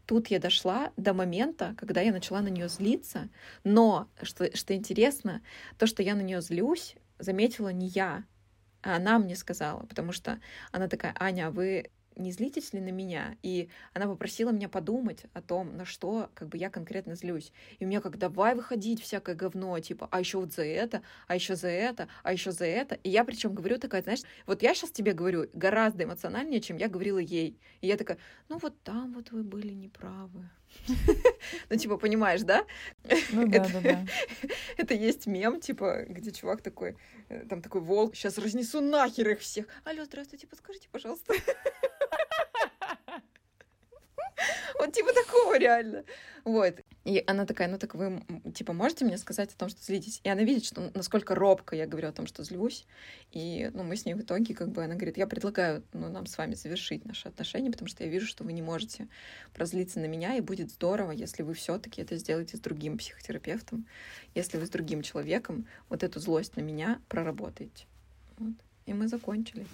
тут 0.07 0.29
я 0.29 0.38
дошла 0.38 0.92
до 0.97 1.12
момента, 1.12 1.75
когда 1.77 2.01
я 2.01 2.12
начала 2.12 2.40
на 2.40 2.49
нее 2.49 2.69
злиться, 2.69 3.29
но 3.64 4.09
что, 4.23 4.57
что 4.57 4.75
интересно, 4.75 5.42
то, 5.79 5.87
что 5.87 6.03
я 6.03 6.14
на 6.14 6.23
нее 6.23 6.40
злюсь, 6.40 6.97
заметила 7.19 7.69
не 7.69 7.88
я, 7.88 8.25
а 8.83 8.97
она 8.97 9.19
мне 9.19 9.37
сказала, 9.37 9.85
потому 9.87 10.12
что 10.12 10.40
она 10.71 10.88
такая, 10.88 11.14
Аня, 11.19 11.49
а 11.49 11.51
вы 11.51 11.90
не 12.16 12.33
злитесь 12.33 12.72
ли 12.72 12.81
на 12.81 12.90
меня? 12.90 13.37
И 13.42 13.68
она 13.94 14.07
попросила 14.07 14.50
меня 14.50 14.68
подумать 14.68 15.24
о 15.33 15.42
том, 15.42 15.76
на 15.76 15.85
что 15.85 16.31
как 16.35 16.48
бы 16.48 16.59
я 16.59 16.70
конкретно 16.70 17.14
злюсь. 17.14 17.52
И 17.79 17.85
у 17.85 17.88
меня 17.88 18.00
как 18.00 18.18
давай 18.18 18.55
выходить 18.55 19.02
всякое 19.02 19.35
говно, 19.35 19.79
типа, 19.79 20.09
а 20.11 20.20
еще 20.20 20.38
вот 20.38 20.52
за 20.52 20.64
это, 20.64 21.02
а 21.26 21.35
еще 21.35 21.57
за 21.57 21.68
это, 21.68 22.09
а 22.22 22.33
еще 22.33 22.52
за 22.52 22.66
это. 22.66 22.96
И 22.96 23.11
я 23.11 23.24
причем 23.24 23.55
говорю 23.55 23.79
такая, 23.79 24.02
знаешь, 24.02 24.22
вот 24.46 24.62
я 24.62 24.74
сейчас 24.74 24.90
тебе 24.90 25.12
говорю 25.12 25.48
гораздо 25.52 26.05
эмоциональнее, 26.05 26.61
чем 26.61 26.76
я 26.76 26.88
говорила 26.88 27.18
ей. 27.18 27.59
И 27.81 27.87
я 27.87 27.96
такая, 27.96 28.18
ну 28.48 28.59
вот 28.59 28.81
там 28.83 29.12
вот 29.12 29.31
вы 29.31 29.42
были 29.42 29.72
неправы. 29.72 30.48
Ну, 31.70 31.76
типа, 31.76 31.96
понимаешь, 31.96 32.42
да? 32.42 32.64
Ну 33.33 33.46
да, 33.46 33.66
да, 33.68 33.81
да. 33.81 34.07
Это 34.76 34.94
есть 34.94 35.26
мем, 35.26 35.61
типа, 35.61 36.05
где 36.09 36.31
чувак 36.31 36.62
такой, 36.62 36.96
э, 37.29 37.44
там 37.48 37.62
такой 37.62 37.81
волк, 37.81 38.14
сейчас 38.14 38.38
разнесу 38.38 38.81
нахер 38.81 39.29
их 39.31 39.40
всех. 39.40 39.66
Алло, 39.85 40.05
здравствуйте, 40.05 40.46
подскажите, 40.46 40.88
пожалуйста. 40.90 41.35
Вот 44.79 44.92
типа 44.92 45.12
такого 45.12 45.59
реально. 45.59 46.05
Вот. 46.44 46.81
И 47.05 47.22
она 47.27 47.44
такая, 47.44 47.68
ну 47.68 47.79
так 47.79 47.94
вы, 47.94 48.22
типа, 48.55 48.72
можете 48.72 49.05
мне 49.05 49.18
сказать 49.18 49.53
о 49.53 49.57
том, 49.57 49.68
что 49.68 49.83
злитесь? 49.83 50.20
И 50.22 50.29
она 50.29 50.42
видит, 50.42 50.64
что 50.64 50.90
насколько 50.94 51.35
робко 51.35 51.75
я 51.75 51.87
говорю 51.87 52.09
о 52.09 52.12
том, 52.12 52.27
что 52.27 52.44
злюсь. 52.44 52.87
И, 53.33 53.70
ну, 53.75 53.83
мы 53.83 53.96
с 53.96 54.05
ней 54.05 54.14
в 54.14 54.20
итоге, 54.20 54.55
как 54.55 54.68
бы, 54.68 54.85
она 54.85 54.94
говорит, 54.94 55.16
я 55.16 55.27
предлагаю, 55.27 55.83
ну, 55.92 56.09
нам 56.09 56.27
с 56.27 56.38
вами 56.38 56.55
завершить 56.55 57.05
наши 57.05 57.29
отношения, 57.29 57.70
потому 57.70 57.88
что 57.88 58.05
я 58.05 58.11
вижу, 58.11 58.27
что 58.27 58.44
вы 58.44 58.53
не 58.53 58.62
можете 58.62 59.09
прозлиться 59.55 59.99
на 59.99 60.07
меня, 60.07 60.37
и 60.37 60.40
будет 60.40 60.70
здорово, 60.70 61.11
если 61.11 61.42
вы 61.42 61.55
все 61.55 61.79
таки 61.79 62.03
это 62.03 62.16
сделаете 62.16 62.57
с 62.57 62.61
другим 62.61 62.99
психотерапевтом, 62.99 63.87
если 64.35 64.59
вы 64.59 64.66
с 64.66 64.70
другим 64.70 65.03
человеком 65.03 65.66
вот 65.88 66.03
эту 66.03 66.20
злость 66.20 66.57
на 66.57 66.61
меня 66.61 67.01
проработаете. 67.09 67.87
Вот. 68.38 68.55
И 68.87 68.92
мы 68.94 69.09
закончили. 69.09 69.66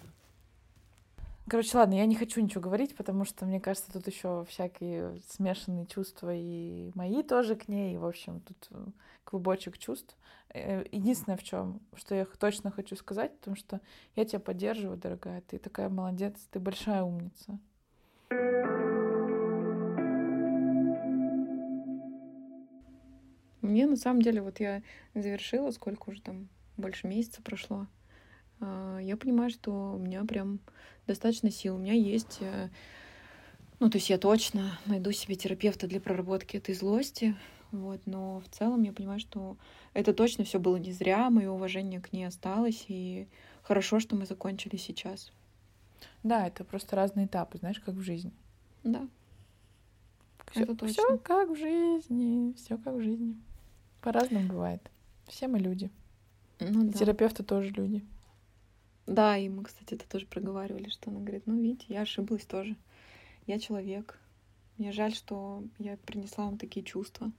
Короче, 1.52 1.76
ладно, 1.76 1.92
я 1.92 2.06
не 2.06 2.14
хочу 2.14 2.40
ничего 2.40 2.62
говорить, 2.62 2.96
потому 2.96 3.26
что, 3.26 3.44
мне 3.44 3.60
кажется, 3.60 3.92
тут 3.92 4.06
еще 4.06 4.46
всякие 4.48 5.20
смешанные 5.28 5.84
чувства, 5.84 6.34
и 6.34 6.90
мои 6.94 7.22
тоже 7.22 7.56
к 7.56 7.68
ней, 7.68 7.92
и, 7.94 7.98
в 7.98 8.06
общем, 8.06 8.40
тут 8.40 8.68
э, 8.70 8.86
клубочек 9.24 9.76
чувств. 9.76 10.16
Э, 10.48 10.82
единственное, 10.90 11.36
в 11.36 11.42
чем, 11.42 11.82
что 11.94 12.14
я 12.14 12.24
точно 12.24 12.70
хочу 12.70 12.96
сказать, 12.96 13.36
потому 13.36 13.54
что 13.54 13.82
я 14.16 14.24
тебя 14.24 14.40
поддерживаю, 14.40 14.96
дорогая, 14.96 15.42
ты 15.42 15.58
такая 15.58 15.90
молодец, 15.90 16.40
ты 16.50 16.58
большая 16.58 17.02
умница. 17.02 17.58
Мне 23.60 23.86
на 23.86 23.96
самом 23.96 24.22
деле, 24.22 24.40
вот 24.40 24.58
я 24.58 24.82
завершила, 25.12 25.70
сколько 25.72 26.08
уже 26.08 26.22
там, 26.22 26.48
больше 26.78 27.06
месяца 27.06 27.42
прошло, 27.42 27.88
я 29.01 29.16
понимаю, 29.16 29.51
что 29.51 29.94
у 29.94 29.98
меня 29.98 30.25
прям 30.25 30.61
достаточно 31.07 31.51
сил. 31.51 31.76
У 31.76 31.78
меня 31.78 31.95
есть... 31.95 32.39
Э, 32.41 32.68
ну, 33.80 33.91
то 33.91 33.99
есть 33.99 34.11
я 34.11 34.18
точно 34.18 34.78
найду 34.86 35.12
себе 35.12 35.34
терапевта 35.34 35.86
для 35.86 36.01
проработки 36.01 36.57
этой 36.57 36.74
злости. 36.74 37.36
Вот, 37.72 38.01
но 38.05 38.41
в 38.41 38.49
целом 38.55 38.82
я 38.82 38.93
понимаю, 38.93 39.18
что 39.18 39.57
это 39.95 40.12
точно 40.12 40.45
все 40.45 40.61
было 40.61 40.76
не 40.76 40.93
зря, 40.93 41.30
мое 41.30 41.51
уважение 41.51 42.01
к 42.01 42.12
ней 42.12 42.26
осталось, 42.26 42.84
и 42.89 43.26
хорошо, 43.62 43.99
что 43.99 44.14
мы 44.14 44.26
закончили 44.26 44.76
сейчас. 44.76 45.32
Да, 46.22 46.47
это 46.47 46.64
просто 46.64 46.97
разные 46.97 47.24
этапы, 47.26 47.57
знаешь, 47.59 47.80
как 47.80 47.95
в 47.95 48.03
жизни. 48.03 48.32
Да. 48.84 49.09
Все, 50.51 50.64
это 50.64 50.76
точно. 50.76 50.93
Все 50.93 51.18
как 51.18 51.49
в 51.49 51.57
жизни, 51.57 52.53
все 52.55 52.76
как 52.76 52.95
в 52.95 53.01
жизни. 53.01 53.36
По-разному 54.03 54.49
бывает. 54.49 54.91
Все 55.26 55.49
мы 55.49 55.59
люди. 55.59 55.91
Ну, 56.61 56.91
да. 56.91 56.99
Терапевты 56.99 57.43
тоже 57.43 57.70
люди. 57.70 58.05
Да, 59.07 59.36
и 59.36 59.48
мы, 59.48 59.64
кстати, 59.64 59.94
это 59.94 60.09
тоже 60.09 60.26
проговаривали, 60.26 60.88
что 60.88 61.11
она 61.11 61.20
говорит, 61.20 61.46
ну, 61.46 61.61
видите, 61.61 61.86
я 61.88 62.03
ошиблась 62.03 62.44
тоже. 62.44 62.76
Я 63.46 63.59
человек. 63.59 64.18
Мне 64.78 64.92
жаль, 64.92 65.14
что 65.14 65.64
я 65.78 65.96
принесла 65.96 66.44
вам 66.44 66.59
такие 66.59 66.84
чувства. 66.84 67.32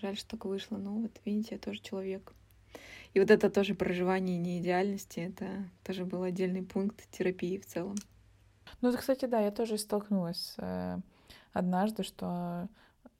Жаль, 0.00 0.16
что 0.16 0.30
так 0.30 0.44
вышло. 0.44 0.76
Ну, 0.76 1.02
вот 1.02 1.20
видите, 1.24 1.56
я 1.56 1.58
тоже 1.58 1.80
человек. 1.80 2.32
И 3.14 3.20
вот 3.20 3.30
это 3.30 3.50
тоже 3.50 3.74
проживание 3.74 4.38
неидеальности, 4.38 5.20
это 5.20 5.64
тоже 5.82 6.04
был 6.04 6.22
отдельный 6.22 6.62
пункт 6.62 7.08
терапии 7.10 7.58
в 7.58 7.66
целом. 7.66 7.96
Ну, 8.80 8.96
кстати, 8.96 9.24
да, 9.24 9.40
я 9.40 9.50
тоже 9.50 9.78
столкнулась 9.78 10.54
э, 10.58 10.98
однажды, 11.52 12.02
что 12.02 12.68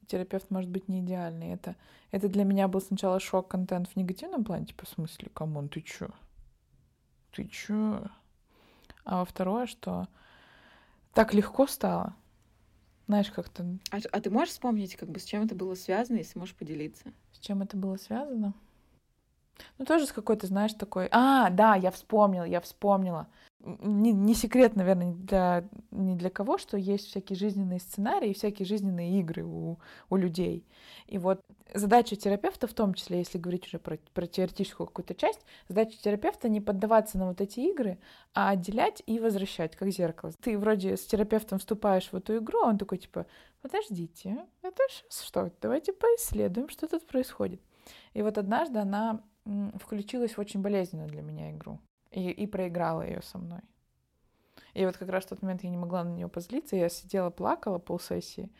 терапевт 0.07 0.49
может 0.51 0.69
быть 0.69 0.87
не 0.87 1.01
идеальный. 1.01 1.49
Это, 1.49 1.75
это 2.11 2.29
для 2.29 2.43
меня 2.43 2.67
был 2.67 2.81
сначала 2.81 3.19
шок-контент 3.19 3.89
в 3.89 3.95
негативном 3.95 4.43
плане, 4.43 4.67
типа, 4.67 4.85
в 4.85 4.89
смысле, 4.89 5.29
come 5.33 5.54
on, 5.54 5.69
ты 5.69 5.81
чё? 5.81 6.09
Ты 7.31 7.45
чё? 7.45 8.03
А 9.05 9.19
во 9.19 9.25
второе, 9.25 9.65
что 9.65 10.07
так 11.13 11.33
легко 11.33 11.67
стало. 11.67 12.15
Знаешь, 13.07 13.31
как-то... 13.31 13.65
А, 13.91 13.97
а 14.11 14.21
ты 14.21 14.29
можешь 14.29 14.53
вспомнить, 14.53 14.95
как 14.95 15.09
бы 15.09 15.19
с 15.19 15.25
чем 15.25 15.43
это 15.43 15.55
было 15.55 15.73
связано, 15.73 16.17
если 16.17 16.37
можешь 16.37 16.55
поделиться? 16.55 17.11
С 17.33 17.39
чем 17.39 17.61
это 17.63 17.75
было 17.75 17.97
связано? 17.97 18.53
Ну, 19.77 19.85
тоже 19.85 20.05
с 20.05 20.11
какой-то, 20.11 20.47
знаешь, 20.47 20.73
такой... 20.73 21.07
А, 21.11 21.49
да, 21.49 21.75
я 21.75 21.91
вспомнила, 21.91 22.43
я 22.43 22.61
вспомнила 22.61 23.27
не, 23.81 24.11
не 24.11 24.33
секрет, 24.33 24.75
наверное, 24.75 25.13
для, 25.13 25.67
не 25.91 26.15
для 26.15 26.29
кого, 26.29 26.57
что 26.57 26.77
есть 26.77 27.07
всякие 27.07 27.37
жизненные 27.37 27.79
сценарии, 27.79 28.33
всякие 28.33 28.65
жизненные 28.65 29.19
игры 29.19 29.43
у, 29.43 29.79
у 30.09 30.15
людей. 30.15 30.65
И 31.07 31.17
вот 31.17 31.41
задача 31.73 32.15
терапевта, 32.15 32.67
в 32.67 32.73
том 32.73 32.93
числе, 32.93 33.19
если 33.19 33.37
говорить 33.37 33.67
уже 33.67 33.79
про, 33.79 33.97
про 34.13 34.27
теоретическую 34.27 34.87
какую-то 34.87 35.15
часть, 35.15 35.41
задача 35.67 35.97
терапевта 36.01 36.49
не 36.49 36.61
поддаваться 36.61 37.17
на 37.17 37.27
вот 37.27 37.41
эти 37.41 37.59
игры, 37.59 37.99
а 38.33 38.49
отделять 38.49 39.03
и 39.05 39.19
возвращать, 39.19 39.75
как 39.75 39.89
зеркало. 39.89 40.33
Ты 40.41 40.57
вроде 40.57 40.97
с 40.97 41.05
терапевтом 41.05 41.59
вступаешь 41.59 42.11
в 42.11 42.15
эту 42.15 42.37
игру, 42.37 42.59
а 42.63 42.69
он 42.69 42.77
такой 42.77 42.97
типа, 42.97 43.25
подождите, 43.61 44.45
это 44.61 44.81
что? 45.09 45.51
Давайте 45.61 45.93
поисследуем, 45.93 46.69
что 46.69 46.87
тут 46.87 47.05
происходит. 47.07 47.61
И 48.13 48.21
вот 48.21 48.37
однажды 48.37 48.79
она 48.79 49.21
включилась 49.75 50.37
в 50.37 50.39
очень 50.39 50.61
болезненную 50.61 51.09
для 51.09 51.21
меня 51.21 51.51
игру 51.51 51.79
и, 52.11 52.29
и 52.31 52.47
проиграла 52.47 53.05
ее 53.05 53.21
со 53.21 53.37
мной. 53.37 53.61
И 54.73 54.85
вот 54.85 54.97
как 54.97 55.09
раз 55.09 55.25
в 55.25 55.29
тот 55.29 55.41
момент 55.41 55.63
я 55.63 55.69
не 55.69 55.77
могла 55.77 56.03
на 56.03 56.09
нее 56.09 56.27
позлиться, 56.27 56.75
я 56.75 56.89
сидела, 56.89 57.29
плакала 57.29 57.79
полсессии, 57.79 58.51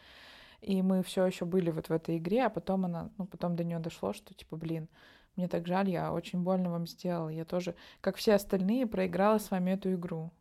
и 0.62 0.82
мы 0.82 1.04
все 1.04 1.26
еще 1.26 1.45
были 1.45 1.72
вот 1.72 1.89
в 1.89 1.91
этой 1.91 2.18
игре, 2.18 2.45
а 2.45 2.50
потом 2.50 2.86
она, 2.86 3.10
ну, 3.18 3.26
потом 3.26 3.56
до 3.56 3.64
нее 3.64 3.80
дошло, 3.80 4.14
что 4.14 4.34
типа, 4.34 4.58
блин, 4.58 4.89
мне 5.36 5.47
так 5.47 5.68
жаль, 5.68 5.89
я 5.89 6.12
очень 6.12 6.43
больно 6.43 6.70
вам 6.70 6.86
сделала. 6.86 7.30
Я 7.30 7.45
тоже, 7.45 7.76
как 8.02 8.18
все 8.18 8.34
остальные, 8.34 8.88
проиграла 8.88 9.38
с 9.38 9.52
вами 9.52 9.72
эту 9.72 9.93
игру. 9.93 10.32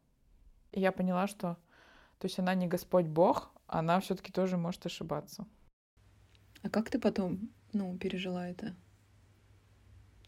И 0.72 0.80
я 0.80 0.90
поняла, 0.90 1.28
что, 1.28 1.56
то 2.18 2.24
есть 2.24 2.38
она 2.40 2.54
не 2.54 2.66
Господь 2.66 3.06
Бог, 3.06 3.52
она 3.68 4.00
все-таки 4.00 4.32
тоже 4.32 4.56
может 4.56 4.84
ошибаться. 4.86 5.46
А 6.62 6.70
как 6.70 6.90
ты 6.90 6.98
потом, 6.98 7.50
ну, 7.72 7.96
пережила 7.96 8.48
это? 8.48 8.74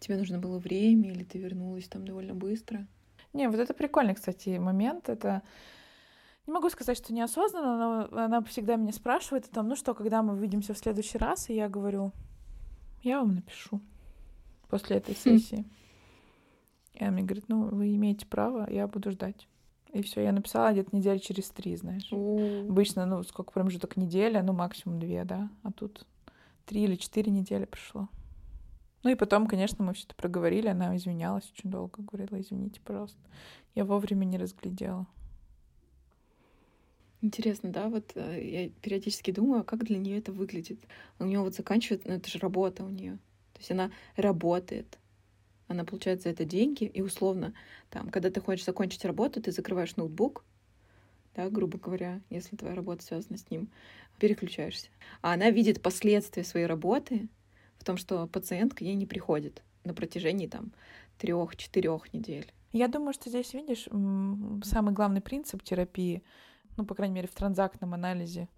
Тебе 0.01 0.16
нужно 0.16 0.38
было 0.38 0.59
время, 0.59 1.12
или 1.12 1.24
ты 1.24 1.38
вернулась 1.38 1.86
там 1.86 2.05
довольно 2.05 2.34
быстро? 2.34 2.86
Не, 3.32 3.48
вот 3.48 3.61
это 3.61 3.74
прикольный, 3.74 4.14
кстати, 4.14 4.59
момент. 4.59 5.09
Это 5.09 5.42
не 6.46 6.53
могу 6.53 6.68
сказать, 6.70 6.96
что 6.96 7.12
неосознанно, 7.12 8.09
но 8.11 8.18
она 8.18 8.42
всегда 8.42 8.76
меня 8.76 8.92
спрашивает 8.92 9.44
о 9.44 9.55
том, 9.55 9.68
ну 9.68 9.76
что, 9.76 9.94
когда 9.94 10.22
мы 10.22 10.32
увидимся 10.32 10.74
в 10.74 10.78
следующий 10.78 11.18
раз, 11.18 11.48
и 11.51 11.55
я 11.55 11.68
говорю, 11.68 12.12
я 13.03 13.20
вам 13.20 13.34
напишу 13.36 13.80
после 14.68 14.96
этой 14.96 15.14
хм. 15.14 15.18
сессии. 15.18 15.64
И 16.94 17.05
она 17.05 17.12
мне 17.12 17.22
говорит, 17.22 17.44
ну, 17.48 17.64
вы 17.64 17.94
имеете 17.94 18.26
право, 18.26 18.68
я 18.70 18.88
буду 18.88 19.11
ждать. 19.11 19.48
И 19.92 20.03
все, 20.03 20.22
я 20.22 20.32
написала 20.32 20.72
где-то 20.72 20.96
недели 20.96 21.18
через 21.18 21.51
три, 21.51 21.76
знаешь. 21.76 22.11
Обычно, 22.12 23.07
ну, 23.07 23.22
сколько 23.22 23.53
промежуток 23.53 23.96
неделя, 23.96 24.42
ну, 24.42 24.53
максимум 24.53 24.98
две, 24.98 25.24
да. 25.24 25.51
А 25.62 25.72
тут 25.72 26.07
три 26.64 26.84
или 26.84 26.96
четыре 26.96 27.30
недели 27.30 27.64
пришло. 27.64 28.09
Ну 29.03 29.11
и 29.11 29.14
потом, 29.14 29.46
конечно, 29.46 29.82
мы 29.84 29.94
все 29.94 30.05
это 30.07 30.14
проговорили, 30.14 30.68
она 30.68 30.94
извинялась 30.96 31.51
очень 31.53 31.70
долго, 31.70 32.03
говорила, 32.03 32.40
извините, 32.40 32.80
пожалуйста, 32.84 33.18
я 33.74 33.84
вовремя 33.84 34.24
не 34.24 34.36
разглядела. 34.36 35.07
Интересно, 37.22 37.70
да, 37.70 37.88
вот 37.88 38.12
э, 38.14 38.42
я 38.42 38.68
периодически 38.80 39.30
думаю, 39.30 39.62
как 39.62 39.84
для 39.84 39.98
нее 39.98 40.18
это 40.18 40.32
выглядит. 40.32 40.80
У 41.18 41.24
нее 41.24 41.40
вот 41.40 41.55
заканчивает, 41.55 42.07
ну 42.07 42.14
это 42.14 42.30
же 42.30 42.38
работа 42.38 42.84
у 42.84 42.88
нее. 42.88 43.18
То 43.53 43.59
есть 43.59 43.70
она 43.70 43.90
работает, 44.16 44.98
она 45.68 45.84
получает 45.84 46.22
за 46.22 46.30
это 46.30 46.44
деньги, 46.44 46.84
и 46.84 47.03
условно, 47.03 47.53
там, 47.90 48.09
когда 48.09 48.30
ты 48.30 48.40
хочешь 48.40 48.64
закончить 48.64 49.05
работу, 49.05 49.42
ты 49.42 49.53
закрываешь 49.53 49.96
ноутбук, 49.96 50.44
да, 51.36 51.48
грубо 51.51 51.78
говоря, 51.78 52.20
если 52.30 52.57
твоя 52.57 52.74
работа 52.74 53.05
связана 53.05 53.36
с 53.36 53.51
ним, 53.51 53.68
переключаешься. 54.18 54.88
А 55.20 55.34
она 55.34 55.51
видит 55.51 55.82
последствия 55.82 56.42
своей 56.42 56.66
работы, 56.66 57.28
в 57.81 57.85
том, 57.85 57.97
что 57.97 58.26
пациентка 58.26 58.85
ей 58.85 58.95
не 58.95 59.07
приходит 59.07 59.62
на 59.85 59.95
протяжении 59.95 60.47
там 60.47 60.72
трех-четырех 61.18 62.12
недель. 62.12 62.53
Я 62.72 62.87
думаю, 62.87 63.14
что 63.14 63.31
здесь, 63.31 63.55
видишь, 63.55 63.87
самый 64.64 64.93
главный 64.93 65.22
принцип 65.22 65.62
терапии, 65.62 66.22
ну, 66.76 66.85
по 66.85 66.95
крайней 66.95 67.14
мере, 67.14 67.28
в 67.28 67.35
транзактном 67.35 67.95
анализе, 67.95 68.49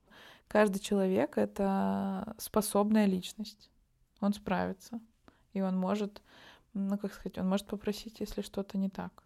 каждый 0.49 0.81
человек— 0.81 1.35
это 1.39 2.35
способная 2.39 3.07
личность. 3.07 3.71
Он 4.21 4.35
справится. 4.35 5.01
И 5.53 5.61
он 5.61 5.79
может, 5.79 6.21
ну, 6.75 6.99
как 6.99 7.15
сказать, 7.15 7.39
он 7.39 7.49
может 7.49 7.67
попросить, 7.67 8.21
если 8.21 8.43
что-то 8.43 8.77
не 8.77 8.91
так. 8.91 9.23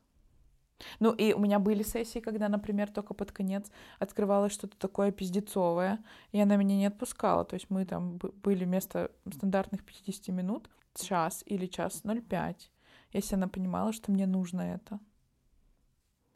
Ну, 1.00 1.12
и 1.12 1.32
у 1.32 1.38
меня 1.38 1.58
были 1.58 1.82
сессии, 1.82 2.18
когда, 2.18 2.48
например, 2.48 2.90
только 2.90 3.14
под 3.14 3.32
конец 3.32 3.70
открывалось 3.98 4.52
что-то 4.52 4.76
такое 4.76 5.10
пиздецовое, 5.10 5.98
и 6.32 6.40
она 6.40 6.56
меня 6.56 6.76
не 6.76 6.86
отпускала. 6.86 7.44
То 7.44 7.54
есть 7.54 7.70
мы 7.70 7.84
там 7.84 8.18
были 8.18 8.64
вместо 8.64 9.10
стандартных 9.30 9.84
50 9.84 10.28
минут 10.28 10.68
час 10.94 11.42
или 11.46 11.66
час 11.66 12.02
05, 12.02 12.70
если 13.12 13.34
она 13.34 13.48
понимала, 13.48 13.92
что 13.92 14.12
мне 14.12 14.26
нужно 14.26 14.60
это. 14.60 15.00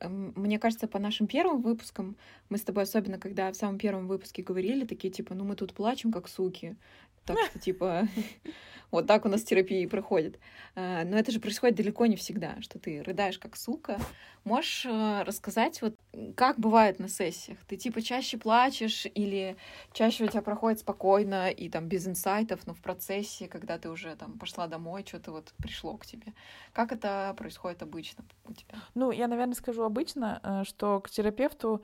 Эм, 0.00 0.32
мне 0.36 0.58
кажется, 0.58 0.88
по 0.88 0.98
нашим 0.98 1.26
первым 1.26 1.60
выпускам, 1.60 2.16
мы 2.48 2.56
с 2.56 2.62
тобой 2.62 2.84
особенно, 2.84 3.18
когда 3.18 3.52
в 3.52 3.56
самом 3.56 3.78
первом 3.78 4.08
выпуске 4.08 4.42
говорили, 4.42 4.86
такие 4.86 5.12
типа, 5.12 5.34
ну 5.34 5.44
мы 5.44 5.56
тут 5.56 5.74
плачем 5.74 6.12
как 6.12 6.28
суки, 6.28 6.76
так 7.24 7.38
что 7.46 7.58
типа 7.58 8.08
вот 8.90 9.06
так 9.06 9.24
у 9.24 9.28
нас 9.28 9.42
терапия 9.42 9.88
проходит. 9.88 10.38
А, 10.74 11.04
но 11.04 11.18
это 11.18 11.32
же 11.32 11.40
происходит 11.40 11.76
далеко 11.76 12.06
не 12.06 12.16
всегда, 12.16 12.60
что 12.60 12.78
ты 12.78 13.02
рыдаешь 13.02 13.38
как 13.38 13.56
сука. 13.56 13.98
Можешь 14.44 14.86
э, 14.86 15.22
рассказать, 15.22 15.82
вот 15.82 15.96
как 16.34 16.58
бывает 16.58 16.98
на 16.98 17.08
сессиях? 17.08 17.58
Ты 17.66 17.76
типа 17.76 18.02
чаще 18.02 18.38
плачешь 18.38 19.06
или 19.14 19.56
чаще 19.92 20.24
у 20.24 20.28
тебя 20.28 20.42
проходит 20.42 20.80
спокойно 20.80 21.50
и 21.50 21.68
там 21.68 21.86
без 21.86 22.06
инсайтов, 22.06 22.66
но 22.66 22.74
в 22.74 22.80
процессе, 22.80 23.48
когда 23.48 23.78
ты 23.78 23.90
уже 23.90 24.16
там 24.16 24.38
пошла 24.38 24.66
домой, 24.66 25.04
что-то 25.06 25.32
вот 25.32 25.52
пришло 25.58 25.96
к 25.96 26.06
тебе. 26.06 26.32
Как 26.72 26.92
это 26.92 27.34
происходит 27.36 27.82
обычно 27.82 28.24
у 28.46 28.52
тебя? 28.52 28.78
Ну, 28.94 29.10
я, 29.10 29.28
наверное, 29.28 29.54
скажу 29.54 29.82
обычно, 29.82 30.40
э, 30.42 30.64
что 30.64 31.00
к 31.00 31.10
терапевту 31.10 31.82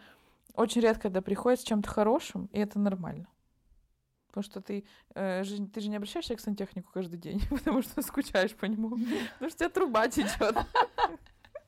очень 0.54 0.80
редко 0.80 1.02
когда 1.02 1.20
приходит 1.20 1.60
с 1.60 1.64
чем-то 1.64 1.88
хорошим, 1.88 2.48
и 2.52 2.58
это 2.58 2.78
нормально. 2.78 3.28
Потому 4.36 4.50
что 4.50 4.60
ты, 4.60 4.84
э, 5.14 5.44
же, 5.44 5.66
ты 5.66 5.80
же 5.80 5.88
не 5.88 5.96
обращаешься 5.96 6.36
к 6.36 6.40
сантехнику 6.40 6.92
каждый 6.92 7.16
день, 7.16 7.40
потому 7.50 7.80
что 7.80 8.02
скучаешь 8.02 8.54
по 8.54 8.66
нему. 8.66 8.90
Потому 8.90 9.08
что 9.38 9.46
у 9.46 9.48
тебя 9.48 9.68
труба 9.70 10.08
течет. 10.08 10.56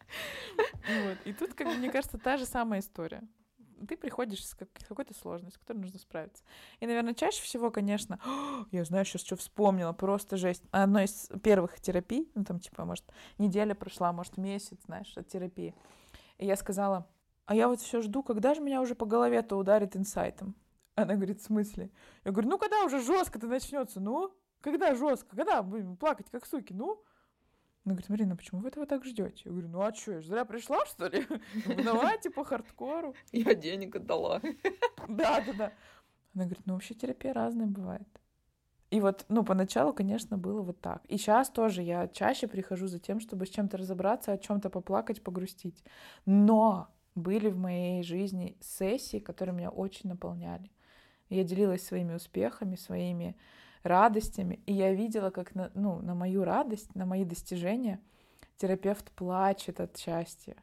Вот. 0.07 1.19
И 1.27 1.33
тут, 1.35 1.53
как 1.55 1.67
мне 1.77 1.91
кажется, 1.91 2.19
та 2.19 2.39
же 2.39 2.47
самая 2.47 2.81
история. 2.81 3.23
Ты 3.87 3.97
приходишь 3.97 4.45
с 4.45 4.55
какой-то 4.55 5.15
сложностью, 5.15 5.59
с 5.59 5.61
которой 5.61 5.79
нужно 5.79 5.99
справиться. 5.99 6.43
И, 6.81 6.87
наверное, 6.87 7.13
чаще 7.13 7.43
всего, 7.43 7.71
конечно, 7.71 8.19
я 8.71 8.85
знаю, 8.85 9.05
сейчас 9.05 9.23
что 9.23 9.37
вспомнила, 9.37 9.93
просто 9.93 10.37
жесть. 10.37 10.65
Одно 10.71 11.01
из 11.01 11.31
первых 11.43 11.79
терапий, 11.81 12.31
ну 12.35 12.45
там 12.45 12.59
типа, 12.59 12.85
может, 12.85 13.05
неделя 13.39 13.75
прошла, 13.75 14.13
может, 14.13 14.37
месяц, 14.37 14.79
знаешь, 14.87 15.13
от 15.17 15.29
терапии. 15.29 15.75
И 16.39 16.47
я 16.47 16.57
сказала, 16.57 17.07
а 17.47 17.55
я 17.55 17.69
вот 17.69 17.81
все 17.81 18.03
жду, 18.03 18.23
когда 18.23 18.55
же 18.55 18.61
меня 18.61 18.81
уже 18.81 18.95
по 18.95 19.07
голове-то 19.07 19.57
ударит 19.57 19.97
инсайтом. 19.97 20.55
Она 21.03 21.15
говорит, 21.15 21.41
в 21.41 21.45
смысле? 21.45 21.91
Я 22.25 22.33
говорю, 22.33 22.49
ну 22.49 22.59
когда 22.59 22.85
уже 22.85 23.01
жестко-то 23.01 23.47
начнется? 23.47 24.01
Ну, 24.01 24.35
когда 24.61 24.95
жестко? 24.95 25.37
Когда 25.37 25.63
будем 25.63 25.97
плакать, 25.97 26.27
как 26.31 26.45
суки? 26.45 26.73
Ну? 26.73 27.03
Она 27.85 27.95
говорит, 27.95 28.09
Марина, 28.09 28.37
почему 28.37 28.61
вы 28.61 28.69
этого 28.69 28.85
так 28.85 29.05
ждете? 29.05 29.43
Я 29.45 29.53
говорю, 29.53 29.69
ну 29.69 29.81
а 29.81 29.95
что, 29.95 30.13
я 30.13 30.21
зря 30.23 30.45
пришла, 30.45 30.85
что 30.87 31.07
ли? 31.07 31.25
Давайте 31.85 32.31
по 32.31 32.45
хардкору. 32.45 33.15
Я 33.33 33.55
денег 33.55 33.97
отдала. 33.97 34.41
Да, 35.09 35.41
да, 35.41 35.53
да. 35.55 35.73
Она 36.35 36.45
говорит, 36.45 36.67
ну 36.67 36.75
вообще 36.75 36.95
терапия 36.95 37.33
разная 37.33 37.67
бывает. 37.67 38.07
И 38.91 39.01
вот, 39.01 39.25
ну, 39.29 39.45
поначалу, 39.45 39.93
конечно, 39.93 40.37
было 40.37 40.61
вот 40.63 40.81
так. 40.81 41.05
И 41.07 41.17
сейчас 41.17 41.49
тоже 41.51 41.83
я 41.83 42.09
чаще 42.09 42.47
прихожу 42.47 42.89
за 42.89 42.99
тем, 42.99 43.21
чтобы 43.21 43.47
с 43.47 43.51
чем-то 43.51 43.77
разобраться, 43.79 44.33
о 44.33 44.39
чем-то 44.39 44.71
поплакать, 44.71 45.23
погрустить. 45.23 45.83
Но 46.27 46.89
были 47.15 47.51
в 47.51 47.59
моей 47.59 48.03
жизни 48.03 48.57
сессии, 48.61 49.19
которые 49.19 49.55
меня 49.55 49.71
очень 49.71 50.09
наполняли. 50.09 50.71
Я 51.29 51.45
делилась 51.45 51.87
своими 51.87 52.15
успехами, 52.15 52.77
своими 52.77 53.37
радостями, 53.83 54.61
и 54.67 54.73
я 54.73 54.93
видела, 54.93 55.31
как 55.31 55.55
на, 55.55 55.71
ну, 55.75 56.01
на 56.01 56.15
мою 56.15 56.45
радость, 56.45 56.95
на 56.95 57.07
мои 57.07 57.25
достижения 57.25 58.01
терапевт 58.57 59.11
плачет 59.13 59.81
от 59.81 59.97
счастья. 59.97 60.57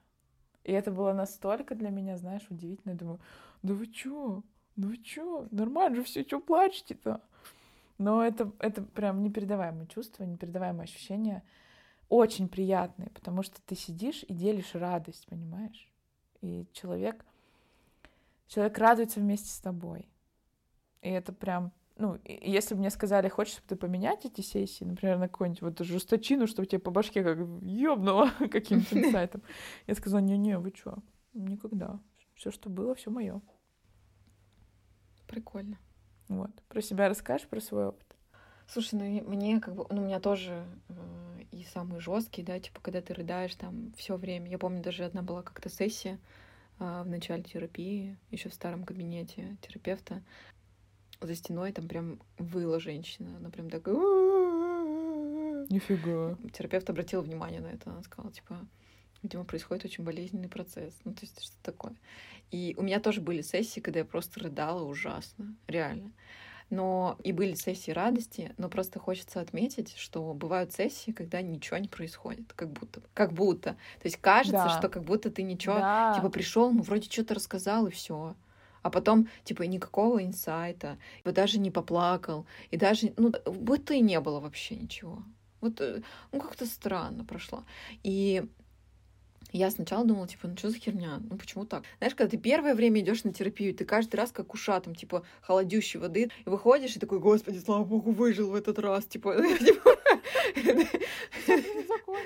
И 0.64 0.72
это 0.72 0.92
было 0.92 1.14
настолько 1.14 1.76
для 1.76 1.90
меня, 1.90 2.18
знаешь, 2.18 2.46
удивительно. 2.50 2.94
Я 2.94 2.98
думаю, 2.98 3.20
да 3.62 3.74
вы 3.74 3.88
чё? 3.88 4.44
Да 4.76 4.88
вы 4.88 4.98
чё? 4.98 5.48
Нормально 5.52 5.98
же 5.98 6.04
все, 6.04 6.26
чё 6.26 6.40
плачете-то? 6.40 7.22
Но 7.98 8.26
это, 8.26 8.52
это 8.60 8.82
прям 8.82 9.24
непередаваемое 9.24 9.86
чувство, 9.86 10.24
непередаваемое 10.24 10.84
ощущение. 10.84 11.44
Очень 12.10 12.50
приятное, 12.50 13.10
потому 13.10 13.42
что 13.44 13.62
ты 13.62 13.76
сидишь 13.76 14.26
и 14.28 14.34
делишь 14.34 14.76
радость, 14.76 15.28
понимаешь? 15.28 15.88
И 16.42 16.68
человек, 16.74 17.26
человек 18.48 18.78
радуется 18.78 19.20
вместе 19.20 19.50
с 19.50 19.60
тобой. 19.60 20.08
И 21.06 21.10
это 21.10 21.32
прям 21.34 21.72
ну, 21.98 22.20
если 22.26 22.74
бы 22.74 22.82
мне 22.82 22.90
сказали, 22.90 23.30
хочешь 23.30 23.62
ты 23.68 23.78
поменять 23.78 24.26
эти 24.26 24.42
сессии, 24.42 24.84
например, 24.84 25.18
на 25.18 25.30
какую-нибудь 25.30 25.62
вот 25.62 25.80
жесточину, 25.80 26.46
чтобы 26.46 26.66
тебе 26.66 26.80
по 26.80 26.92
башке 26.92 27.24
как 27.24 27.38
ёбнуло 27.62 28.32
каким-то 28.52 29.00
инсайтом, 29.00 29.42
я 29.88 29.96
сказала, 29.96 30.20
не-не, 30.20 30.58
вы 30.58 30.72
чё, 30.72 30.98
никогда. 31.34 32.00
Все, 32.34 32.52
что 32.52 32.70
было, 32.70 32.96
все 32.96 33.12
мое. 33.12 33.42
Прикольно. 35.28 35.78
Вот. 36.28 36.52
Про 36.68 36.82
себя 36.82 37.08
расскажешь, 37.08 37.48
про 37.48 37.62
свой 37.62 37.88
опыт? 37.88 38.06
Слушай, 38.68 38.96
ну 38.96 39.30
мне 39.30 39.62
как 39.62 39.76
бы, 39.76 39.86
ну 39.90 40.02
у 40.02 40.06
меня 40.06 40.20
тоже 40.20 40.66
э, 40.90 41.44
и 41.52 41.64
самые 41.64 42.02
жесткие, 42.02 42.46
да, 42.46 42.60
типа 42.60 42.82
когда 42.82 43.00
ты 43.00 43.14
рыдаешь 43.14 43.56
там 43.56 43.94
все 43.96 44.18
время. 44.18 44.50
Я 44.50 44.58
помню, 44.58 44.82
даже 44.84 45.06
одна 45.06 45.22
была 45.22 45.44
как-то 45.44 45.70
сессия 45.70 46.20
э, 46.80 47.04
в 47.04 47.08
начале 47.08 47.44
терапии, 47.44 48.18
еще 48.32 48.50
в 48.50 48.54
старом 48.54 48.84
кабинете 48.84 49.56
терапевта 49.62 50.22
за 51.22 51.36
стеной 51.36 51.72
там 51.72 51.88
прям 51.88 52.20
выла 52.38 52.80
женщина. 52.80 53.36
Она 53.38 53.50
прям 53.50 53.70
так... 53.70 53.88
Нифига. 55.70 56.38
Терапевт 56.54 56.90
обратил 56.90 57.22
внимание 57.22 57.62
на 57.62 57.68
это. 57.68 57.90
Она 57.90 58.04
сказала, 58.04 58.32
типа, 58.32 58.60
видимо, 59.24 59.44
происходит 59.46 59.86
очень 59.86 60.04
болезненный 60.04 60.50
процесс. 60.50 60.94
Ну, 61.04 61.14
то 61.14 61.22
есть 61.22 61.42
что 61.44 61.58
такое. 61.64 61.96
И 62.52 62.76
у 62.78 62.84
меня 62.84 63.00
тоже 63.00 63.22
были 63.22 63.42
сессии, 63.42 63.80
когда 63.80 64.00
я 64.00 64.06
просто 64.06 64.40
рыдала 64.40 64.84
ужасно. 64.84 65.56
Реально. 65.68 66.12
Но 66.70 67.18
и 67.24 67.32
были 67.32 67.54
сессии 67.54 67.92
радости, 67.92 68.54
но 68.58 68.70
просто 68.70 69.00
хочется 69.00 69.40
отметить, 69.40 69.96
что 69.98 70.34
бывают 70.34 70.74
сессии, 70.74 71.12
когда 71.12 71.42
ничего 71.42 71.78
не 71.78 71.88
происходит, 71.88 72.54
как 72.54 72.72
будто, 72.72 73.02
как 73.14 73.34
будто. 73.34 73.72
То 74.02 74.06
есть 74.06 74.18
кажется, 74.18 74.66
да. 74.66 74.70
что 74.70 74.90
как 74.90 75.04
будто 75.04 75.30
ты 75.30 75.44
ничего, 75.44 75.76
да. 75.76 76.16
типа 76.16 76.30
пришел, 76.30 76.72
ну 76.72 76.82
вроде 76.82 77.10
что-то 77.10 77.36
рассказал 77.36 77.86
и 77.86 77.92
все 77.92 78.36
а 78.86 78.92
потом, 78.92 79.28
типа, 79.44 79.64
никакого 79.64 80.24
инсайта, 80.24 81.00
и 81.24 81.32
даже 81.32 81.58
не 81.58 81.72
поплакал, 81.72 82.46
и 82.70 82.78
даже, 82.78 83.14
ну, 83.18 83.34
будто 83.46 83.96
и 83.96 84.00
не 84.00 84.20
было 84.20 84.40
вообще 84.40 84.76
ничего. 84.76 85.24
Вот, 85.60 85.82
э, 85.82 86.04
ну, 86.32 86.40
как-то 86.40 86.68
странно 86.68 87.26
прошло. 87.26 87.64
И 88.04 88.44
я 89.52 89.72
сначала 89.72 90.06
думала, 90.06 90.28
типа, 90.28 90.48
ну 90.48 90.56
что 90.56 90.70
за 90.70 90.78
херня? 90.78 91.20
Ну 91.32 91.36
почему 91.36 91.66
так? 91.66 91.84
Знаешь, 91.98 92.14
когда 92.14 92.30
ты 92.30 92.38
первое 92.38 92.76
время 92.76 93.02
идешь 93.02 93.24
на 93.24 93.34
терапию, 93.34 93.74
ты 93.74 93.86
каждый 93.86 94.18
раз 94.18 94.32
как 94.32 94.54
ушатом, 94.54 94.94
типа, 94.94 95.24
холодющей 95.42 96.00
воды, 96.00 96.30
и 96.46 96.50
выходишь 96.50 96.96
и 96.96 97.00
такой, 97.00 97.18
господи, 97.18 97.58
слава 97.58 97.86
богу, 97.86 98.12
выжил 98.12 98.52
в 98.52 98.56
этот 98.56 98.78
раз, 98.78 99.06
типа, 99.06 99.36
типа 99.60 99.98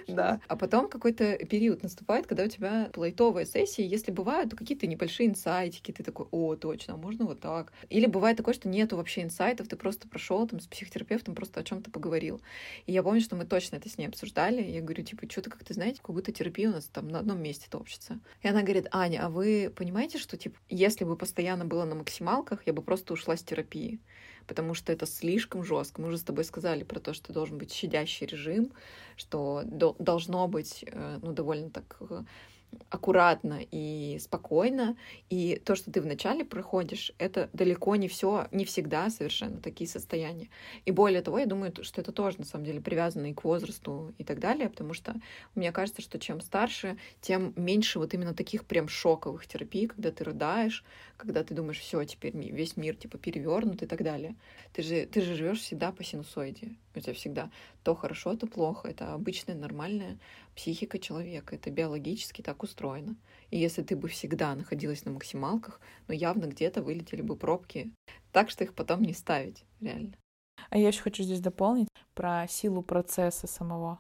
да. 0.08 0.40
А 0.48 0.56
потом 0.56 0.90
какой-то 0.90 1.38
период 1.46 1.84
наступает, 1.84 2.28
когда 2.28 2.44
у 2.44 2.48
тебя 2.48 2.90
лайтовая 2.96 3.46
сессия. 3.46 3.86
Если 3.86 4.12
бывают, 4.12 4.52
то 4.52 4.56
какие-то 4.56 4.88
небольшие 4.88 5.30
инсайтики. 5.30 5.92
Ты 5.92 6.04
такой, 6.04 6.28
о, 6.32 6.56
точно, 6.56 6.96
а 6.96 6.98
можно 6.98 7.26
вот 7.26 7.40
так. 7.40 7.72
Или 7.90 8.06
бывает 8.06 8.38
такое, 8.38 8.54
что 8.54 8.70
нету 8.70 8.98
вообще 8.98 9.24
инсайтов, 9.24 9.68
ты 9.68 9.76
просто 9.76 10.08
прошел 10.08 10.48
там 10.48 10.60
с 10.60 10.68
психотерапевтом, 10.68 11.36
просто 11.36 11.60
о 11.60 11.64
чем-то 11.64 11.92
поговорил. 11.92 12.42
И 12.86 12.92
я 12.92 13.04
помню, 13.04 13.22
что 13.22 13.36
мы 13.36 13.46
точно 13.46 13.78
это 13.78 13.90
с 13.90 13.98
ней 13.98 14.08
обсуждали. 14.08 14.62
Я 14.62 14.82
говорю, 14.82 15.04
типа, 15.04 15.30
что-то 15.30 15.50
как-то, 15.50 15.74
знаете, 15.74 16.02
как 16.02 16.16
будто 16.16 16.32
терапия 16.32 16.70
у 16.70 16.74
нас 16.74 16.86
там 16.86 17.08
на 17.08 17.20
одном 17.20 17.42
месте 17.42 17.68
топчется. 17.70 18.20
И 18.42 18.48
она 18.48 18.62
говорит, 18.62 18.88
Аня, 18.92 19.26
а 19.26 19.30
вы 19.30 19.72
понимаете, 19.76 20.18
что, 20.18 20.38
типа, 20.38 20.58
если 20.70 21.04
бы 21.06 21.16
постоянно 21.16 21.66
было 21.66 21.86
на 21.86 21.96
максималках, 21.96 22.66
я 22.66 22.74
бы 22.74 22.82
просто 22.82 23.14
ушла 23.14 23.36
с 23.36 23.44
терапии 23.44 24.00
потому 24.50 24.74
что 24.74 24.92
это 24.92 25.06
слишком 25.06 25.64
жестко. 25.64 26.02
Мы 26.02 26.08
уже 26.08 26.18
с 26.18 26.24
тобой 26.24 26.44
сказали 26.44 26.84
про 26.84 27.00
то, 27.00 27.14
что 27.14 27.32
должен 27.32 27.60
быть 27.60 27.72
щадящий 27.72 28.26
режим, 28.26 28.72
что 29.16 29.62
должно 29.64 30.48
быть 30.48 30.84
э, 30.88 31.20
ну, 31.22 31.34
довольно 31.34 31.70
так 31.70 31.98
э, 32.00 32.24
аккуратно 32.90 33.60
и 33.72 34.18
спокойно. 34.20 34.98
И 35.30 35.62
то, 35.64 35.76
что 35.76 35.92
ты 35.92 36.02
вначале 36.02 36.44
проходишь, 36.46 37.12
это 37.18 37.50
далеко 37.54 37.96
не 37.96 38.08
все, 38.08 38.48
не 38.52 38.66
всегда 38.66 39.10
совершенно 39.10 39.60
такие 39.60 39.88
состояния. 39.90 40.50
И 40.86 40.92
более 40.92 41.22
того, 41.22 41.40
я 41.40 41.46
думаю, 41.46 41.74
что 41.82 42.02
это 42.02 42.12
тоже 42.12 42.40
на 42.40 42.46
самом 42.46 42.66
деле 42.66 42.82
привязано 42.82 43.28
и 43.28 43.34
к 43.34 43.44
возрасту 43.44 44.14
и 44.18 44.24
так 44.24 44.40
далее, 44.40 44.70
потому 44.70 44.94
что 44.94 45.16
мне 45.56 45.72
кажется, 45.72 46.02
что 46.02 46.20
чем 46.20 46.42
старше, 46.42 46.98
тем 47.22 47.54
меньше 47.56 48.00
вот 48.00 48.14
именно 48.14 48.34
таких 48.34 48.66
прям 48.66 48.88
шоковых 48.88 49.46
терапий, 49.48 49.88
когда 49.88 50.12
ты 50.12 50.24
рыдаешь, 50.24 50.84
когда 51.18 51.44
ты 51.44 51.54
думаешь, 51.54 51.80
все, 51.80 52.04
теперь 52.06 52.36
весь 52.36 52.78
мир 52.78 52.96
типа 52.96 53.18
перевернут 53.18 53.84
и 53.84 53.86
так 53.86 54.04
далее. 54.04 54.36
Ты 54.74 54.82
же, 54.82 55.06
ты 55.06 55.22
же 55.22 55.36
живешь 55.36 55.60
всегда 55.60 55.92
по 55.92 56.04
синусоиде. 56.04 56.76
У 56.96 57.00
тебя 57.00 57.14
всегда 57.14 57.52
то 57.84 57.94
хорошо, 57.96 58.36
то 58.36 58.48
плохо. 58.48 58.88
Это 58.88 59.14
обычная 59.14 59.56
нормальная 59.56 60.18
психика 60.56 61.00
человека. 61.00 61.56
Это 61.56 61.72
биологически 61.72 62.42
так 62.42 62.64
устроено. 62.64 63.16
И 63.52 63.58
если 63.58 63.82
ты 63.82 63.96
бы 63.96 64.08
всегда 64.08 64.56
находилась 64.56 65.06
на 65.06 65.12
максималках, 65.12 65.80
ну 66.08 66.14
явно 66.14 66.46
где-то 66.46 66.82
вылетели 66.82 67.22
бы 67.22 67.36
пробки. 67.36 67.92
Так 68.32 68.50
что 68.50 68.64
их 68.64 68.74
потом 68.74 69.02
не 69.02 69.14
ставить, 69.14 69.66
реально. 69.82 70.14
А 70.70 70.78
я 70.78 70.90
еще 70.90 71.02
хочу 71.02 71.24
здесь 71.24 71.40
дополнить 71.40 71.88
про 72.14 72.48
силу 72.48 72.82
процесса 72.82 73.48
самого. 73.48 74.00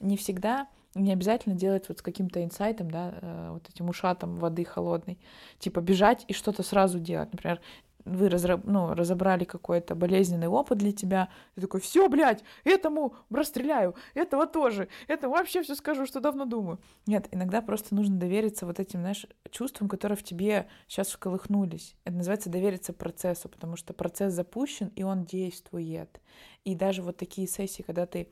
Не 0.00 0.16
всегда 0.16 0.68
не 0.94 1.12
обязательно 1.12 1.54
делать 1.54 1.88
вот 1.88 1.98
с 1.98 2.02
каким-то 2.02 2.42
инсайтом, 2.42 2.90
да, 2.90 3.18
э, 3.20 3.50
вот 3.52 3.68
этим 3.68 3.88
ушатом 3.88 4.36
воды 4.36 4.64
холодной, 4.64 5.18
типа 5.58 5.80
бежать 5.80 6.24
и 6.28 6.32
что-то 6.32 6.62
сразу 6.62 6.98
делать. 6.98 7.32
Например, 7.32 7.60
вы 8.04 8.28
разра... 8.28 8.60
ну, 8.64 8.94
разобрали 8.94 9.44
какой-то 9.44 9.94
болезненный 9.94 10.48
опыт 10.48 10.78
для 10.78 10.92
тебя, 10.92 11.28
ты 11.54 11.62
такой, 11.62 11.80
все, 11.80 12.08
блядь, 12.08 12.42
этому 12.64 13.14
расстреляю, 13.30 13.94
этого 14.14 14.46
тоже, 14.46 14.88
это 15.06 15.28
вообще 15.28 15.62
все 15.62 15.74
скажу, 15.74 16.06
что 16.06 16.20
давно 16.20 16.44
думаю. 16.44 16.80
Нет, 17.06 17.28
иногда 17.30 17.60
просто 17.62 17.94
нужно 17.94 18.16
довериться 18.16 18.66
вот 18.66 18.80
этим, 18.80 19.00
знаешь, 19.00 19.26
чувствам, 19.50 19.88
которые 19.88 20.16
в 20.16 20.22
тебе 20.22 20.68
сейчас 20.86 21.08
вколыхнулись. 21.08 21.96
Это 22.04 22.16
называется 22.16 22.50
довериться 22.50 22.92
процессу, 22.92 23.48
потому 23.48 23.76
что 23.76 23.92
процесс 23.92 24.32
запущен, 24.32 24.88
и 24.96 25.02
он 25.02 25.24
действует. 25.24 26.20
И 26.64 26.74
даже 26.74 27.02
вот 27.02 27.16
такие 27.16 27.46
сессии, 27.46 27.82
когда 27.82 28.06
ты 28.06 28.30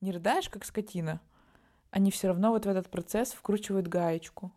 не 0.00 0.12
рыдаешь, 0.12 0.48
как 0.48 0.64
скотина, 0.64 1.20
они 1.90 2.10
все 2.10 2.28
равно 2.28 2.50
вот 2.50 2.66
в 2.66 2.68
этот 2.68 2.88
процесс 2.88 3.32
вкручивают 3.32 3.88
гаечку. 3.88 4.52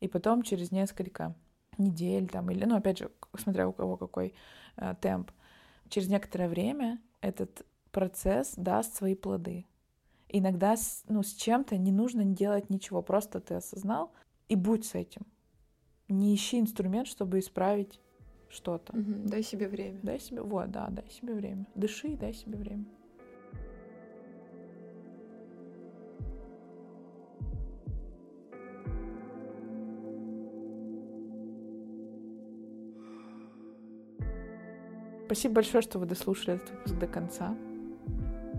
И 0.00 0.08
потом 0.08 0.42
через 0.42 0.70
несколько 0.70 1.34
недель 1.78 2.28
там, 2.28 2.50
или, 2.50 2.64
ну, 2.64 2.76
опять 2.76 2.98
же, 2.98 3.10
смотря 3.36 3.68
у 3.68 3.72
кого 3.72 3.96
какой 3.96 4.34
э, 4.76 4.94
темп, 5.00 5.30
через 5.88 6.08
некоторое 6.08 6.48
время 6.48 7.00
этот 7.20 7.66
процесс 7.90 8.54
даст 8.56 8.96
свои 8.96 9.14
плоды. 9.14 9.66
Иногда 10.28 10.76
с, 10.76 11.04
ну, 11.08 11.22
с 11.22 11.32
чем-то 11.34 11.76
не 11.78 11.92
нужно 11.92 12.24
делать 12.24 12.70
ничего, 12.70 13.02
просто 13.02 13.40
ты 13.40 13.54
осознал 13.54 14.12
и 14.48 14.56
будь 14.56 14.84
с 14.84 14.94
этим. 14.94 15.22
Не 16.08 16.34
ищи 16.34 16.58
инструмент, 16.58 17.06
чтобы 17.06 17.38
исправить 17.38 18.00
что-то. 18.48 18.92
Угу, 18.96 19.28
дай 19.28 19.42
себе 19.42 19.68
время. 19.68 20.00
Дай 20.02 20.20
себе, 20.20 20.42
вот, 20.42 20.70
да, 20.70 20.88
дай 20.90 21.08
себе 21.10 21.34
время. 21.34 21.66
Дыши 21.74 22.08
и 22.08 22.16
дай 22.16 22.34
себе 22.34 22.58
время. 22.58 22.84
Спасибо 35.34 35.56
большое, 35.56 35.82
что 35.82 35.98
вы 35.98 36.06
дослушали 36.06 36.58
этот 36.58 36.70
выпуск 36.70 36.94
до 36.94 37.08
конца. 37.08 37.56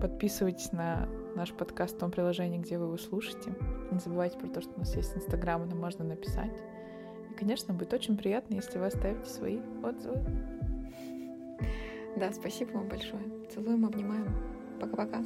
Подписывайтесь 0.02 0.74
на 0.74 1.08
наш 1.34 1.54
подкаст 1.54 1.96
в 1.96 2.00
том 2.00 2.12
приложении, 2.12 2.58
где 2.58 2.78
вы 2.78 2.88
его 2.88 2.98
слушаете. 2.98 3.56
Не 3.92 4.00
забывайте 4.00 4.38
про 4.38 4.50
то, 4.50 4.60
что 4.60 4.74
у 4.76 4.80
нас 4.80 4.94
есть 4.94 5.16
Инстаграм, 5.16 5.64
и 5.64 5.74
можно 5.74 6.04
написать. 6.04 6.52
И, 7.32 7.34
конечно, 7.34 7.74
будет 7.74 7.94
очень 7.94 8.18
приятно, 8.18 8.56
если 8.56 8.78
вы 8.78 8.88
оставите 8.88 9.30
свои 9.30 9.60
отзывы. 9.86 10.20
Да, 12.18 12.34
спасибо 12.34 12.72
вам 12.72 12.90
большое. 12.90 13.24
Целуем, 13.54 13.86
обнимаем. 13.86 14.28
Пока-пока. 14.82 15.24